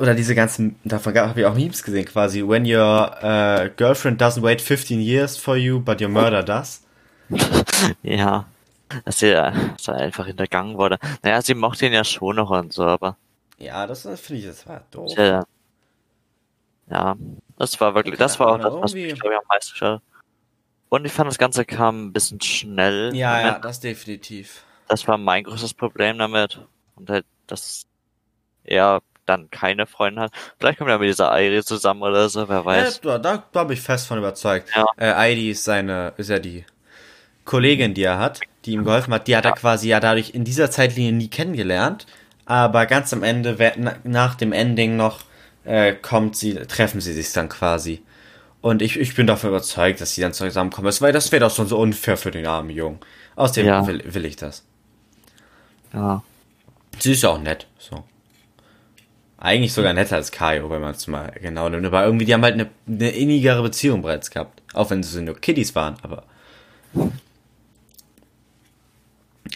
oder 0.00 0.14
diese 0.14 0.34
ganzen, 0.34 0.76
davon 0.84 1.16
habe 1.16 1.40
ich 1.40 1.46
auch 1.46 1.54
Memes 1.54 1.82
gesehen 1.82 2.04
quasi. 2.04 2.46
When 2.46 2.64
your 2.64 3.10
uh, 3.22 3.68
girlfriend 3.76 4.20
doesn't 4.20 4.42
wait 4.42 4.60
15 4.60 5.00
years 5.00 5.36
for 5.36 5.56
you, 5.56 5.80
but 5.80 6.00
your 6.00 6.08
murder 6.08 6.42
does. 6.42 6.82
ja. 8.02 8.46
Dass 9.04 9.22
er, 9.22 9.52
dass 9.76 9.88
er 9.88 9.96
einfach 9.96 10.26
hintergangen 10.26 10.78
wurde. 10.78 10.98
Naja, 11.22 11.42
sie 11.42 11.54
mochte 11.54 11.86
ihn 11.86 11.92
ja 11.92 12.04
schon 12.04 12.36
noch 12.36 12.50
und 12.50 12.72
so, 12.72 12.84
aber. 12.84 13.18
Ja, 13.58 13.86
das 13.86 14.02
finde 14.02 14.40
ich, 14.40 14.46
das 14.46 14.66
war 14.66 14.82
doof. 14.90 15.12
Ja, 15.16 15.44
ja, 16.90 17.16
das 17.58 17.80
war 17.80 17.94
wirklich, 17.94 18.18
das 18.18 18.40
war 18.40 18.48
auch 18.48 18.58
das, 18.58 18.74
was 18.74 18.94
mich, 18.94 19.14
glaube 19.20 19.34
ich, 19.34 19.40
am 19.40 19.46
meisten 19.48 19.76
schade. 19.76 20.02
Und 20.88 21.04
ich 21.04 21.12
fand, 21.12 21.28
das 21.28 21.38
Ganze 21.38 21.64
kam 21.64 22.06
ein 22.06 22.12
bisschen 22.12 22.40
schnell. 22.40 23.14
Ja, 23.14 23.40
ja, 23.40 23.58
das 23.58 23.80
definitiv. 23.80 24.64
Das 24.88 25.06
war 25.06 25.18
mein 25.18 25.44
größtes 25.44 25.74
Problem 25.74 26.16
damit. 26.16 26.66
Und 26.96 27.10
halt, 27.10 27.26
dass 27.46 27.86
er 28.64 29.00
dann 29.28 29.50
keine 29.50 29.86
Freunde 29.86 30.22
hat. 30.22 30.32
Vielleicht 30.58 30.78
kommt 30.78 30.90
er 30.90 30.98
mit 30.98 31.08
dieser 31.08 31.32
Airi 31.32 31.62
zusammen 31.62 32.02
oder 32.02 32.28
so, 32.28 32.48
wer 32.48 32.64
weiß. 32.64 33.00
Ja, 33.04 33.18
da, 33.18 33.44
da 33.52 33.64
bin 33.64 33.74
ich 33.76 33.82
fest 33.82 34.06
von 34.06 34.18
überzeugt. 34.18 34.70
Ja. 34.74 34.86
Äh, 34.96 35.12
Airi 35.12 35.50
ist 35.50 35.64
seine, 35.64 36.12
ist 36.16 36.30
ja 36.30 36.38
die 36.38 36.64
Kollegin, 37.44 37.94
die 37.94 38.02
er 38.02 38.18
hat, 38.18 38.40
die 38.64 38.72
ihm 38.72 38.84
geholfen 38.84 39.14
hat. 39.14 39.26
Die 39.26 39.36
hat 39.36 39.44
ja. 39.44 39.50
er 39.50 39.56
quasi 39.56 39.88
ja 39.88 40.00
dadurch 40.00 40.30
in 40.30 40.44
dieser 40.44 40.70
Zeitlinie 40.70 41.12
nie 41.12 41.28
kennengelernt. 41.28 42.06
Aber 42.44 42.86
ganz 42.86 43.12
am 43.12 43.22
Ende, 43.22 43.56
nach 44.04 44.34
dem 44.34 44.52
Ending 44.52 44.96
noch, 44.96 45.20
äh, 45.64 45.92
kommt 45.92 46.36
sie, 46.36 46.54
treffen 46.54 47.00
sie 47.00 47.12
sich 47.12 47.32
dann 47.32 47.48
quasi. 47.48 48.02
Und 48.60 48.82
ich, 48.82 48.98
ich 48.98 49.14
bin 49.14 49.26
davon 49.26 49.50
überzeugt, 49.50 50.00
dass 50.00 50.14
sie 50.14 50.22
dann 50.22 50.32
zusammenkommen. 50.32 50.92
Weil 51.00 51.12
das 51.12 51.30
wäre 51.30 51.40
doch 51.40 51.50
so 51.50 51.78
unfair 51.78 52.16
für 52.16 52.30
den 52.30 52.46
armen 52.46 52.70
Jungen. 52.70 53.00
Außerdem 53.36 53.66
ja. 53.66 53.86
will, 53.86 54.02
will 54.06 54.24
ich 54.24 54.36
das. 54.36 54.64
Ja. 55.92 56.22
Sie 56.98 57.12
ist 57.12 57.22
ja 57.22 57.30
auch 57.30 57.40
nett. 57.40 57.66
So. 57.78 58.04
Eigentlich 59.40 59.72
sogar 59.72 59.92
netter 59.92 60.16
als 60.16 60.32
Kaio, 60.32 60.68
wenn 60.68 60.80
man 60.80 60.94
es 60.94 61.06
mal 61.06 61.32
genau 61.40 61.68
nimmt. 61.68 61.86
Aber 61.86 62.04
irgendwie, 62.04 62.24
die 62.24 62.34
haben 62.34 62.42
halt 62.42 62.54
eine, 62.54 62.68
eine 62.88 63.10
innigere 63.10 63.62
Beziehung 63.62 64.02
bereits 64.02 64.30
gehabt. 64.30 64.60
Auch 64.74 64.90
wenn 64.90 65.02
sie 65.04 65.22
nur 65.22 65.36
Kiddies 65.36 65.76
waren, 65.76 65.94
aber. 66.02 66.24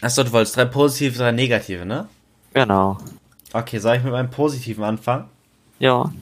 Achso, 0.00 0.22
du 0.22 0.32
wolltest 0.32 0.56
drei 0.56 0.66
positive, 0.66 1.18
drei 1.18 1.32
negative, 1.32 1.84
ne? 1.84 2.08
Genau. 2.54 2.98
Okay, 3.52 3.78
soll 3.78 3.96
ich 3.96 4.04
mit 4.04 4.12
meinem 4.12 4.30
positiven 4.30 4.84
anfangen? 4.84 5.24
Ja. 5.80 6.12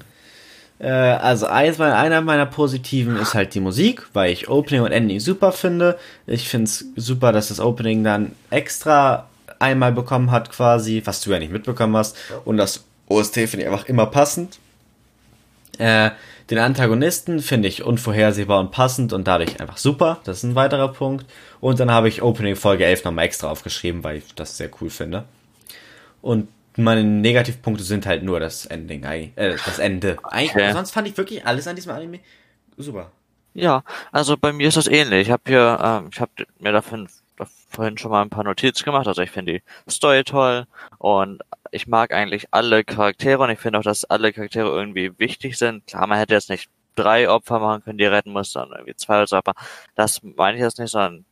Äh, 0.79 0.89
also 0.89 1.47
eins, 1.47 1.79
einer 1.81 2.23
meiner 2.23 2.47
positiven 2.47 3.17
ist 3.17 3.35
halt 3.35 3.55
die 3.55 3.61
Musik, 3.61 4.07
weil 4.15 4.33
ich 4.33 4.49
Opening 4.49 4.83
und 4.83 4.93
Ending 4.93 5.21
super 5.21 5.53
finde. 5.53 5.99
Ich 6.27 6.49
finde 6.49 6.65
es 6.65 6.87
super, 6.97 7.33
dass 7.33 7.49
das 7.49 7.61
Opening 7.61 8.05
dann 8.05 8.33
extra 8.49 9.29
einmal 9.59 9.93
bekommen 9.93 10.31
hat 10.31 10.51
quasi, 10.51 11.03
was 11.05 11.21
du 11.21 11.31
ja 11.31 11.39
nicht 11.39 11.53
mitbekommen 11.53 11.97
hast. 11.97 12.17
Und 12.47 12.57
das 12.57 12.85
OST 13.11 13.35
finde 13.35 13.61
ich 13.63 13.67
einfach 13.67 13.87
immer 13.87 14.07
passend. 14.07 14.59
Äh, 15.79 16.11
den 16.49 16.59
Antagonisten 16.59 17.41
finde 17.41 17.69
ich 17.69 17.83
unvorhersehbar 17.85 18.61
und 18.61 18.71
passend 18.71 19.13
und 19.13 19.27
dadurch 19.27 19.61
einfach 19.61 19.77
super. 19.77 20.21
Das 20.25 20.39
ist 20.39 20.43
ein 20.45 20.55
weiterer 20.55 20.89
Punkt. 20.89 21.27
Und 21.61 21.79
dann 21.81 21.91
habe 21.91 22.09
ich 22.09 22.23
Opening 22.23 22.57
Folge 22.57 22.85
11 22.87 23.05
nochmal 23.05 23.27
extra 23.27 23.49
aufgeschrieben, 23.51 24.03
weil 24.03 24.17
ich 24.19 24.35
das 24.35 24.57
sehr 24.57 24.71
cool 24.81 24.91
finde. 24.91 25.25
Und 26.23 26.49
meine 26.77 27.05
Negativpunkte 27.05 27.85
sind 27.85 28.07
halt 28.07 28.23
nur 28.23 28.41
das 28.41 28.67
Ending, 28.67 29.05
äh, 29.05 29.31
das 29.37 29.79
Ende. 29.79 30.17
Eigentlich, 30.25 30.55
Okay. 30.55 30.73
sonst 30.73 30.93
fand 30.93 31.09
ich 31.09 31.17
wirklich 31.17 31.45
alles 31.47 31.67
an 31.67 31.77
diesem 31.77 31.93
Anime 31.93 32.21
super. 32.77 33.11
Ja, 33.55 33.83
also 34.13 34.37
bei 34.37 34.53
mir 34.53 34.69
ist 34.69 34.77
das 34.77 34.87
ähnlich. 34.87 35.27
Ich 35.27 35.31
habe 35.33 35.43
hier, 35.47 35.79
ähm, 35.83 36.11
ich 36.13 36.21
habe 36.21 36.31
mir 36.61 36.73
davon 36.73 37.07
da 37.07 37.11
vorhin 37.69 37.99
schon 37.99 38.11
mal 38.11 38.23
ein 38.23 38.31
paar 38.31 38.45
Notizen 38.45 38.85
gemacht. 38.85 39.07
Also 39.07 39.23
ich 39.23 39.31
finde 39.31 39.53
die 39.55 39.91
Story 39.91 40.25
toll 40.25 40.67
und 40.99 41.43
ich 41.71 41.87
mag 41.87 42.13
eigentlich 42.13 42.49
alle 42.53 42.85
Charaktere 42.85 43.43
und 43.43 43.51
ich 43.51 43.59
finde 43.59 43.79
auch, 43.79 43.83
dass 43.83 44.05
alle 44.05 44.33
Charaktere 44.33 44.69
irgendwie 44.69 45.19
wichtig 45.19 45.57
sind. 45.59 45.87
Klar, 45.87 46.07
man 46.07 46.19
hätte 46.19 46.35
jetzt 46.35 46.51
nicht 46.51 46.69
drei 46.97 47.31
Opfer 47.31 47.59
machen 47.61 47.83
können, 47.83 47.99
die 47.99 48.05
er 48.05 48.13
retten 48.13 48.33
muss, 48.33 48.53
sondern 48.53 48.79
irgendwie 48.79 48.97
zwei 48.97 49.17
oder 49.17 49.27
so, 49.27 49.37
aber 49.37 49.55
das 49.95 50.23
meine 50.23 50.57
ich 50.57 50.63
jetzt 50.63 50.79
nicht, 50.79 50.91
sondern 50.91 51.25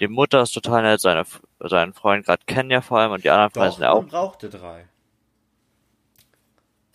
die 0.00 0.08
Mutter 0.08 0.42
ist 0.42 0.52
total 0.52 0.82
nett, 0.82 1.00
seine, 1.00 1.24
seinen 1.60 1.92
Freund 1.92 2.26
gerade 2.26 2.42
kennen 2.46 2.70
ja 2.70 2.80
vor 2.80 2.98
allem 2.98 3.12
und 3.12 3.24
die 3.24 3.30
anderen 3.30 3.50
Freunde 3.50 3.72
sind 3.72 3.82
ja 3.82 3.92
auch 3.92 4.02
man 4.02 4.08
brauchte 4.08 4.48
drei. 4.48 4.88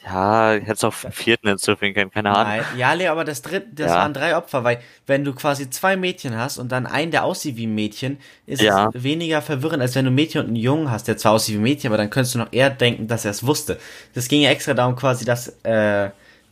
Ja, 0.06 0.54
ich 0.56 0.62
hätte 0.64 0.74
es 0.74 0.84
auch 0.84 0.94
vierten 0.94 1.48
hinzufügen 1.48 1.96
können, 1.96 2.12
keine 2.12 2.30
Ahnung. 2.30 2.54
Nein, 2.54 2.66
ja, 2.78 2.94
Leo, 2.94 3.12
aber 3.12 3.24
das 3.24 3.42
dritte, 3.42 3.68
das 3.74 3.92
Ja. 3.92 3.98
waren 3.98 4.14
drei 4.14 4.38
Opfer, 4.38 4.64
weil 4.64 4.80
wenn 5.08 5.24
du 5.24 5.34
quasi 5.34 5.70
zwei 5.72 5.98
Mädchen 5.98 6.38
hast 6.38 6.60
und 6.60 6.72
dann 6.72 6.86
einen, 6.86 7.10
der 7.10 7.24
aussieht 7.24 7.56
wie 7.58 7.66
ein 7.66 7.74
Mädchen, 7.74 8.20
ist 8.46 8.62
Ja. 8.62 8.92
es 8.94 9.04
weniger 9.04 9.42
verwirrend, 9.42 9.82
als 9.82 9.96
wenn 9.96 10.06
du 10.06 10.12
ein 10.12 10.16
Mädchen 10.16 10.42
und 10.42 10.48
einen 10.48 10.58
Jungen 10.58 10.92
hast, 10.92 11.08
der 11.08 11.18
zwar 11.18 11.32
aussieht 11.32 11.56
wie 11.56 11.60
ein 11.60 11.64
Mädchen, 11.64 11.90
aber 11.90 11.98
dann 11.98 12.12
könntest 12.12 12.36
du 12.36 12.40
noch 12.40 12.54
eher 12.54 12.70
denken, 12.70 13.08
dass 13.08 13.26
er 13.26 13.32
es 13.32 13.46
wusste. 13.48 13.80
Das 14.14 14.28
ging 14.28 14.42
ja 14.42 14.52
extra 14.52 14.76
darum 14.76 14.96
quasi, 14.96 15.26
dass, 15.26 15.48
äh, 15.64 16.12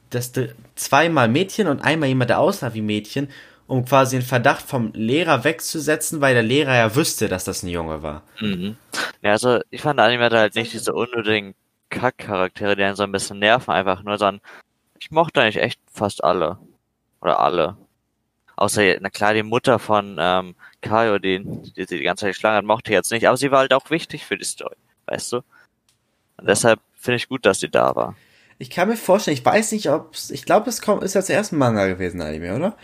dass 0.09 0.31
du 0.31 0.53
zweimal 0.75 1.27
Mädchen 1.27 1.67
und 1.67 1.79
einmal 1.81 2.09
jemand, 2.09 2.31
der 2.31 2.39
aussah 2.39 2.73
wie 2.73 2.81
Mädchen, 2.81 3.29
um 3.67 3.85
quasi 3.85 4.17
den 4.17 4.25
Verdacht 4.25 4.65
vom 4.65 4.91
Lehrer 4.93 5.43
wegzusetzen, 5.43 6.21
weil 6.21 6.33
der 6.33 6.43
Lehrer 6.43 6.75
ja 6.75 6.95
wüsste, 6.95 7.27
dass 7.29 7.43
das 7.43 7.61
ein 7.61 7.69
Junge 7.69 8.01
war. 8.01 8.23
Mhm. 8.39 8.77
Ja, 9.21 9.31
also 9.31 9.59
ich 9.69 9.81
fand 9.81 9.99
der 9.99 10.07
Anime 10.07 10.29
halt 10.31 10.55
nicht 10.55 10.73
diese 10.73 10.93
unnötigen 10.93 11.53
Kack-Charaktere, 11.93 12.75
die 12.75 12.83
einen 12.83 12.95
so 12.95 13.03
ein 13.03 13.11
bisschen 13.11 13.39
nerven, 13.39 13.71
einfach 13.71 14.03
nur, 14.03 14.17
sondern 14.17 14.41
ich 14.99 15.11
mochte 15.11 15.41
eigentlich 15.41 15.63
echt 15.63 15.79
fast 15.91 16.23
alle. 16.23 16.57
Oder 17.21 17.39
alle. 17.39 17.77
Außer, 18.55 18.97
na 18.99 19.09
klar, 19.09 19.33
die 19.33 19.43
Mutter 19.43 19.79
von 19.79 20.17
ähm, 20.19 20.55
Kaio, 20.81 21.19
die, 21.19 21.43
die 21.43 21.85
sie 21.85 21.97
die 21.97 22.03
ganze 22.03 22.25
Zeit 22.25 22.33
geschlagen 22.33 22.57
hat, 22.57 22.65
mochte 22.65 22.91
ich 22.91 22.95
jetzt 22.95 23.11
nicht, 23.11 23.27
aber 23.27 23.37
sie 23.37 23.51
war 23.51 23.59
halt 23.59 23.73
auch 23.73 23.89
wichtig 23.89 24.25
für 24.25 24.37
die 24.37 24.45
Story, 24.45 24.75
weißt 25.05 25.33
du? 25.33 25.37
Und 26.37 26.47
deshalb 26.47 26.79
finde 26.95 27.17
ich 27.17 27.29
gut, 27.29 27.45
dass 27.45 27.59
sie 27.59 27.69
da 27.69 27.95
war. 27.95 28.15
Ich 28.59 28.69
kann 28.69 28.89
mir 28.89 28.97
vorstellen, 28.97 29.37
ich 29.37 29.45
weiß 29.45 29.71
nicht, 29.71 29.89
ob 29.89 30.15
ich 30.29 30.45
glaube, 30.45 30.69
es 30.69 30.81
kommt, 30.81 31.03
ist 31.03 31.15
ja 31.15 31.21
zuerst 31.21 31.51
ein 31.51 31.57
Manga 31.57 31.87
gewesen, 31.87 32.21
Anime, 32.21 32.55
oder? 32.55 32.77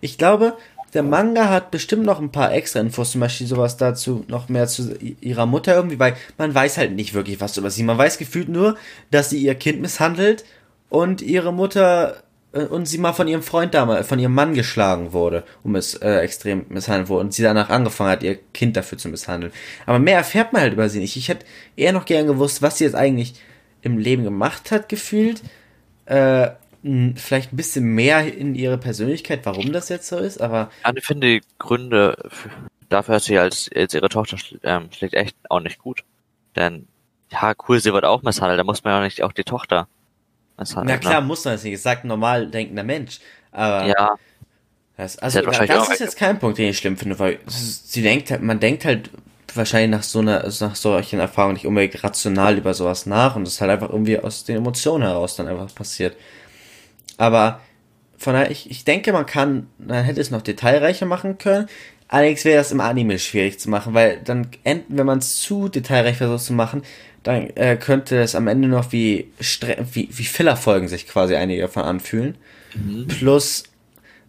Ich 0.00 0.18
glaube, 0.18 0.56
der 0.94 1.02
Manga 1.02 1.48
hat 1.50 1.70
bestimmt 1.72 2.04
noch 2.04 2.20
ein 2.20 2.30
paar 2.30 2.52
extra 2.52 2.80
Infos, 2.80 3.10
zum 3.10 3.20
Beispiel 3.20 3.46
sowas 3.46 3.76
dazu, 3.76 4.24
noch 4.28 4.48
mehr 4.48 4.68
zu 4.68 4.96
ihrer 4.96 5.46
Mutter 5.46 5.74
irgendwie, 5.74 5.98
weil 5.98 6.16
man 6.38 6.54
weiß 6.54 6.78
halt 6.78 6.92
nicht 6.92 7.14
wirklich 7.14 7.40
was 7.40 7.56
über 7.56 7.70
sie. 7.70 7.82
Man 7.82 7.98
weiß 7.98 8.16
gefühlt 8.16 8.48
nur, 8.48 8.76
dass 9.10 9.30
sie 9.30 9.38
ihr 9.38 9.56
Kind 9.56 9.80
misshandelt 9.80 10.44
und 10.88 11.20
ihre 11.20 11.52
Mutter 11.52 12.22
äh, 12.52 12.64
und 12.64 12.86
sie 12.86 12.98
mal 12.98 13.12
von 13.12 13.26
ihrem 13.26 13.42
Freund 13.42 13.74
damals, 13.74 14.06
von 14.06 14.20
ihrem 14.20 14.34
Mann 14.34 14.54
geschlagen 14.54 15.12
wurde, 15.12 15.42
um 15.64 15.74
es 15.74 15.94
äh, 15.94 16.18
extrem 16.18 16.66
misshandelt 16.68 17.08
wurde 17.08 17.24
und 17.24 17.34
sie 17.34 17.42
danach 17.42 17.70
angefangen 17.70 18.10
hat, 18.10 18.22
ihr 18.22 18.38
Kind 18.52 18.76
dafür 18.76 18.96
zu 18.96 19.08
misshandeln. 19.08 19.52
Aber 19.86 19.98
mehr 19.98 20.18
erfährt 20.18 20.52
man 20.52 20.62
halt 20.62 20.74
über 20.74 20.88
sie 20.88 21.00
nicht. 21.00 21.16
Ich 21.16 21.28
hätte 21.28 21.44
eher 21.76 21.92
noch 21.92 22.06
gern 22.06 22.28
gewusst, 22.28 22.62
was 22.62 22.78
sie 22.78 22.84
jetzt 22.84 22.94
eigentlich 22.94 23.34
im 23.82 23.98
Leben 23.98 24.22
gemacht 24.22 24.70
hat, 24.70 24.88
gefühlt. 24.88 25.42
Äh, 26.06 26.50
vielleicht 27.16 27.52
ein 27.52 27.56
bisschen 27.56 27.84
mehr 27.84 28.32
in 28.34 28.54
ihre 28.54 28.76
Persönlichkeit, 28.78 29.40
warum 29.46 29.72
das 29.72 29.88
jetzt 29.88 30.06
so 30.08 30.18
ist, 30.18 30.40
aber 30.40 30.70
ich 30.94 31.04
finde 31.04 31.26
die 31.28 31.40
Gründe 31.58 32.16
für, 32.28 32.50
dafür, 32.90 33.14
dass 33.14 33.24
sie 33.24 33.38
als, 33.38 33.70
als 33.74 33.94
ihre 33.94 34.08
Tochter 34.08 34.36
schl 34.38 34.60
ähm, 34.62 34.88
schlägt, 34.92 35.14
echt 35.14 35.36
auch 35.48 35.60
nicht 35.60 35.78
gut. 35.78 36.04
Denn, 36.56 36.86
ja, 37.32 37.54
cool, 37.68 37.80
sie 37.80 37.92
wird 37.92 38.04
auch 38.04 38.22
misshandelt, 38.22 38.58
da 38.60 38.64
muss 38.64 38.84
man 38.84 38.92
ja 38.94 39.00
nicht 39.02 39.22
auch 39.22 39.32
die 39.32 39.44
Tochter 39.44 39.88
misshandeln. 40.58 40.98
na 41.02 41.08
klar, 41.08 41.20
Ne? 41.22 41.26
muss 41.26 41.44
man 41.44 41.54
das 41.54 41.64
nicht. 41.64 41.74
Es 41.74 41.82
sagt 41.82 42.04
ein 42.04 42.08
normal 42.08 42.48
denkender 42.50 42.84
Mensch. 42.84 43.20
Aber 43.50 43.86
Ja, 43.86 44.16
das, 44.96 45.18
also 45.18 45.40
das 45.40 45.70
auch 45.70 45.90
ist 45.90 46.00
jetzt 46.00 46.16
kein 46.16 46.38
Punkt, 46.38 46.58
den 46.58 46.70
ich 46.70 46.78
schlimm 46.78 46.96
finde, 46.96 47.18
weil 47.18 47.38
sie 47.46 48.02
denkt 48.02 48.30
halt, 48.30 48.42
man 48.42 48.60
denkt 48.60 48.84
halt 48.84 49.10
wahrscheinlich 49.54 49.90
nach 49.90 50.02
so 50.02 50.18
einer, 50.20 50.42
nach 50.60 50.76
solchen 50.76 51.20
Erfahrungen 51.20 51.54
nicht 51.54 51.66
unbedingt 51.66 52.02
rational 52.02 52.58
über 52.58 52.74
sowas 52.74 53.06
nach 53.06 53.36
und 53.36 53.44
das 53.44 53.54
ist 53.54 53.60
halt 53.60 53.70
einfach 53.70 53.90
irgendwie 53.90 54.18
aus 54.18 54.44
den 54.44 54.56
Emotionen 54.56 55.02
heraus 55.04 55.36
dann 55.36 55.48
einfach 55.48 55.74
passiert. 55.74 56.16
Aber 57.16 57.60
von 58.16 58.34
daher, 58.34 58.50
ich, 58.50 58.70
ich 58.70 58.84
denke, 58.84 59.12
man 59.12 59.26
kann, 59.26 59.68
man 59.78 60.04
hätte 60.04 60.20
es 60.20 60.30
noch 60.30 60.42
detailreicher 60.42 61.06
machen 61.06 61.38
können. 61.38 61.66
Allerdings 62.08 62.44
wäre 62.44 62.58
das 62.58 62.70
im 62.72 62.80
Anime 62.80 63.18
schwierig 63.18 63.58
zu 63.58 63.70
machen, 63.70 63.94
weil 63.94 64.20
dann 64.22 64.48
wenn 64.64 65.06
man 65.06 65.18
es 65.18 65.40
zu 65.40 65.68
detailreich 65.68 66.16
versucht 66.18 66.44
zu 66.44 66.52
machen, 66.52 66.82
dann 67.22 67.48
äh, 67.56 67.76
könnte 67.76 68.20
es 68.20 68.34
am 68.34 68.46
Ende 68.46 68.68
noch 68.68 68.92
wie, 68.92 69.30
Stre 69.40 69.78
wie, 69.92 70.08
wie 70.12 70.24
Fillerfolgen 70.24 70.88
sich 70.88 71.08
quasi 71.08 71.34
einige 71.34 71.62
davon 71.62 71.84
anfühlen. 71.84 72.36
Plus 73.08 73.64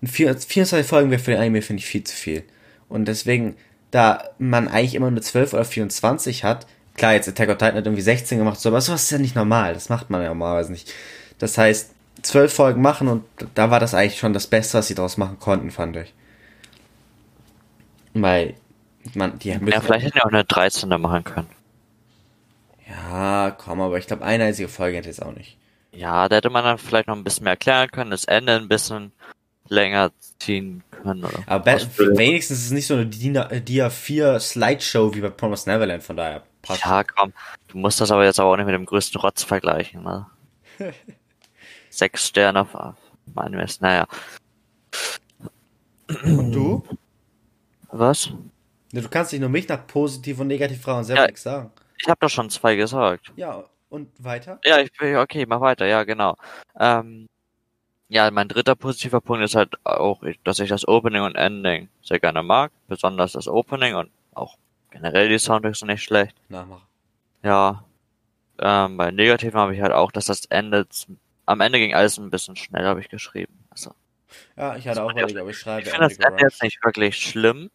ein 0.01 0.07
vier- 0.07 0.35
24 0.37 0.87
Folgen 0.87 1.11
wäre 1.11 1.21
für 1.21 1.31
den 1.31 1.39
Anime, 1.41 1.61
finde 1.61 1.81
ich, 1.81 1.85
viel 1.87 2.03
zu 2.03 2.15
viel. 2.15 2.43
Und 2.87 3.07
deswegen, 3.07 3.55
da 3.91 4.29
man 4.37 4.67
eigentlich 4.67 4.95
immer 4.95 5.11
nur 5.11 5.21
12 5.21 5.53
oder 5.53 5.65
24 5.65 6.43
hat, 6.43 6.67
klar, 6.95 7.13
jetzt 7.13 7.27
Attack 7.27 7.49
on 7.49 7.57
Titan 7.57 7.75
hat 7.75 7.85
irgendwie 7.85 8.01
16 8.01 8.37
gemacht, 8.37 8.59
so, 8.59 8.69
aber 8.69 8.79
sowas 8.81 9.03
ist 9.03 9.11
ja 9.11 9.17
nicht 9.17 9.35
normal. 9.35 9.73
Das 9.73 9.89
macht 9.89 10.09
man 10.09 10.21
ja 10.21 10.29
normalerweise 10.29 10.71
nicht. 10.71 10.93
Das 11.39 11.57
heißt, 11.57 11.91
12 12.25 12.53
Folgen 12.53 12.81
machen 12.81 13.07
und 13.07 13.23
da 13.53 13.71
war 13.71 13.79
das 13.79 13.93
eigentlich 13.93 14.19
schon 14.19 14.33
das 14.33 14.47
Beste, 14.47 14.77
was 14.77 14.87
sie 14.87 14.95
daraus 14.95 15.17
machen 15.17 15.39
konnten, 15.39 15.71
fand 15.71 15.95
ich. 15.97 16.13
Weil, 18.13 18.55
man, 19.13 19.37
die 19.39 19.53
haben 19.53 19.67
ja, 19.67 19.81
vielleicht 19.81 20.05
hätten 20.05 20.15
wir 20.15 20.25
auch 20.25 20.29
eine 20.29 20.45
13. 20.45 20.89
machen 20.89 21.23
können. 21.23 21.49
Ja, 22.87 23.51
komm, 23.51 23.81
aber 23.81 23.97
ich 23.97 24.07
glaube, 24.07 24.23
eine 24.23 24.45
einzige 24.45 24.69
Folge 24.69 24.97
hätte 24.97 25.09
jetzt 25.09 25.21
auch 25.21 25.33
nicht. 25.33 25.57
Ja, 25.91 26.27
da 26.27 26.37
hätte 26.37 26.49
man 26.49 26.63
dann 26.63 26.77
vielleicht 26.77 27.07
noch 27.07 27.15
ein 27.15 27.23
bisschen 27.23 27.43
mehr 27.43 27.53
erklären 27.53 27.89
können, 27.91 28.11
das 28.11 28.25
Ende 28.25 28.55
ein 28.55 28.67
bisschen 28.67 29.11
länger 29.67 30.11
ziehen 30.39 30.83
können, 30.91 31.23
oder? 31.23 31.39
Aber 31.47 31.65
wenigstens 31.65 32.59
ist 32.59 32.65
es 32.65 32.71
nicht 32.71 32.87
so 32.87 32.95
eine 32.95 33.05
Dia, 33.05 33.45
Dia 33.59 33.89
4 33.89 34.39
Slideshow 34.39 35.13
wie 35.15 35.21
bei 35.21 35.29
Promised 35.29 35.67
Neverland, 35.67 36.03
von 36.03 36.17
daher 36.17 36.43
passt. 36.61 36.85
Ja, 36.85 37.03
komm. 37.03 37.33
Du 37.67 37.77
musst 37.77 38.01
das 38.01 38.11
aber 38.11 38.25
jetzt 38.25 38.39
aber 38.39 38.51
auch 38.51 38.57
nicht 38.57 38.65
mit 38.65 38.75
dem 38.75 38.85
größten 38.85 39.19
Rotz 39.21 39.43
vergleichen, 39.43 40.03
ne? 40.03 40.27
Sechs 41.95 42.27
Sterne 42.27 42.61
auf 42.61 42.95
Mist. 43.51 43.81
Naja. 43.81 44.05
Und 46.25 46.51
du? 46.51 46.83
Was? 47.89 48.29
Du 48.91 49.07
kannst 49.09 49.31
dich 49.31 49.39
nur 49.39 49.47
mich 49.47 49.67
nach 49.69 49.87
positiv 49.87 50.39
und 50.41 50.47
negativ 50.47 50.81
fragen 50.81 51.05
selber 51.05 51.21
Ja. 51.21 51.27
nichts 51.27 51.43
sagen. 51.43 51.71
Ich 51.97 52.09
habe 52.09 52.17
doch 52.19 52.29
schon 52.29 52.49
zwei 52.49 52.75
gesagt. 52.75 53.31
Ja, 53.37 53.63
und 53.89 54.09
weiter? 54.21 54.59
Ja, 54.65 54.79
ich 54.79 54.91
bin 54.91 55.15
okay, 55.15 55.45
mach 55.45 55.61
weiter, 55.61 55.85
ja, 55.85 56.03
genau. 56.03 56.35
Ähm, 56.77 57.27
ja, 58.09 58.29
mein 58.29 58.49
dritter 58.49 58.75
positiver 58.75 59.21
Punkt 59.21 59.45
ist 59.45 59.55
halt 59.55 59.73
auch, 59.85 60.21
dass 60.43 60.59
ich 60.59 60.67
das 60.67 60.85
Opening 60.85 61.21
und 61.21 61.35
Ending 61.35 61.87
sehr 62.03 62.19
gerne 62.19 62.43
mag. 62.43 62.73
Besonders 62.89 63.31
das 63.31 63.47
Opening 63.47 63.95
und 63.95 64.11
auch 64.33 64.57
generell 64.91 65.29
die 65.29 65.39
Soundtracks 65.39 65.79
sind 65.79 65.87
nicht 65.87 66.03
schlecht. 66.03 66.35
Nachmachen. 66.49 66.83
Ja. 67.41 67.85
Ähm, 68.59 68.97
bei 68.97 69.11
Negativen 69.11 69.57
habe 69.59 69.73
ich 69.73 69.81
halt 69.81 69.93
auch, 69.93 70.11
dass 70.11 70.25
das 70.25 70.43
Ende, 70.45 70.85
am 71.45 71.61
Ende 71.61 71.79
ging 71.79 71.93
alles 71.93 72.17
ein 72.17 72.29
bisschen 72.29 72.55
schnell, 72.55 72.85
habe 72.85 72.99
ich 72.99 73.09
geschrieben. 73.09 73.65
Also, 73.69 73.93
Ja, 74.57 74.75
ich 74.75 74.87
hatte 74.87 75.03
auch 75.03 75.11
überlegt, 75.11 75.37
aber 75.37 75.49
ich 75.49 75.57
schreibe 75.57 75.83
ich 75.83 75.89
finde 75.89 76.07
das 76.07 76.17
Ende 76.17 76.41
jetzt 76.41 76.63
nicht 76.63 76.83
wirklich 76.83 77.17
schlimm, 77.17 77.69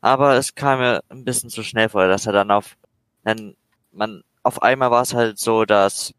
aber 0.00 0.36
es 0.36 0.54
kam 0.54 0.80
mir 0.80 1.02
ein 1.08 1.24
bisschen 1.24 1.50
zu 1.50 1.62
schnell 1.62 1.88
vor, 1.88 2.06
dass 2.08 2.26
er 2.26 2.32
dann 2.32 2.50
auf, 2.50 2.76
dann, 3.24 3.56
man, 3.92 4.22
auf 4.42 4.62
einmal 4.62 4.90
war 4.90 5.02
es 5.02 5.14
halt 5.14 5.38
so, 5.38 5.64
dass, 5.64 6.14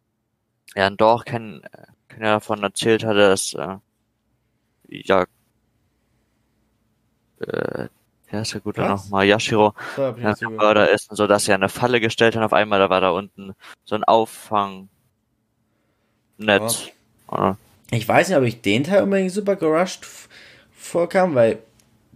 ja, 0.76 0.88
ein 0.88 0.98
Dorf 0.98 1.26
kennen, 1.26 1.62
kennen 2.10 2.26
ja 2.26 2.34
davon 2.34 2.64
erzählt 2.64 3.04
hatte, 3.04 3.30
dass, 3.30 3.54
äh, 3.54 3.78
ja, 4.90 5.26
äh, 7.40 7.88
wer 8.30 8.42
ist 8.42 8.54
der 8.54 8.62
gute 8.62 8.82
Was? 8.82 9.06
nochmal? 9.06 9.26
Yashiro, 9.26 9.74
ja, 9.98 10.14
zugehört. 10.14 10.42
Mörder 10.52 10.90
ist 10.90 11.10
und 11.10 11.18
so, 11.18 11.28
dass 11.28 11.46
sie 11.46 11.54
eine 11.54 11.70
Falle 11.70 12.00
gestellt 12.00 12.36
haben. 12.36 12.44
Auf 12.44 12.54
einmal, 12.54 12.80
da 12.80 12.90
war 12.90 13.02
da 13.02 13.12
unten 13.12 13.54
so 13.86 13.96
ein 13.96 14.04
Auffangnetz. 16.40 16.90
Oder? 17.28 17.58
Ich 17.92 18.08
weiß 18.08 18.30
nicht, 18.30 18.38
ob 18.38 18.44
ich 18.44 18.62
den 18.62 18.84
Teil 18.84 19.04
unbedingt 19.04 19.32
super 19.32 19.56
gerusht 19.56 20.06
vorkam, 20.76 21.36
weil 21.36 21.60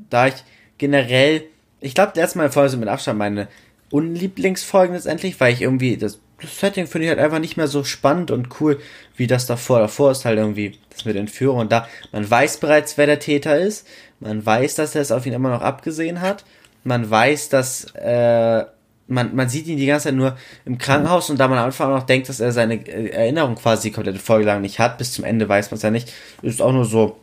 da 0.09 0.27
ich 0.27 0.35
generell, 0.77 1.43
ich 1.79 1.93
glaube, 1.93 2.13
letztes 2.15 2.35
Mal 2.35 2.51
Folge 2.51 2.71
sind 2.71 2.79
mit 2.79 2.89
Abstand 2.89 3.17
meine 3.17 3.47
Unlieblingsfolgen 3.89 4.95
letztendlich, 4.95 5.39
weil 5.39 5.53
ich 5.53 5.61
irgendwie 5.61 5.97
das, 5.97 6.19
das 6.41 6.59
Setting 6.59 6.87
finde 6.87 7.05
ich 7.05 7.09
halt 7.09 7.19
einfach 7.19 7.39
nicht 7.39 7.57
mehr 7.57 7.67
so 7.67 7.83
spannend 7.83 8.31
und 8.31 8.59
cool 8.59 8.79
wie 9.15 9.27
das 9.27 9.45
davor. 9.45 9.79
Davor 9.79 10.11
ist 10.11 10.25
halt 10.25 10.37
irgendwie 10.37 10.77
das 10.89 11.05
mit 11.05 11.15
Entführung 11.15 11.59
und 11.59 11.71
da, 11.71 11.87
man 12.11 12.29
weiß 12.29 12.57
bereits, 12.57 12.97
wer 12.97 13.05
der 13.05 13.19
Täter 13.19 13.57
ist, 13.57 13.87
man 14.19 14.45
weiß, 14.45 14.75
dass 14.75 14.95
er 14.95 15.01
es 15.01 15.11
auf 15.11 15.25
ihn 15.25 15.33
immer 15.33 15.49
noch 15.49 15.61
abgesehen 15.61 16.21
hat, 16.21 16.43
man 16.83 17.09
weiß, 17.09 17.49
dass 17.49 17.85
äh, 17.95 18.65
man, 19.07 19.35
man 19.35 19.49
sieht 19.49 19.67
ihn 19.67 19.77
die 19.77 19.85
ganze 19.85 20.05
Zeit 20.05 20.15
nur 20.15 20.37
im 20.65 20.77
Krankenhaus 20.77 21.29
und 21.29 21.39
da 21.39 21.47
man 21.47 21.57
am 21.57 21.65
Anfang 21.65 21.91
noch 21.91 22.03
denkt, 22.03 22.29
dass 22.29 22.39
er 22.39 22.51
seine 22.51 22.75
äh, 22.75 23.09
Erinnerung 23.09 23.55
quasi 23.55 23.89
die 23.89 23.93
komplette 23.93 24.19
Folge 24.19 24.45
lang 24.45 24.61
nicht 24.61 24.79
hat, 24.79 24.97
bis 24.97 25.13
zum 25.13 25.23
Ende 25.23 25.47
weiß 25.47 25.71
man 25.71 25.77
es 25.77 25.83
ja 25.83 25.91
nicht, 25.91 26.11
ist 26.41 26.61
auch 26.61 26.71
nur 26.71 26.85
so 26.85 27.17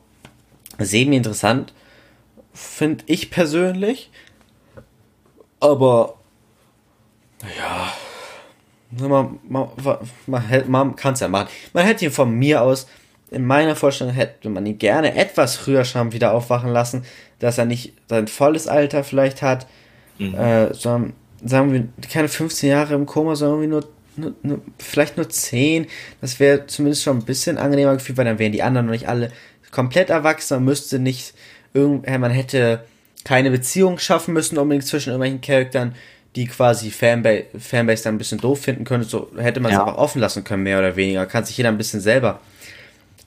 semi-interessant, 0.79 1.73
finde 2.53 3.05
ich 3.07 3.31
persönlich. 3.31 4.11
Aber, 5.61 6.17
ja, 7.59 7.93
man, 8.91 9.39
man, 9.49 9.69
man, 10.27 10.71
man 10.71 10.97
kann 10.97 11.15
es 11.15 11.21
ja 11.21 11.29
machen. 11.29 11.49
Man 11.73 11.85
hätte 11.85 12.05
ihn 12.05 12.11
von 12.11 12.31
mir 12.31 12.63
aus, 12.63 12.87
in 13.31 13.47
meiner 13.47 13.77
Vorstellung 13.77 14.13
hätte 14.15 14.49
man 14.49 14.65
ihn 14.67 14.79
gerne 14.79 15.17
etwas 15.17 15.57
früher 15.57 15.85
schon 15.85 16.13
wieder 16.13 16.33
aufwachen 16.33 16.71
lassen, 16.71 17.05
dass 17.41 17.59
er 17.59 17.65
nicht 17.65 17.95
sein 18.09 18.29
volles 18.29 18.69
Alter 18.69 19.05
vielleicht 19.05 19.43
hat, 19.43 19.67
mhm. 20.19 20.35
äh, 20.35 20.73
sondern 20.73 21.15
sagen 21.45 21.73
wir, 21.73 21.89
keine 22.09 22.29
15 22.29 22.71
Jahre 22.71 22.95
im 22.95 23.07
Koma, 23.07 23.37
sondern 23.37 23.63
irgendwie 23.63 23.75
nur, 23.75 23.89
nur, 24.17 24.35
nur 24.43 24.61
vielleicht 24.79 25.17
nur 25.17 25.29
10. 25.29 25.87
Das 26.21 26.41
wäre 26.41 26.67
zumindest 26.67 27.03
schon 27.03 27.19
ein 27.19 27.25
bisschen 27.25 27.59
angenehmer 27.59 27.95
gefühlt, 27.95 28.19
weil 28.19 28.25
dann 28.25 28.39
wären 28.39 28.53
die 28.53 28.63
anderen 28.63 28.87
noch 28.87 28.93
nicht 28.93 29.09
alle 29.09 29.31
komplett 29.71 30.11
erwachsen. 30.11 30.57
Man 30.57 30.65
müsste 30.65 30.99
nicht, 30.99 31.35
irgend, 31.73 32.07
man 32.07 32.31
hätte 32.31 32.85
keine 33.25 33.51
Beziehung 33.51 33.99
schaffen 33.99 34.35
müssen 34.35 34.59
unbedingt 34.59 34.87
zwischen 34.87 35.11
irgendwelchen 35.11 35.41
Charakteren 35.41 35.95
die 36.37 36.47
quasi 36.47 36.91
Fanbase, 36.91 37.45
Fanbase 37.59 38.05
dann 38.05 38.17
ein 38.17 38.19
bisschen 38.19 38.41
doof 38.41 38.61
finden 38.61 38.85
könnte, 38.85 39.07
so 39.07 39.31
hätte 39.37 39.61
man 39.61 39.71
es 39.71 39.79
ja. 39.79 39.85
einfach 39.85 39.99
offen 39.99 40.21
lassen 40.21 40.43
können, 40.43 40.65
mehr 40.65 40.79
oder 40.79 40.97
weniger. 40.97 41.27
Kann 41.27 41.45
sich 41.45 41.57
jeder 41.57 41.69
ein 41.69 41.79
bisschen 41.79 42.01
selber 42.01 42.41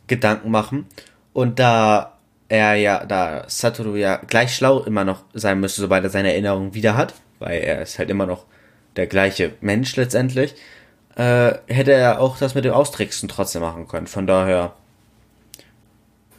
Gedanken 0.07 0.51
machen. 0.51 0.85
Und 1.33 1.59
da 1.59 2.17
er 2.49 2.75
ja, 2.75 3.05
da 3.05 3.43
Satoru 3.47 3.95
ja 3.95 4.17
gleich 4.27 4.55
schlau 4.55 4.79
immer 4.83 5.03
noch 5.03 5.23
sein 5.33 5.59
müsste, 5.59 5.81
sobald 5.81 6.03
er 6.03 6.09
seine 6.09 6.31
Erinnerungen 6.31 6.73
wieder 6.73 6.95
hat, 6.95 7.13
weil 7.39 7.61
er 7.61 7.81
ist 7.81 7.99
halt 7.99 8.09
immer 8.09 8.25
noch 8.25 8.45
der 8.95 9.07
gleiche 9.07 9.53
Mensch 9.61 9.95
letztendlich, 9.95 10.55
äh, 11.15 11.53
hätte 11.67 11.93
er 11.93 12.19
auch 12.19 12.37
das 12.37 12.55
mit 12.55 12.65
dem 12.65 12.73
Austricksen 12.73 13.29
trotzdem 13.29 13.61
machen 13.61 13.87
können. 13.87 14.07
Von 14.07 14.27
daher, 14.27 14.73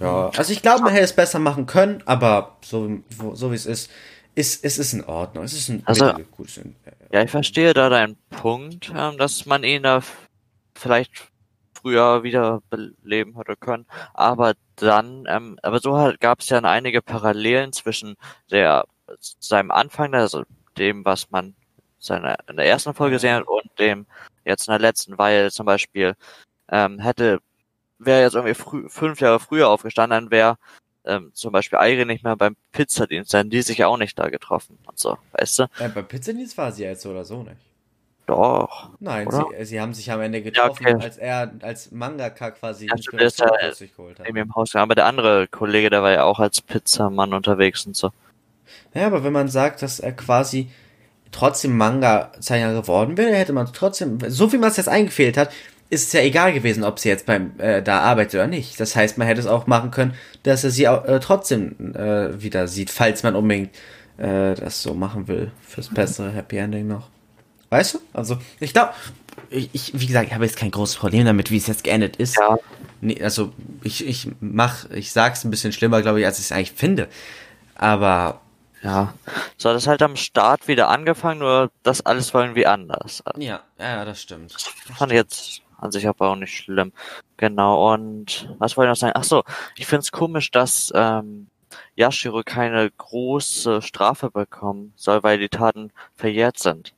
ja, 0.01 0.30
also 0.36 0.53
ich 0.53 0.62
glaube, 0.62 0.82
man 0.82 0.92
hätte 0.92 1.05
es 1.05 1.12
besser 1.12 1.38
machen 1.38 1.66
können, 1.66 2.03
aber 2.07 2.57
so, 2.64 3.01
so 3.34 3.51
wie 3.51 3.57
es 3.57 3.66
ist, 3.66 3.90
ist, 4.34 4.64
es 4.64 4.78
ist 4.78 4.92
in 4.92 5.05
Ordnung. 5.05 5.44
Es 5.44 5.53
ist 5.53 5.68
ein 5.68 5.82
also, 5.84 6.12
gutes. 6.30 6.61
Ja, 7.12 7.22
ich 7.22 7.30
verstehe 7.30 7.74
da 7.74 7.88
deinen 7.88 8.16
Punkt, 8.30 8.92
ähm, 8.94 9.18
dass 9.18 9.46
man 9.46 9.64
ihn 9.64 9.82
da 9.82 10.01
vielleicht 10.76 11.28
früher 11.74 12.22
wieder 12.22 12.61
beleben 12.70 13.36
hätte 13.36 13.57
können, 13.57 13.86
aber 14.14 14.55
dann, 14.76 15.24
ähm, 15.28 15.59
aber 15.62 15.80
so 15.80 15.96
halt 15.96 16.20
gab 16.20 16.40
es 16.40 16.49
ja 16.49 16.59
einige 16.59 17.03
Parallelen 17.03 17.72
zwischen 17.72 18.16
der 18.51 18.84
seinem 19.40 19.70
Anfang, 19.70 20.14
also 20.14 20.44
dem, 20.78 21.04
was 21.04 21.30
man 21.30 21.54
seine, 21.98 22.36
in 22.48 22.56
der 22.56 22.66
ersten 22.66 22.94
Folge 22.94 23.16
gesehen 23.16 23.36
hat 23.36 23.46
und 23.46 23.70
dem 23.78 24.06
jetzt 24.44 24.68
in 24.68 24.72
der 24.72 24.80
letzten, 24.80 25.18
weil 25.18 25.50
zum 25.50 25.66
Beispiel 25.66 26.14
ähm, 26.70 26.98
hätte 26.98 27.40
wäre 27.98 28.22
jetzt 28.22 28.34
irgendwie 28.34 28.54
früh, 28.54 28.88
fünf 28.88 29.20
Jahre 29.20 29.40
früher 29.40 29.68
aufgestanden, 29.68 30.24
dann 30.24 30.30
wäre 30.30 30.56
ähm, 31.04 31.30
zum 31.34 31.52
Beispiel 31.52 31.78
Eire 31.78 32.06
nicht 32.06 32.24
mehr 32.24 32.36
beim 32.36 32.56
Pizzadienst, 32.72 33.34
dann 33.34 33.50
die 33.50 33.62
sich 33.62 33.78
ja 33.78 33.88
auch 33.88 33.96
nicht 33.96 34.18
da 34.18 34.28
getroffen 34.28 34.78
und 34.86 34.98
so, 34.98 35.18
weißt 35.32 35.60
du? 35.60 35.66
Ja, 35.80 35.88
beim 35.88 36.06
Pizzadienst 36.06 36.56
war 36.56 36.70
sie 36.70 36.84
jetzt 36.84 37.02
so 37.02 37.10
oder 37.10 37.24
so 37.24 37.42
nicht. 37.42 37.56
Doch. 38.26 38.90
Nein, 39.00 39.26
sie, 39.30 39.64
sie, 39.64 39.80
haben 39.80 39.94
sich 39.94 40.12
am 40.12 40.20
Ende 40.20 40.42
getroffen, 40.42 40.86
ja, 40.86 40.94
okay. 40.96 41.02
als 41.02 41.16
er 41.16 41.50
als 41.62 41.90
Mangaka 41.90 42.50
quasi 42.50 42.86
ja, 42.86 42.94
Inspiration 42.94 43.48
ja, 43.62 43.72
sich 43.72 43.96
geholt 43.96 44.18
hat. 44.18 44.28
In 44.28 44.36
im 44.36 44.54
Haus, 44.54 44.76
aber 44.76 44.94
der 44.94 45.06
andere 45.06 45.48
Kollege, 45.48 45.88
der 45.88 46.02
war 46.02 46.12
ja 46.12 46.24
auch 46.24 46.38
als 46.38 46.60
Pizzamann 46.60 47.32
unterwegs 47.32 47.86
und 47.86 47.96
so. 47.96 48.12
Ja, 48.95 49.07
aber 49.07 49.24
wenn 49.24 49.32
man 49.32 49.49
sagt, 49.49 49.82
dass 49.82 50.01
er 50.01 50.12
quasi 50.12 50.68
trotzdem 51.30 51.76
Manga-Zeichner 51.76 52.72
geworden 52.74 53.16
wäre, 53.16 53.34
hätte 53.34 53.53
man 53.53 53.70
trotzdem, 53.72 54.18
so 54.28 54.53
wie 54.53 54.59
man 54.59 54.70
es 54.70 54.76
jetzt 54.76 54.89
eingefehlt 54.89 55.36
hat, 55.36 55.51
ist 55.91 56.09
es 56.09 56.12
ja 56.12 56.20
egal 56.20 56.53
gewesen, 56.53 56.84
ob 56.84 56.99
sie 56.99 57.09
jetzt 57.09 57.26
beim 57.26 57.53
äh, 57.59 57.82
da 57.82 58.01
arbeitet 58.01 58.34
oder 58.34 58.47
nicht. 58.47 58.78
Das 58.78 58.95
heißt, 58.95 59.16
man 59.16 59.26
hätte 59.26 59.41
es 59.41 59.47
auch 59.47 59.66
machen 59.66 59.91
können, 59.91 60.14
dass 60.43 60.64
er 60.64 60.70
sie 60.70 60.84
äh, 60.84 61.20
trotzdem 61.20 61.95
äh, 61.95 62.41
wieder 62.43 62.68
sieht, 62.68 62.91
falls 62.91 63.22
man 63.22 63.34
unbedingt 63.34 63.74
äh, 64.18 64.55
das 64.55 64.82
so 64.82 64.95
machen 64.95 65.28
will 65.28 65.51
fürs 65.66 65.89
bessere 65.89 66.30
Happy 66.30 66.59
Ending 66.59 66.86
noch. 66.86 67.09
Weißt 67.70 67.95
du? 67.95 67.99
Also 68.12 68.39
ich 68.61 68.72
glaube, 68.72 68.93
ich, 69.51 69.70
ich, 69.72 69.99
wie 69.99 70.07
gesagt, 70.07 70.28
ich 70.28 70.34
habe 70.34 70.45
jetzt 70.45 70.57
kein 70.57 70.70
großes 70.70 70.97
Problem 70.97 71.24
damit, 71.24 71.51
wie 71.51 71.57
es 71.57 71.66
jetzt 71.66 71.84
geendet 71.84 72.16
ist. 72.16 72.36
Ja. 72.36 72.59
Nee, 73.01 73.22
also 73.22 73.53
ich, 73.82 74.07
ich 74.07 74.28
mach, 74.41 74.91
ich 74.91 75.12
sag's 75.12 75.45
ein 75.45 75.51
bisschen 75.51 75.72
schlimmer, 75.72 76.03
glaube 76.03 76.20
ich, 76.20 76.26
als 76.26 76.39
ich 76.39 76.47
es 76.47 76.53
eigentlich 76.53 76.72
finde. 76.72 77.09
Aber 77.76 78.41
ja, 78.82 79.14
so 79.56 79.70
hat 79.70 79.76
es 79.76 79.86
halt 79.86 80.02
am 80.02 80.16
Start 80.16 80.68
wieder 80.68 80.88
angefangen, 80.88 81.40
nur 81.40 81.70
das 81.82 82.04
alles 82.04 82.32
war 82.34 82.42
irgendwie 82.42 82.66
anders. 82.66 83.22
Ja, 83.36 83.60
ja, 83.78 84.04
das 84.04 84.22
stimmt. 84.22 84.54
Das 84.54 84.64
fand 84.96 85.12
ich 85.12 85.16
jetzt 85.16 85.62
an 85.78 85.92
sich 85.92 86.08
aber 86.08 86.30
auch 86.30 86.36
nicht 86.36 86.56
schlimm. 86.56 86.92
Genau, 87.36 87.92
und 87.92 88.54
was 88.58 88.76
wollte 88.76 88.88
ich 88.88 88.92
noch 88.92 89.00
sagen? 89.00 89.14
Ach 89.16 89.24
so, 89.24 89.44
ich 89.76 89.86
finde 89.86 90.02
es 90.02 90.12
komisch, 90.12 90.50
dass 90.50 90.92
ähm, 90.94 91.48
Yashiro 91.96 92.42
keine 92.44 92.90
große 92.90 93.82
Strafe 93.82 94.30
bekommen 94.30 94.92
soll, 94.96 95.22
weil 95.22 95.38
die 95.38 95.48
Taten 95.48 95.92
verjährt 96.14 96.58
sind. 96.58 96.94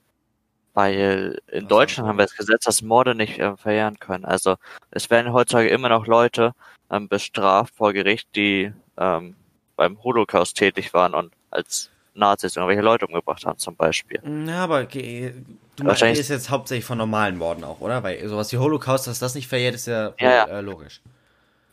Weil 0.72 1.40
in 1.48 1.64
was 1.64 1.68
Deutschland 1.68 2.08
haben 2.08 2.18
wir 2.18 2.26
das 2.26 2.36
Gesetz, 2.36 2.64
dass 2.64 2.82
Morde 2.82 3.14
nicht 3.14 3.38
äh, 3.38 3.56
verjähren 3.56 3.98
können. 3.98 4.24
Also 4.24 4.56
es 4.90 5.10
werden 5.10 5.32
heutzutage 5.32 5.68
immer 5.68 5.88
noch 5.88 6.06
Leute 6.06 6.52
ähm, 6.90 7.08
bestraft 7.08 7.74
vor 7.74 7.92
Gericht, 7.92 8.28
die 8.36 8.72
ähm, 8.96 9.36
beim 9.76 10.02
Holocaust 10.02 10.56
tätig 10.56 10.94
waren 10.94 11.14
und 11.14 11.32
als 11.51 11.90
Nazis 12.14 12.57
irgendwelche 12.57 12.82
Leute 12.82 13.07
umgebracht 13.07 13.44
haben, 13.44 13.59
zum 13.59 13.76
Beispiel. 13.76 14.20
Ja, 14.46 14.64
aber 14.64 14.82
okay, 14.82 15.34
du 15.76 15.84
Wahrscheinlich 15.84 16.20
ist 16.20 16.28
jetzt 16.28 16.51
hauptsächlich 16.51 16.84
von 16.84 16.98
normalen 16.98 17.38
Morden 17.38 17.64
auch, 17.64 17.80
oder? 17.80 18.03
Weil 18.03 18.26
sowas 18.28 18.53
wie 18.53 18.59
Holocaust, 18.59 19.07
dass 19.07 19.18
das 19.18 19.34
nicht 19.34 19.48
verjährt, 19.48 19.74
ist 19.74 19.86
ja, 19.86 20.12
ja, 20.18 20.30
ja. 20.30 20.44
Äh, 20.46 20.61
logisch. 20.61 21.01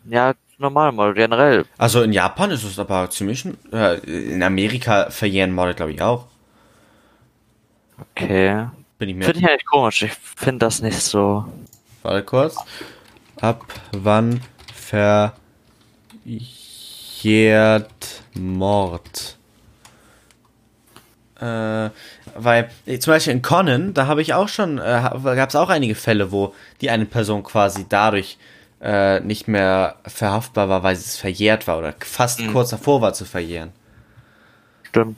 Ja, 0.06 0.34
normal 0.58 0.92
Morde, 0.92 1.14
generell. 1.14 1.66
Also 1.78 2.02
in 2.02 2.14
Japan 2.14 2.52
ist 2.52 2.64
es 2.64 2.80
aber 2.80 3.10
ziemlich. 3.10 3.46
Äh, 3.72 3.98
in 4.06 4.42
Amerika 4.44 5.10
verjähren 5.10 5.52
Morde, 5.54 5.74
glaube 5.74 5.92
ich, 5.92 6.02
auch. 6.02 6.28
Okay. 8.12 8.68
Bin 8.98 9.10
ich 9.10 9.16
mir. 9.16 9.26
Finde 9.26 9.40
ich 9.40 9.48
eigentlich 9.48 9.66
komisch. 9.66 10.04
Ich 10.04 10.14
finde 10.14 10.60
das 10.66 10.82
nicht 10.82 11.00
so. 11.00 11.46
Warte 12.04 12.24
kurz. 12.24 12.56
Ab 13.42 13.66
wann 13.92 14.42
verjährt 14.74 15.34
Mord? 18.34 19.37
Äh, 21.40 21.92
weil 22.36 22.70
äh, 22.86 23.00
zum 23.00 23.14
Beispiel 23.14 23.34
in 23.34 23.42
Conan, 23.42 23.94
da 23.94 24.08
habe 24.08 24.22
ich 24.22 24.34
auch 24.34 24.48
schon, 24.48 24.80
äh, 24.80 24.82
gab 24.82 25.50
es 25.50 25.56
auch 25.56 25.70
einige 25.70 25.96
Fälle, 25.96 26.32
wo 26.32 26.56
die 26.82 26.90
eine 26.90 27.06
Person 27.06 27.44
quasi 27.44 27.86
dadurch 27.88 28.38
äh, 28.82 29.20
nicht 29.20 29.48
mehr 29.48 29.98
verhaftbar 30.06 30.70
war, 30.70 30.84
weil 30.84 30.96
es 30.96 31.18
verjährt 31.18 31.68
war 31.68 31.78
oder 31.78 31.94
fast 32.00 32.42
mhm. 32.42 32.54
kurz 32.54 32.72
davor 32.72 33.02
war 33.02 33.14
zu 33.14 33.26
verjähren. 33.26 33.72
Stimmt. 34.84 35.18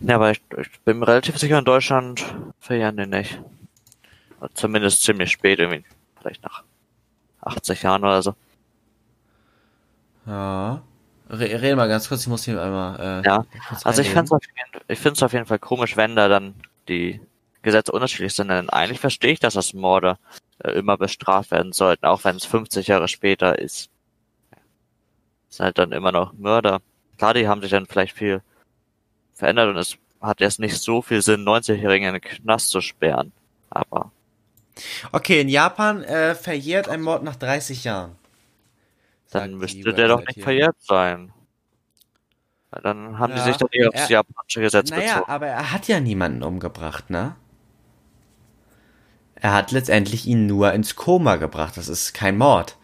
Ja, 0.00 0.16
aber 0.16 0.32
ich, 0.32 0.42
ich 0.58 0.80
bin 0.80 0.98
mir 0.98 1.08
relativ 1.08 1.38
sicher, 1.38 1.58
in 1.58 1.64
Deutschland 1.64 2.24
verjähren 2.60 2.96
die 2.96 3.06
nicht. 3.06 3.40
Zumindest 4.52 5.02
ziemlich 5.02 5.30
spät, 5.30 5.58
irgendwie. 5.58 5.84
Vielleicht 6.20 6.42
nach 6.42 6.62
80 7.40 7.82
Jahren 7.82 8.04
oder 8.04 8.20
so. 8.20 8.34
Ja. 10.26 10.82
Rede 11.30 11.76
mal 11.76 11.88
ganz 11.88 12.08
kurz, 12.08 12.22
ich 12.22 12.28
muss 12.28 12.44
hier 12.44 12.60
einmal. 12.60 13.22
Äh, 13.24 13.26
ja, 13.26 13.46
also 13.82 14.02
ich 14.02 14.10
finde 14.10 14.24
es 14.88 15.22
auf, 15.22 15.32
jeden 15.32 15.46
Fall 15.46 15.58
komisch, 15.58 15.96
wenn 15.96 16.16
da 16.16 16.28
dann 16.28 16.54
die 16.88 17.20
Gesetze 17.62 17.92
unterschiedlich 17.92 18.34
sind. 18.34 18.48
Denn 18.48 18.68
eigentlich 18.68 19.00
verstehe 19.00 19.32
ich, 19.32 19.40
dass 19.40 19.54
das 19.54 19.72
Morde 19.72 20.18
äh, 20.58 20.72
immer 20.72 20.96
bestraft 20.98 21.50
werden 21.50 21.72
sollten, 21.72 22.04
auch 22.04 22.24
wenn 22.24 22.36
es 22.36 22.44
50 22.44 22.88
Jahre 22.88 23.08
später 23.08 23.58
ist. 23.58 23.88
Ist 25.48 25.60
halt 25.60 25.78
dann 25.78 25.92
immer 25.92 26.12
noch 26.12 26.32
Mörder. 26.34 26.80
Klar, 27.16 27.34
die 27.34 27.48
haben 27.48 27.62
sich 27.62 27.70
dann 27.70 27.86
vielleicht 27.86 28.16
viel 28.16 28.42
verändert 29.34 29.68
und 29.68 29.76
es 29.76 29.96
hat 30.20 30.40
jetzt 30.40 30.58
nicht 30.58 30.76
so 30.76 31.00
viel 31.00 31.22
Sinn, 31.22 31.44
90-Jährigen 31.44 32.08
in 32.08 32.14
den 32.14 32.22
Knast 32.22 32.70
zu 32.70 32.80
sperren. 32.80 33.32
Aber. 33.70 34.10
Okay, 35.12 35.40
in 35.40 35.48
Japan 35.48 36.02
äh, 36.02 36.34
verjährt 36.34 36.88
ein 36.88 37.02
Mord 37.02 37.22
nach 37.22 37.36
30 37.36 37.84
Jahren. 37.84 38.16
Dann 39.34 39.54
müsste 39.56 39.92
der 39.92 40.08
doch 40.08 40.20
nicht 40.20 40.42
verjährt 40.42 40.76
sein. 40.80 41.32
Dann 42.70 43.18
haben 43.18 43.32
ja, 43.32 43.38
die 43.38 43.50
sich 43.50 43.56
doch 43.56 43.68
nicht 43.70 43.86
aufs 43.86 44.08
japanische 44.08 44.60
Gesetz 44.60 44.90
naja, 44.90 45.14
bezogen. 45.14 45.30
aber 45.30 45.46
er 45.46 45.72
hat 45.72 45.88
ja 45.88 46.00
niemanden 46.00 46.42
umgebracht, 46.42 47.10
ne? 47.10 47.36
Er 49.34 49.52
hat 49.52 49.72
letztendlich 49.72 50.26
ihn 50.26 50.46
nur 50.46 50.72
ins 50.72 50.96
Koma 50.96 51.36
gebracht. 51.36 51.76
Das 51.76 51.88
ist 51.88 52.14
kein 52.14 52.38
Mord. 52.38 52.76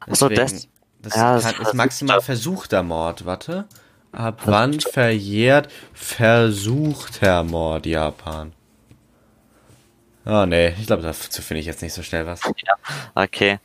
Achso, 0.00 0.28
das, 0.28 0.68
das 1.00 1.14
ja, 1.14 1.40
kann, 1.40 1.62
ist 1.62 1.74
maximal 1.74 2.20
versuchter 2.20 2.82
Mord. 2.82 3.24
Warte. 3.24 3.66
Ab 4.12 4.42
wann 4.44 4.78
verjährt 4.80 5.72
versuchter 5.92 7.44
Mord 7.44 7.86
Japan? 7.86 8.52
Oh 10.26 10.46
nee, 10.46 10.74
ich 10.80 10.86
glaube, 10.86 11.02
dazu 11.02 11.42
finde 11.42 11.60
ich 11.60 11.66
jetzt 11.66 11.82
nicht 11.82 11.92
so 11.92 12.02
schnell 12.02 12.26
was. 12.26 12.42
Ja, 12.42 12.74
okay. 13.14 13.58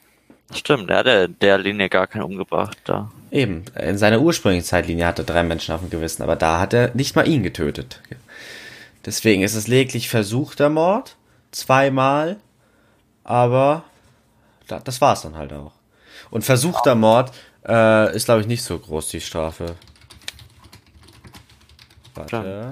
Stimmt, 0.54 0.90
er 0.90 0.98
hat 0.98 1.06
der, 1.06 1.28
der 1.28 1.58
Linie 1.58 1.90
gar 1.90 2.08
keinen 2.08 2.24
umgebracht 2.24 2.78
da. 2.86 3.12
Eben, 3.32 3.66
in 3.76 3.98
seiner 3.98 4.20
ursprünglichen 4.20 4.66
Zeitlinie 4.66 5.06
hat 5.06 5.20
er 5.20 5.26
drei 5.26 5.44
Menschen 5.44 5.74
auf 5.76 5.82
dem 5.82 5.90
Gewissen, 5.90 6.24
aber 6.24 6.36
da 6.36 6.60
hat 6.60 6.74
er 6.74 6.94
nicht 6.96 7.16
mal 7.16 7.28
ihn 7.28 7.44
getötet. 7.44 8.02
Deswegen 9.06 9.44
ist 9.44 9.56
es 9.56 9.68
lediglich 9.68 10.10
versuchter 10.10 10.70
Mord, 10.70 11.16
zweimal, 11.52 12.38
aber 13.24 13.84
das 14.68 15.02
war's 15.02 15.22
dann 15.22 15.36
halt 15.36 15.54
auch. 15.54 15.74
Und 16.32 16.44
versuchter 16.44 16.96
Mord 16.96 17.32
äh, 17.68 18.16
ist, 18.16 18.26
glaube 18.26 18.42
ich, 18.42 18.48
nicht 18.48 18.64
so 18.64 18.78
groß, 18.78 19.10
die 19.10 19.22
Strafe. 19.22 19.76
Warte. 22.16 22.72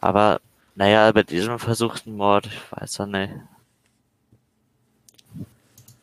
Aber 0.00 0.40
Naja, 0.74 1.10
bei 1.12 1.22
diesem 1.24 1.58
versuchten 1.58 2.16
Mord, 2.16 2.46
ich 2.46 2.60
weiß 2.70 2.98
ja 2.98 3.06
nicht. 3.06 3.34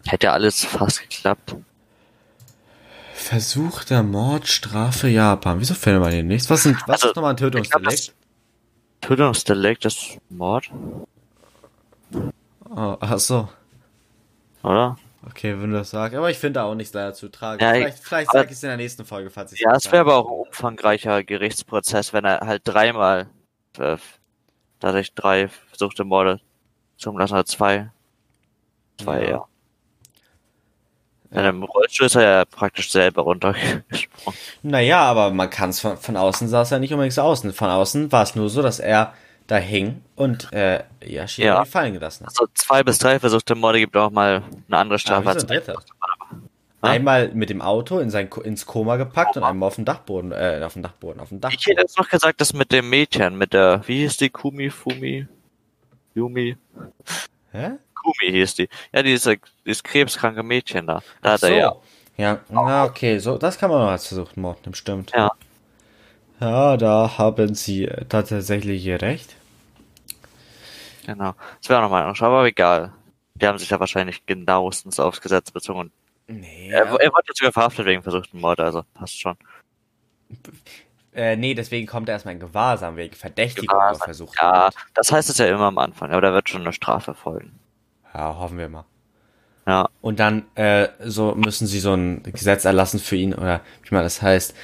Hätte 0.08 0.32
alles 0.32 0.64
fast 0.66 1.02
geklappt. 1.02 1.56
Versuchter 3.14 4.04
Mord, 4.04 4.48
Strafe 4.48 5.08
Japan. 5.10 5.60
Wieso 5.60 5.74
findet 5.74 6.02
man 6.02 6.12
hier 6.14 6.24
nichts? 6.24 6.50
Was, 6.50 6.64
sind, 6.64 6.78
was 6.88 7.02
Also, 7.02 7.10
ist 7.10 7.16
nochmal 7.16 7.32
ein 7.32 7.36
Ich 7.36 7.42
Tötungsdelikt? 7.42 7.92
das 7.92 8.14
Tötungsdelikt 9.02 9.86
ist 9.86 10.18
Mord, 10.30 10.70
Oh, 12.70 12.96
ach 13.00 13.18
so. 13.20 13.50
oder? 14.62 14.98
Okay, 15.26 15.60
wenn 15.60 15.72
du 15.72 15.78
das 15.78 15.90
sagst. 15.90 16.16
Aber 16.16 16.30
ich 16.30 16.38
finde 16.38 16.60
da 16.60 16.66
auch 16.66 16.76
nichts 16.76 16.94
leider 16.94 17.14
zu 17.14 17.30
tragen. 17.30 17.62
Ja, 17.62 17.74
ich- 17.74 17.78
vielleicht 17.80 18.00
vielleicht 18.04 18.32
sage 18.32 18.46
ich 18.48 18.52
es 18.54 18.64
in 18.64 18.70
der 18.70 18.78
nächsten 18.78 19.04
Folge, 19.06 19.30
falls 19.30 19.52
ich 19.52 19.60
Ja, 19.62 19.74
es 19.76 19.86
wäre 19.92 20.02
aber 20.02 20.16
auch 20.18 20.26
ein 20.28 20.48
umfangreicher 20.48 21.24
Gerichtsprozess, 21.24 22.14
wenn 22.14 22.24
er 22.26 22.42
halt 22.42 22.62
dreimal, 22.66 23.28
äh, 23.78 23.98
dadurch 24.80 25.14
drei 25.14 25.48
versuchte 25.70 26.04
Morde 26.04 26.40
zum 26.98 27.18
lassen, 27.18 27.34
oder 27.34 27.46
zwei. 27.46 27.90
Zwei, 29.02 29.24
Ja. 29.24 29.30
ja. 29.30 29.46
In 31.32 31.38
einem 31.40 31.64
Rollstuhl 31.64 32.08
ist 32.08 32.16
er 32.16 32.22
ja 32.22 32.46
praktisch 32.46 32.92
selber 32.92 33.24
runtergesprungen. 33.24 34.40
Naja, 34.64 35.00
aber 35.02 35.32
man 35.32 35.50
kann 35.50 35.72
es 35.72 35.80
von, 35.80 35.98
von 35.98 36.16
außen 36.16 36.48
sah 36.48 36.62
es 36.62 36.70
ja 36.70 36.80
nicht 36.80 36.94
unbedingt 36.94 37.14
so 37.14 37.22
aus. 37.22 37.42
Von 37.42 37.70
außen 37.70 38.12
war 38.12 38.24
es 38.24 38.36
nur 38.36 38.50
so, 38.50 38.62
dass 38.62 38.80
er 38.80 39.14
da 39.48 39.58
hing 39.58 40.02
und 40.16 40.52
äh, 40.54 40.84
Yashiro 41.06 41.48
Ja. 41.48 41.66
fallen 41.66 41.94
gelassen 41.94 42.26
hat. 42.26 42.30
Also 42.32 42.48
zwei 42.54 42.84
bis 42.84 42.98
drei 43.00 43.20
versuchte 43.20 43.56
Morde 43.56 43.80
gibt 43.80 43.96
auch 43.96 44.12
mal 44.12 44.44
eine 44.68 44.78
andere 44.78 44.96
Ah, 44.96 45.00
Strafe 45.00 45.30
als 45.30 45.50
ein. 45.50 45.62
Einmal 46.82 47.30
mit 47.34 47.50
dem 47.50 47.62
Auto 47.62 48.00
in 48.00 48.10
sein, 48.10 48.30
ins 48.44 48.66
Koma 48.66 48.98
gepackt 48.98 49.36
und 49.36 49.44
einmal 49.44 49.68
auf 49.68 49.76
dem 49.76 49.86
Dachboden, 49.86 50.32
äh, 50.32 50.62
auf 50.64 50.74
dem 50.74 50.84
Dachboden, 50.84 51.20
auf 51.20 51.30
dem 51.30 51.42
Dach. 51.42 51.52
Ich 51.52 51.66
hätte 51.66 51.82
jetzt 51.82 51.98
noch 51.98 52.08
gesagt, 52.08 52.40
das 52.40 52.54
mit 52.54 52.72
dem 52.72 52.90
Mädchen, 52.90 53.38
mit 53.38 53.52
der, 53.54 53.82
wie 53.88 54.00
hieß 54.02 54.18
die, 54.18 54.30
Kumi, 54.30 54.70
Fumi, 54.70 55.28
Yumi? 56.14 56.56
Hä? 57.52 57.72
Kumi 58.08 58.32
hieß 58.32 58.56
die. 58.56 58.70
Ja, 58.94 59.04
diese, 59.04 59.38
dieses 59.66 59.84
krebskranke 59.84 60.44
Mädchen 60.44 60.88
da. 60.88 61.02
Da 61.22 61.34
hat 61.34 61.44
er 61.44 61.56
ja. 61.56 61.76
Ja, 62.18 62.40
na 62.50 62.86
okay, 62.86 63.20
so, 63.20 63.38
das 63.38 63.60
kann 63.60 63.70
man 63.70 63.80
noch 63.80 63.90
als 63.90 64.08
versuchten 64.08 64.42
Mord 64.42 64.60
stimmt. 64.72 65.12
Ja. 65.16 65.32
Ja, 66.40 66.78
da 66.78 67.18
haben 67.18 67.54
Sie 67.54 67.90
tatsächlich 68.10 68.88
recht. 68.88 69.36
Genau. 71.06 71.34
Das 71.62 71.70
wäre 71.70 71.80
auch 71.80 71.84
nochmal 71.84 72.06
ein 72.06 72.16
aber 72.20 72.46
egal. 72.46 72.92
Die 73.36 73.48
haben 73.48 73.58
sich 73.58 73.70
ja 73.70 73.80
wahrscheinlich 73.80 74.26
genauestens 74.26 75.00
aufs 75.00 75.22
Gesetz 75.22 75.52
bezogen. 75.52 75.92
Nee, 76.28 76.70
er, 76.70 76.86
er 76.86 77.12
wurde 77.12 77.24
jetzt 77.28 77.38
sogar 77.38 77.54
verhaftet 77.54 77.86
wegen 77.86 78.04
versuchten 78.04 78.40
Mord, 78.40 78.60
also 78.60 78.84
passt 78.94 79.20
schon. 79.20 79.38
äh, 81.14 81.36
nee, 81.38 81.54
deswegen 81.54 81.88
kommt 81.88 82.10
er 82.10 82.14
erstmal 82.14 82.34
in 82.34 82.40
Gewahrsam 82.40 82.98
wegen 82.98 83.16
Verdächtigung 83.16 83.68
Gewahrsam, 83.68 84.04
versuchten 84.04 84.38
Ja, 84.40 84.70
das 84.94 85.12
heißt 85.12 85.30
es 85.30 85.38
ja 85.38 85.46
immer 85.46 85.66
am 85.66 85.78
Anfang, 85.78 86.12
aber 86.12 86.22
da 86.22 86.34
wird 86.34 86.50
schon 86.50 86.62
eine 86.62 86.74
Strafe 86.74 87.14
folgen. 87.14 87.58
Ja, 88.18 88.36
hoffen 88.40 88.58
wir 88.58 88.68
mal. 88.68 88.86
Ja, 89.68 89.90
Und 90.02 90.20
dann 90.20 90.46
äh, 90.56 90.88
so 91.06 91.36
müssen 91.36 91.68
sie 91.68 91.80
so 91.80 91.94
ein 91.94 92.24
Gesetz 92.24 92.66
erlassen 92.66 93.00
für 93.00 93.16
ihn 93.16 93.34
oder 93.36 93.62
wie 93.84 93.94
man 93.94 94.04
das 94.04 94.22
heißt, 94.22 94.56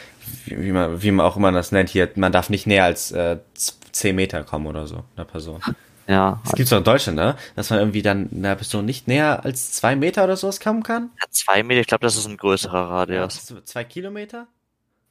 wie, 0.45 0.63
wie 0.63 0.71
man 0.71 1.03
wie 1.03 1.11
man 1.11 1.23
auch 1.25 1.35
immer 1.37 1.51
das 1.51 1.71
nennt 1.71 1.89
hier. 1.89 2.09
Man 2.15 2.31
darf 2.31 2.49
nicht 2.49 2.65
näher 2.65 2.85
als 2.85 3.11
äh, 3.11 3.37
z- 3.53 3.75
10 3.91 4.15
Meter 4.15 4.43
kommen 4.43 4.65
oder 4.65 4.87
so 4.87 5.03
einer 5.15 5.25
Person. 5.25 5.61
ja. 6.07 6.41
Das 6.43 6.53
gibt's 6.53 6.71
doch 6.71 6.77
in 6.79 6.83
Deutschland, 6.83 7.17
ne? 7.17 7.35
Dass 7.55 7.69
man 7.69 7.77
irgendwie 7.79 8.01
dann 8.01 8.29
einer 8.33 8.55
Person 8.55 8.85
nicht 8.85 9.07
näher 9.07 9.43
als 9.45 9.73
zwei 9.73 9.95
Meter 9.95 10.23
oder 10.23 10.35
sowas 10.35 10.59
kommen 10.59 10.81
kann. 10.81 11.11
Ja, 11.21 11.27
Zwei 11.29 11.61
Meter, 11.61 11.81
ich 11.81 11.87
glaube, 11.87 12.01
das 12.05 12.15
ist 12.15 12.25
ein 12.25 12.37
größerer 12.37 12.89
Radius. 12.89 13.45
So 13.45 13.61
Zwei 13.61 13.83
Kilometer? 13.83 14.47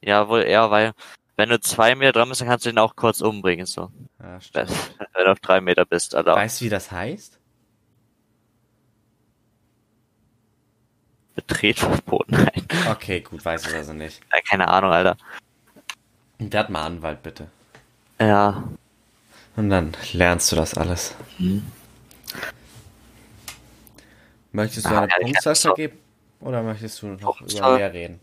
Ja, 0.00 0.26
wohl 0.28 0.42
eher, 0.42 0.70
weil 0.70 0.92
wenn 1.36 1.50
du 1.50 1.60
zwei 1.60 1.94
Meter 1.94 2.12
dran 2.12 2.28
bist, 2.30 2.40
dann 2.40 2.48
kannst 2.48 2.64
du 2.66 2.70
ihn 2.70 2.78
auch 2.78 2.96
kurz 2.96 3.20
umbringen, 3.20 3.66
so. 3.66 3.90
Ja, 4.18 4.32
Wenn, 4.32 4.40
stimmt. 4.40 4.70
wenn 5.14 5.24
du 5.26 5.30
auf 5.30 5.40
drei 5.40 5.60
Meter 5.60 5.84
bist, 5.84 6.14
also 6.14 6.30
Weißt 6.32 6.60
du, 6.60 6.64
wie 6.64 6.70
das 6.70 6.90
heißt? 6.90 7.38
Betretverbot, 11.34 12.30
nein. 12.30 12.66
Okay, 12.90 13.20
gut, 13.20 13.44
weiß 13.44 13.66
ich 13.66 13.74
also 13.74 13.92
nicht. 13.92 14.20
Keine 14.48 14.68
Ahnung, 14.68 14.90
Alter. 14.92 15.16
Werd 16.38 16.70
mal 16.70 16.84
Anwalt, 16.84 17.22
bitte. 17.22 17.48
Ja, 18.20 18.64
Und 19.56 19.70
dann 19.70 19.92
lernst 20.12 20.50
du 20.52 20.56
das 20.56 20.74
alles. 20.74 21.14
Hm. 21.38 21.62
Möchtest 24.52 24.86
du 24.86 24.90
Ah, 24.90 25.00
eine 25.02 25.08
ja, 25.10 25.16
Punktzahl 25.20 25.54
vergeben? 25.54 25.98
Oder 26.40 26.62
möchtest 26.62 27.00
du 27.02 27.06
noch 27.06 27.18
über 27.20 27.32
Punktzahl? 27.32 27.78
mehr 27.78 27.92
reden? 27.92 28.20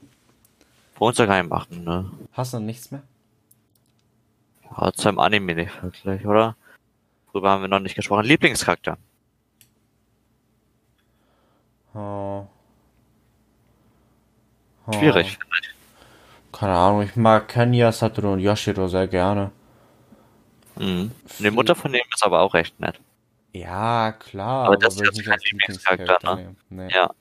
gar 0.99 1.41
nicht 1.41 1.49
machen, 1.49 1.83
ne? 1.83 2.11
Hast 2.33 2.53
du 2.53 2.57
noch 2.59 2.65
nichts 2.65 2.91
mehr? 2.91 3.01
Ja, 4.77 4.91
zu 4.93 5.07
einem 5.07 5.19
Anime 5.19 5.55
nicht 5.55 5.81
wirklich, 5.81 6.25
oder? 6.25 6.55
Worüber 7.31 7.49
haben 7.51 7.61
wir 7.61 7.67
noch 7.67 7.79
nicht 7.79 7.95
gesprochen? 7.95 8.25
Lieblingscharakter. 8.25 8.97
Oh. 11.95 12.45
Oh. 14.89 14.93
Schwierig. 14.93 15.37
Keine 16.51 16.73
Ahnung, 16.73 17.03
ich 17.03 17.15
mag 17.15 17.47
Kenya, 17.47 17.91
Satoru 17.91 18.33
und 18.33 18.39
Yoshiro 18.39 18.87
sehr 18.87 19.07
gerne. 19.07 19.51
Mhm. 20.77 21.11
Die 21.37 21.51
Mutter 21.51 21.75
von 21.75 21.91
dem 21.91 22.01
ist 22.13 22.23
aber 22.23 22.41
auch 22.41 22.53
recht 22.53 22.79
nett. 22.79 22.99
Ja, 23.53 24.13
klar, 24.13 24.65
Aber 24.65 24.77
das 24.77 24.95
ist 24.95 25.01
jetzt 25.01 25.17
nicht 25.17 25.27
kein 25.27 25.39
Lieblingscharakter, 25.39 26.35
ne? 26.35 26.55
Nee. 26.69 26.89
Ja. 26.93 27.11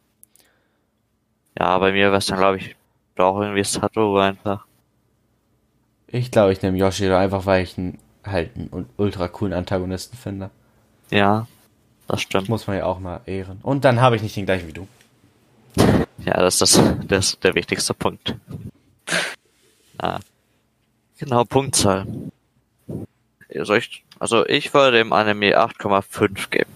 Ja, 1.59 1.79
bei 1.79 1.93
mir 1.93 2.07
wäre 2.07 2.17
es 2.17 2.27
dann, 2.27 2.39
glaube 2.39 2.59
ich, 2.59 2.77
doch 3.17 3.41
irgendwie 3.41 3.65
Satoru 3.65 4.19
einfach. 4.19 4.65
Ich 6.07 6.31
glaube, 6.31 6.53
ich 6.53 6.63
nehme 6.63 6.79
Yoshiro 6.79 7.17
einfach, 7.17 7.47
weil 7.47 7.65
ich 7.65 7.77
ihn 7.77 7.99
halt 8.25 8.57
einen 8.57 8.89
ultra 8.97 9.29
coolen 9.29 9.53
Antagonisten 9.53 10.17
finde. 10.17 10.51
Ja, 11.11 11.47
das 12.07 12.23
stimmt. 12.23 12.49
Muss 12.49 12.67
man 12.67 12.79
ja 12.79 12.85
auch 12.85 12.99
mal 12.99 13.21
ehren. 13.27 13.59
Und 13.63 13.85
dann 13.85 14.01
habe 14.01 14.17
ich 14.17 14.23
nicht 14.23 14.37
den 14.37 14.47
gleichen 14.47 14.69
wie 14.69 14.73
du. 14.73 14.87
Ja, 16.25 16.35
das 16.41 16.61
ist 16.61 16.81
das, 17.09 17.27
ist 17.31 17.45
der 17.45 17.55
wichtigste 17.55 17.95
Punkt. 17.95 18.35
Ja. 20.01 20.19
Genau, 21.19 21.45
Punktzahl. 21.45 22.07
Ich, 23.49 24.05
also 24.19 24.47
ich 24.47 24.75
würde 24.75 24.99
dem 24.99 25.13
Anime 25.13 25.59
8,5 25.59 26.51
geben. 26.51 26.71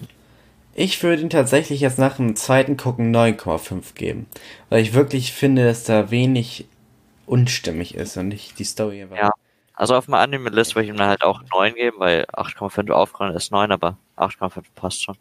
Ich 0.75 1.01
würde 1.03 1.21
ihn 1.21 1.29
tatsächlich 1.29 1.81
jetzt 1.81 1.99
nach 1.99 2.15
dem 2.15 2.35
zweiten 2.35 2.77
Gucken 2.77 3.15
9,5 3.15 3.93
geben. 3.93 4.25
Weil 4.69 4.81
ich 4.81 4.93
wirklich 4.93 5.31
finde, 5.33 5.65
dass 5.65 5.83
da 5.83 6.09
wenig 6.09 6.65
unstimmig 7.27 7.95
ist 7.95 8.17
und 8.17 8.29
nicht 8.29 8.57
die 8.59 8.63
Story 8.63 9.03
einfach. 9.03 9.17
Ja. 9.17 9.31
Also 9.75 9.95
auf 9.95 10.07
meiner 10.07 10.23
Anime-List 10.23 10.75
würde 10.75 10.85
ich 10.85 10.89
ihm 10.89 10.97
dann 10.97 11.09
halt 11.09 11.23
auch 11.23 11.41
9 11.53 11.75
geben, 11.75 11.97
weil 11.99 12.25
8,5 12.33 12.91
aufgerundet 12.91 13.37
ist 13.37 13.51
9, 13.51 13.71
aber 13.71 13.97
8,5 14.17 14.63
passt 14.75 15.03
schon. 15.03 15.17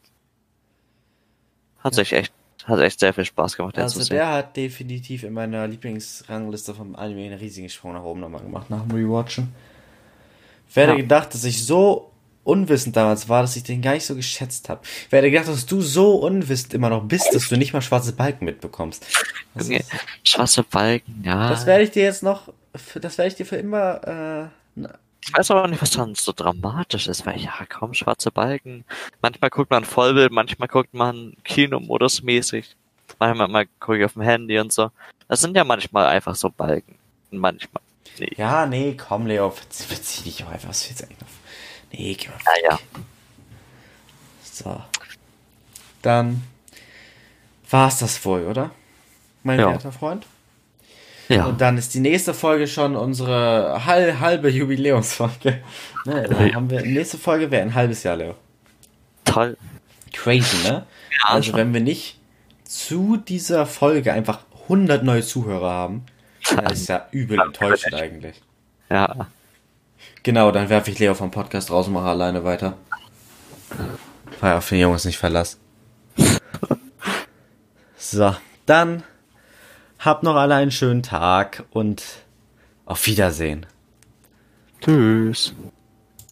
Hat 1.79 1.93
Ja. 1.93 1.97
sich 1.97 2.13
echt, 2.13 2.33
hat 2.65 2.81
echt 2.81 3.01
sehr 3.01 3.13
viel 3.13 3.25
Spaß 3.25 3.57
gemacht, 3.57 3.79
Also 3.79 3.99
zu 4.01 4.07
sehen. 4.07 4.17
der 4.17 4.29
hat 4.29 4.57
definitiv 4.57 5.23
in 5.25 5.33
meiner 5.33 5.67
Lieblingsrangliste 5.67 6.75
vom 6.75 6.95
Anime 6.97 7.25
einen 7.27 7.39
riesigen 7.39 7.69
Sprung 7.69 7.95
nach 7.95 8.03
oben 8.05 8.21
nochmal 8.21 8.43
gemacht, 8.43 8.71
nach 8.71 8.83
dem 8.83 8.93
Rewatchen. 8.93 9.55
Wer 10.75 10.85
hätte 10.85 10.97
Ja. 10.97 11.03
gedacht, 11.03 11.35
dass 11.35 11.45
ich 11.45 11.65
so 11.67 12.11
unwissend 12.45 12.97
damals 12.97 13.29
war, 13.29 13.43
dass 13.43 13.55
ich 13.57 13.63
den 13.63 13.83
gar 13.83 13.95
nicht 13.95 14.05
so 14.07 14.15
geschätzt 14.17 14.69
habe. 14.69 14.81
Wer 15.11 15.21
hätte 15.21 15.31
gedacht, 15.31 15.49
dass 15.49 15.67
du 15.67 15.81
so 15.81 16.17
unwissend 16.17 16.75
immer 16.75 16.89
noch 16.91 17.05
bist, 17.05 17.33
dass 17.35 17.49
du 17.49 17.57
nicht 17.57 17.73
mal 17.73 17.83
schwarze 17.83 18.13
Balken 18.13 18.45
mitbekommst. 18.47 19.05
Ist, 19.55 19.73
Schwarze 20.25 20.63
Balken, 20.65 21.23
ja. 21.25 21.51
das 21.51 21.67
werde 21.67 21.85
ich 21.85 21.91
dir 21.91 22.03
jetzt 22.05 22.23
noch, 22.23 22.53
das 23.01 23.19
werde 23.19 23.29
ich 23.29 23.35
dir 23.37 23.47
für 23.47 23.57
immer, 23.57 24.51
äh, 24.77 24.89
Ich 25.25 25.33
weiß 25.33 25.51
aber 25.53 25.65
auch 25.65 25.69
nicht, 25.69 25.81
was 25.81 25.91
dann 25.91 26.15
so 26.15 26.33
dramatisch 26.33 27.07
ist, 27.07 27.25
weil 27.27 27.41
ja, 27.41 27.53
kaum 27.69 27.95
schwarze 27.95 28.31
Balken. 28.31 28.85
Manchmal 29.21 29.51
guckt 29.51 29.71
man 29.71 29.85
Vollbild, 29.85 30.33
manchmal 30.33 30.69
guckt 30.69 30.95
man 30.95 31.37
Kinomodus 31.45 32.23
mäßig. 32.23 32.75
Manchmal 33.19 33.49
mal 33.49 33.67
gucke 33.79 33.99
ich 33.99 34.05
auf 34.05 34.15
dem 34.15 34.23
Handy 34.23 34.59
und 34.59 34.73
so. 34.73 34.91
Das 35.29 35.41
sind 35.41 35.57
ja 35.57 35.65
manchmal 35.65 36.07
einfach 36.07 36.35
so 36.35 36.51
Balken. 36.51 36.97
Manchmal. 37.31 37.83
Nee. 38.19 38.33
ja, 38.37 38.67
nee, 38.67 38.95
komm, 38.97 39.27
Leo, 39.27 39.51
verzieh, 39.51 39.85
verzieh 39.85 40.25
dich 40.25 40.45
auch 40.45 40.51
einfach, 40.51 40.69
was 40.69 40.87
du 40.87 41.05
eigentlich 41.05 41.21
noch? 41.21 41.29
Nee, 41.93 42.15
geh 42.15 42.29
mal. 42.29 42.39
Ja, 42.63 42.71
ja. 42.71 42.79
So. 44.43 44.83
Dann 46.03 46.43
war's 47.71 47.99
das 48.01 48.23
wohl, 48.25 48.47
oder? 48.47 48.71
Mein 49.45 49.61
Ja. 49.61 49.71
werter 49.71 49.93
Freund. 49.93 50.27
Ja. 51.29 51.47
Und 51.47 51.61
dann 51.61 51.79
ist 51.79 51.95
die 51.95 52.01
nächste 52.01 52.35
Folge 52.35 52.67
schon 52.67 52.97
unsere 52.97 53.85
hal 53.87 54.21
halbe 54.21 54.49
Jubiläumsfolge. 54.51 55.61
Ne, 56.05 56.29
da 56.31 56.45
Ja. 56.45 56.55
haben 56.55 56.69
wir, 56.71 56.83
nächste 56.83 57.19
Folge 57.19 57.51
wäre 57.51 57.63
ein 57.63 57.75
halbes 57.75 58.03
Jahr, 58.03 58.17
Leo. 58.17 58.35
Toll. 59.25 59.57
Crazy, 60.13 60.57
ne? 60.65 60.85
Ja, 61.23 61.29
also 61.35 61.51
schon. 61.51 61.59
wenn 61.61 61.73
wir 61.75 61.81
nicht 61.81 62.19
zu 62.65 63.17
dieser 63.17 63.67
Folge 63.67 64.13
einfach 64.13 64.41
100 64.65 65.05
neue 65.05 65.23
Zuhörer 65.23 65.71
haben, 65.71 66.05
dann 66.55 66.67
ist 66.67 66.89
ja 66.89 67.07
übel 67.13 67.41
enttäuschend 67.41 67.95
eigentlich. 67.95 68.43
Ja. 68.91 69.29
Genau, 70.23 70.51
dann 70.53 70.69
werfe 70.69 70.91
ich 70.91 70.99
Leo 70.99 71.15
vom 71.15 71.31
Podcast 71.31 71.71
raus 71.71 71.87
und 71.87 71.95
mache 71.95 72.07
alleine 72.09 72.45
weiter. 72.45 72.77
Weil 74.41 74.55
auf 74.55 74.69
den 74.69 74.79
Jungs 74.81 75.05
nicht 75.05 75.19
Verlass. 75.19 75.59
So, 77.97 78.35
dann 78.67 79.05
habt 80.05 80.23
noch 80.23 80.37
alle 80.37 80.57
einen 80.57 80.71
schönen 80.71 81.03
Tag 81.03 81.65
und 81.71 82.03
auf 82.85 83.07
Wiedersehen. 83.07 83.67
Tschüss. 84.81 85.55